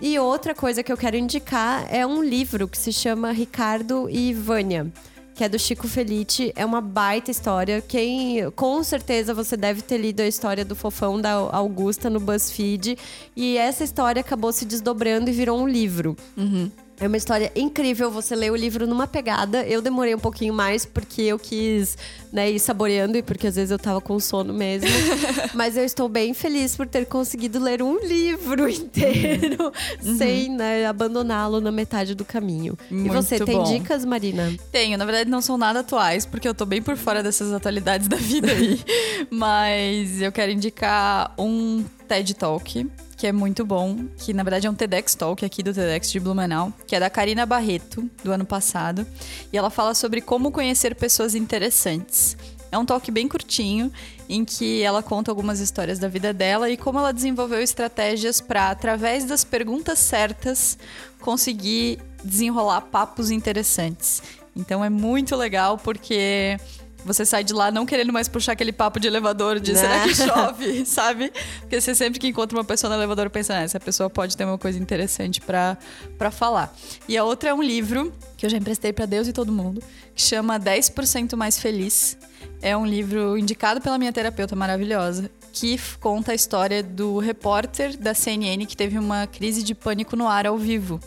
E 0.00 0.18
outra 0.18 0.54
coisa 0.54 0.82
que 0.82 0.92
eu 0.92 0.96
quero 0.96 1.16
indicar 1.16 1.86
é 1.90 2.06
um 2.06 2.22
livro 2.22 2.68
que 2.68 2.76
se 2.76 2.92
chama 2.92 3.32
Ricardo 3.32 4.10
e 4.10 4.34
Vânia. 4.34 4.92
Que 5.34 5.44
é 5.44 5.48
do 5.48 5.58
Chico 5.58 5.86
Felice, 5.86 6.52
é 6.56 6.64
uma 6.64 6.80
baita 6.80 7.30
história. 7.30 7.80
Quem, 7.80 8.50
com 8.52 8.82
certeza, 8.82 9.34
você 9.34 9.56
deve 9.56 9.82
ter 9.82 9.98
lido 9.98 10.20
a 10.20 10.26
história 10.26 10.64
do 10.64 10.74
fofão 10.74 11.20
da 11.20 11.32
Augusta 11.32 12.10
no 12.10 12.18
BuzzFeed. 12.18 12.98
E 13.36 13.56
essa 13.56 13.84
história 13.84 14.20
acabou 14.20 14.50
se 14.52 14.64
desdobrando 14.64 15.28
e 15.30 15.32
virou 15.32 15.58
um 15.58 15.68
livro. 15.68 16.16
Uhum. 16.36 16.70
É 16.98 17.06
uma 17.06 17.16
história 17.16 17.52
incrível. 17.54 18.10
Você 18.10 18.34
lê 18.34 18.50
o 18.50 18.56
livro 18.56 18.86
numa 18.86 19.06
pegada. 19.06 19.62
Eu 19.66 19.82
demorei 19.82 20.14
um 20.14 20.18
pouquinho 20.18 20.54
mais 20.54 20.86
porque 20.86 21.22
eu 21.22 21.38
quis 21.38 21.96
né, 22.32 22.50
ir 22.50 22.58
saboreando 22.58 23.18
e 23.18 23.22
porque 23.22 23.46
às 23.46 23.56
vezes 23.56 23.70
eu 23.70 23.78
tava 23.78 24.00
com 24.00 24.18
sono 24.18 24.52
mesmo. 24.52 24.88
Mas 25.54 25.76
eu 25.76 25.84
estou 25.84 26.08
bem 26.08 26.32
feliz 26.32 26.74
por 26.74 26.86
ter 26.86 27.04
conseguido 27.06 27.58
ler 27.58 27.82
um 27.82 27.98
livro 28.04 28.68
inteiro 28.68 29.72
sem 30.00 30.48
né, 30.50 30.86
abandoná-lo 30.86 31.60
na 31.60 31.70
metade 31.70 32.14
do 32.14 32.24
caminho. 32.24 32.78
e 32.90 32.94
Muito 32.94 33.12
você 33.12 33.38
tem 33.38 33.58
bom. 33.58 33.64
dicas, 33.64 34.04
Marina? 34.04 34.54
Tenho, 34.72 34.96
na 34.96 35.04
verdade 35.04 35.30
não 35.30 35.40
são 35.42 35.58
nada 35.58 35.80
atuais, 35.80 36.24
porque 36.24 36.48
eu 36.48 36.54
tô 36.54 36.64
bem 36.64 36.80
por 36.80 36.96
fora 36.96 37.22
dessas 37.22 37.52
atualidades 37.52 38.08
da 38.08 38.16
vida 38.16 38.50
aí. 38.50 38.80
Mas 39.30 40.22
eu 40.22 40.32
quero 40.32 40.50
indicar 40.50 41.34
um 41.38 41.84
TED 42.08 42.34
Talk, 42.34 42.86
que 43.16 43.26
é 43.26 43.32
muito 43.32 43.64
bom, 43.64 44.06
que 44.18 44.34
na 44.34 44.42
verdade 44.42 44.66
é 44.66 44.70
um 44.70 44.74
TEDx 44.74 45.14
Talk 45.14 45.44
aqui 45.44 45.62
do 45.62 45.72
TEDx 45.72 46.10
de 46.10 46.20
Blumenau, 46.20 46.72
que 46.86 46.94
é 46.94 47.00
da 47.00 47.08
Karina 47.08 47.46
Barreto, 47.46 48.08
do 48.22 48.30
ano 48.30 48.44
passado. 48.44 49.06
E 49.52 49.56
ela 49.56 49.70
fala 49.70 49.94
sobre 49.94 50.20
como 50.20 50.50
conhecer 50.50 50.94
pessoas 50.94 51.34
interessantes. 51.34 52.36
É 52.70 52.76
um 52.76 52.84
talk 52.84 53.10
bem 53.10 53.28
curtinho, 53.28 53.92
em 54.28 54.44
que 54.44 54.82
ela 54.82 55.02
conta 55.02 55.30
algumas 55.30 55.60
histórias 55.60 55.98
da 55.98 56.08
vida 56.08 56.32
dela 56.32 56.68
e 56.68 56.76
como 56.76 56.98
ela 56.98 57.12
desenvolveu 57.12 57.60
estratégias 57.60 58.40
para, 58.40 58.70
através 58.70 59.24
das 59.24 59.44
perguntas 59.44 59.98
certas, 59.98 60.76
conseguir 61.20 61.98
desenrolar 62.22 62.82
papos 62.82 63.30
interessantes. 63.30 64.22
Então 64.54 64.84
é 64.84 64.90
muito 64.90 65.36
legal 65.36 65.78
porque 65.78 66.58
você 67.06 67.24
sai 67.24 67.44
de 67.44 67.54
lá 67.54 67.70
não 67.70 67.86
querendo 67.86 68.12
mais 68.12 68.28
puxar 68.28 68.52
aquele 68.52 68.72
papo 68.72 68.98
de 69.00 69.06
elevador 69.06 69.60
de 69.60 69.72
Né? 69.72 69.80
será 69.80 70.02
que 70.02 70.14
chove, 70.16 70.84
sabe? 70.86 71.32
Porque 71.60 71.80
você 71.80 71.94
sempre 71.94 72.18
que 72.18 72.28
encontra 72.28 72.58
uma 72.58 72.64
pessoa 72.64 72.90
no 72.90 72.96
elevador 72.96 73.30
pensa, 73.30 73.54
ah, 73.54 73.62
essa 73.62 73.78
pessoa 73.80 74.10
pode 74.10 74.36
ter 74.36 74.44
uma 74.44 74.58
coisa 74.58 74.78
interessante 74.78 75.40
pra 75.40 75.78
pra 76.18 76.30
falar. 76.30 76.74
E 77.08 77.16
a 77.16 77.24
outra 77.24 77.50
é 77.50 77.54
um 77.54 77.62
livro 77.62 78.12
que 78.36 78.44
eu 78.44 78.50
já 78.50 78.56
emprestei 78.56 78.92
pra 78.92 79.06
Deus 79.06 79.28
e 79.28 79.32
todo 79.32 79.50
mundo, 79.52 79.82
que 80.14 80.22
chama 80.22 80.58
10% 80.58 81.36
mais 81.36 81.58
feliz. 81.58 82.18
É 82.60 82.76
um 82.76 82.86
livro 82.86 83.36
indicado 83.36 83.80
pela 83.80 83.98
minha 83.98 84.12
terapeuta 84.12 84.56
maravilhosa, 84.56 85.30
que 85.52 85.78
conta 86.00 86.32
a 86.32 86.34
história 86.34 86.82
do 86.82 87.18
repórter 87.18 87.96
da 87.96 88.14
CNN 88.14 88.66
que 88.66 88.76
teve 88.76 88.98
uma 88.98 89.26
crise 89.26 89.62
de 89.62 89.74
pânico 89.74 90.16
no 90.16 90.26
ar 90.26 90.46
ao 90.46 90.56
vivo. 90.58 91.00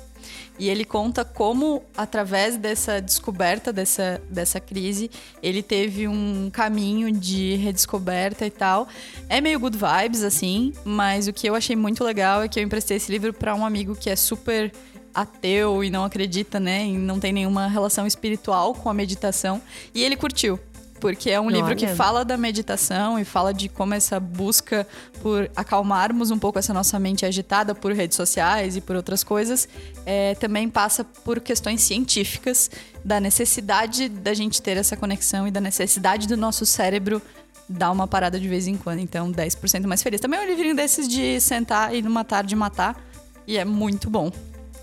E 0.60 0.70
ele 0.70 0.84
conta 0.84 1.24
como, 1.24 1.82
através 1.96 2.58
dessa 2.58 3.02
descoberta 3.02 3.72
dessa, 3.72 4.22
dessa 4.30 4.60
crise, 4.60 5.10
ele 5.42 5.64
teve 5.64 6.06
um 6.06 6.50
caminho 6.52 7.10
de 7.12 7.56
redescoberta 7.56 8.46
e 8.46 8.52
tal. 8.52 8.88
É 9.30 9.40
meio 9.40 9.58
good 9.58 9.78
vibes, 9.78 10.22
assim, 10.22 10.74
mas 10.84 11.30
o 11.30 11.34
que 11.34 11.48
eu 11.48 11.56
achei 11.56 11.78
muito 11.78 12.04
legal 12.04 12.44
é 12.44 12.50
que 12.50 12.60
eu 12.60 12.64
emprestei 12.64 12.98
esse 12.98 13.10
livro 13.10 13.34
para 13.34 13.56
um 13.56 13.66
amigo 13.66 13.96
que 13.96 14.10
é 14.10 14.16
super 14.18 14.72
ateu 15.14 15.84
e 15.84 15.90
não 15.90 16.04
acredita, 16.04 16.60
né? 16.60 16.86
E 16.86 16.98
não 16.98 17.20
tem 17.20 17.32
nenhuma 17.32 17.68
relação 17.68 18.06
espiritual 18.06 18.74
com 18.74 18.90
a 18.90 18.94
meditação. 18.94 19.62
E 19.94 20.04
ele 20.04 20.16
curtiu. 20.16 20.60
Porque 21.00 21.30
é 21.30 21.40
um 21.40 21.50
livro 21.50 21.76
que 21.76 21.88
fala 21.88 22.26
da 22.26 22.38
meditação 22.38 23.18
e 23.18 23.24
fala 23.24 23.54
de 23.54 23.70
como 23.70 23.94
essa 23.94 24.20
busca 24.20 24.86
por 25.22 25.50
acalmarmos 25.56 26.32
um 26.32 26.38
pouco 26.38 26.60
essa 26.60 26.74
nossa 26.74 27.00
mente 27.00 27.26
agitada 27.26 27.74
por 27.74 27.94
redes 27.94 28.16
sociais 28.16 28.76
e 28.76 28.82
por 28.82 28.96
outras 28.96 29.24
coisas, 29.24 29.68
é, 30.06 30.36
também 30.36 30.70
passa 30.70 31.04
por 31.04 31.40
questões 31.40 31.82
científicas 31.82 32.70
da 33.04 33.20
necessidade 33.20 34.10
da 34.10 34.34
gente 34.34 34.62
ter 34.62 34.78
essa 34.78 34.98
conexão 34.98 35.48
e 35.48 35.52
da 35.52 35.62
necessidade 35.62 36.28
do 36.28 36.36
nosso 36.36 36.66
cérebro 36.66 37.22
dar 37.70 37.92
uma 37.92 38.08
parada 38.08 38.40
de 38.40 38.48
vez 38.48 38.68
em 38.68 38.76
quando. 38.76 39.00
Então, 39.00 39.32
10% 39.32 39.86
mais 39.86 40.02
feliz. 40.02 40.20
Também 40.20 40.40
é 40.40 40.44
um 40.44 40.48
livrinho 40.48 40.76
desses 40.76 41.08
de 41.08 41.40
sentar 41.40 41.94
e 41.94 42.02
numa 42.02 42.24
tarde 42.24 42.56
matar. 42.56 43.00
E 43.46 43.58
é 43.58 43.64
muito 43.64 44.10
bom. 44.10 44.32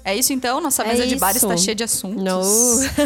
É 0.06 0.14
isso 0.14 0.32
então? 0.32 0.60
Nossa 0.60 0.84
É 0.84 0.86
mesa 0.88 1.04
de 1.04 1.16
bar 1.16 1.34
está 1.34 1.56
cheia 1.56 1.74
de 1.74 1.82
assuntos. 1.82 2.22
Não. 2.22 2.40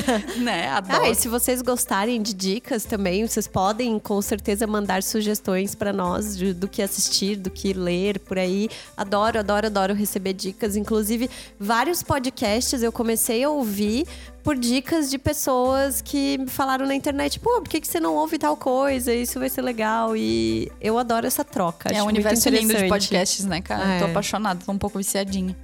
né? 0.44 0.68
Adoro. 0.68 1.02
Ah, 1.04 1.08
e 1.08 1.14
se 1.14 1.28
vocês 1.28 1.62
gostarem 1.62 2.20
de 2.20 2.34
dicas 2.34 2.84
também, 2.84 3.26
vocês 3.26 3.46
podem 3.48 3.98
com 3.98 4.20
certeza 4.20 4.66
mandar 4.66 5.02
sugestões 5.02 5.74
pra 5.74 5.94
nós 5.94 6.36
de- 6.36 6.52
do 6.52 6.68
que 6.68 6.82
assistir, 6.82 7.36
do 7.36 7.48
que 7.48 7.72
ler 7.72 8.18
por 8.18 8.38
aí. 8.38 8.68
Adoro, 8.94 9.38
adoro, 9.38 9.66
adoro 9.66 9.94
receber 9.94 10.34
dicas. 10.34 10.76
Inclusive, 10.76 11.30
vários 11.58 12.02
podcasts 12.02 12.82
eu 12.82 12.92
comecei 12.92 13.42
a 13.44 13.48
ouvir 13.48 14.06
por 14.42 14.56
dicas 14.56 15.10
de 15.10 15.18
pessoas 15.18 16.00
que 16.00 16.38
me 16.38 16.48
falaram 16.48 16.86
na 16.86 16.94
internet, 16.94 17.38
pô, 17.38 17.60
por 17.60 17.68
que, 17.68 17.80
que 17.80 17.86
você 17.86 18.00
não 18.00 18.14
ouve 18.14 18.38
tal 18.38 18.56
coisa? 18.56 19.12
Isso 19.14 19.38
vai 19.38 19.48
ser 19.48 19.62
legal. 19.62 20.16
E 20.16 20.70
eu 20.80 20.98
adoro 20.98 21.26
essa 21.26 21.44
troca. 21.44 21.90
É 21.94 22.02
um 22.02 22.06
universo 22.06 22.48
lindo 22.48 22.74
de 22.74 22.88
podcasts, 22.88 23.44
né, 23.44 23.60
cara? 23.60 23.96
É. 23.96 23.98
Tô 23.98 24.06
apaixonada, 24.06 24.60
tô 24.64 24.72
um 24.72 24.78
pouco 24.78 24.98
viciadinha. 24.98 25.56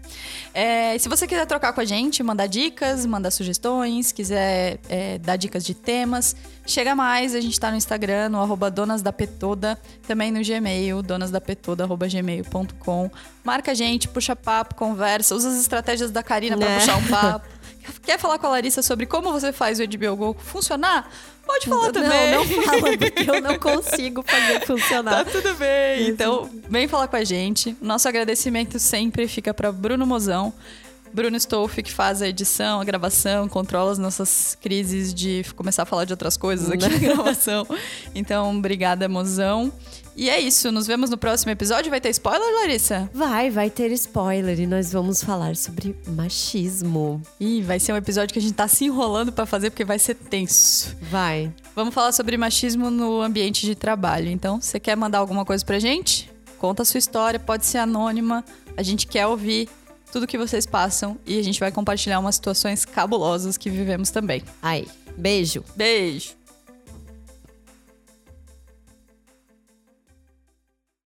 É, 0.53 0.96
se 0.98 1.09
você 1.09 1.26
quiser 1.26 1.46
trocar 1.46 1.72
com 1.72 1.80
a 1.80 1.84
gente, 1.84 2.22
mandar 2.22 2.46
dicas, 2.46 3.07
mandar 3.07 3.30
sugestões, 3.30 4.12
quiser 4.12 4.78
é, 4.88 5.18
dar 5.18 5.36
dicas 5.36 5.64
de 5.64 5.74
temas, 5.74 6.34
chega 6.66 6.94
mais. 6.94 7.34
A 7.34 7.40
gente 7.40 7.59
tá 7.59 7.70
no 7.70 7.76
Instagram, 7.76 8.28
no 8.30 8.40
arroba 8.40 8.70
Donas 8.70 9.03
da 9.03 9.12
Petoda, 9.12 9.78
também 10.07 10.30
no 10.30 10.40
Gmail, 10.42 11.03
donasdapetoda.gmail.com. 11.03 13.11
Marca 13.44 13.72
a 13.72 13.74
gente, 13.74 14.09
puxa 14.09 14.34
papo, 14.34 14.74
conversa, 14.74 15.34
usa 15.34 15.50
as 15.50 15.61
estratégias 15.61 16.11
da 16.11 16.22
Karina 16.22 16.57
pra 16.57 16.68
Né? 16.68 16.78
puxar 16.78 16.96
um 16.96 17.07
papo. 17.09 17.46
Quer 18.03 18.18
falar 18.18 18.39
com 18.39 18.47
a 18.47 18.51
Larissa 18.51 18.82
sobre 18.82 19.07
como 19.07 19.32
você 19.32 19.53
faz 19.53 19.78
o 19.80 19.84
HBO 19.87 20.16
Go 20.16 20.37
funcionar? 20.39 21.11
Pode 21.47 21.66
falar 21.68 21.93
também. 21.93 22.30
Não, 22.32 22.45
não 22.45 22.62
fala, 22.62 22.99
porque 22.99 23.30
eu 23.30 23.41
não 23.41 23.59
consigo 23.61 24.22
fazer 24.22 24.61
Tá 24.61 24.66
funcionar. 24.66 25.24
tudo 25.24 25.55
bem. 25.55 26.09
Então, 26.09 26.51
vem 26.68 26.89
falar 26.89 27.07
com 27.07 27.16
a 27.16 27.22
gente. 27.24 27.76
Nosso 27.80 28.09
agradecimento 28.09 28.78
sempre 28.80 29.28
fica 29.28 29.55
para 29.55 29.70
Bruno 29.70 30.05
Mozão. 30.07 30.53
Bruno 31.16 31.34
Stolfi, 31.38 31.82
que 31.82 31.90
faz 31.90 32.20
a 32.20 32.28
edição, 32.28 32.78
a 32.78 32.84
gravação, 32.84 33.48
controla 33.48 33.90
as 33.90 33.96
nossas 33.96 34.54
crises 34.60 35.14
de 35.14 35.46
começar 35.56 35.84
a 35.84 35.86
falar 35.86 36.04
de 36.04 36.12
outras 36.12 36.36
coisas 36.36 36.70
aqui 36.70 36.86
na 36.86 36.98
gravação. 36.98 37.66
Então, 38.14 38.54
obrigada, 38.54 39.08
Mozão. 39.08 39.72
E 40.14 40.28
é 40.28 40.38
isso. 40.38 40.70
Nos 40.70 40.86
vemos 40.86 41.08
no 41.08 41.16
próximo 41.16 41.50
episódio. 41.50 41.88
Vai 41.88 42.02
ter 42.02 42.10
spoiler, 42.10 42.46
Larissa? 42.56 43.10
Vai, 43.14 43.48
vai 43.48 43.70
ter 43.70 43.90
spoiler 43.92 44.60
e 44.60 44.66
nós 44.66 44.92
vamos 44.92 45.22
falar 45.22 45.56
sobre 45.56 45.96
machismo. 46.06 47.22
Ih, 47.40 47.62
vai 47.62 47.80
ser 47.80 47.94
um 47.94 47.96
episódio 47.96 48.34
que 48.34 48.38
a 48.38 48.42
gente 48.42 48.54
tá 48.54 48.68
se 48.68 48.84
enrolando 48.84 49.32
para 49.32 49.46
fazer 49.46 49.70
porque 49.70 49.86
vai 49.86 49.98
ser 49.98 50.16
tenso. 50.16 50.94
Vai. 51.00 51.50
Vamos 51.74 51.94
falar 51.94 52.12
sobre 52.12 52.36
machismo 52.36 52.90
no 52.90 53.22
ambiente 53.22 53.64
de 53.64 53.74
trabalho. 53.74 54.28
Então, 54.28 54.60
você 54.60 54.78
quer 54.78 54.94
mandar 54.94 55.20
alguma 55.20 55.46
coisa 55.46 55.64
pra 55.64 55.78
gente? 55.78 56.30
Conta 56.58 56.82
a 56.82 56.84
sua 56.84 56.98
história, 56.98 57.40
pode 57.40 57.64
ser 57.64 57.78
anônima. 57.78 58.44
A 58.76 58.82
gente 58.82 59.06
quer 59.06 59.26
ouvir 59.26 59.66
tudo 60.12 60.26
que 60.26 60.38
vocês 60.38 60.66
passam 60.66 61.18
e 61.26 61.38
a 61.38 61.42
gente 61.42 61.61
vai 61.61 61.70
compartilhar 61.70 62.18
umas 62.18 62.36
situações 62.36 62.84
cabulosas 62.84 63.57
que 63.57 63.70
vivemos 63.70 64.11
também. 64.11 64.42
Aí. 64.62 64.86
Beijo. 65.16 65.64
Beijo! 65.74 66.45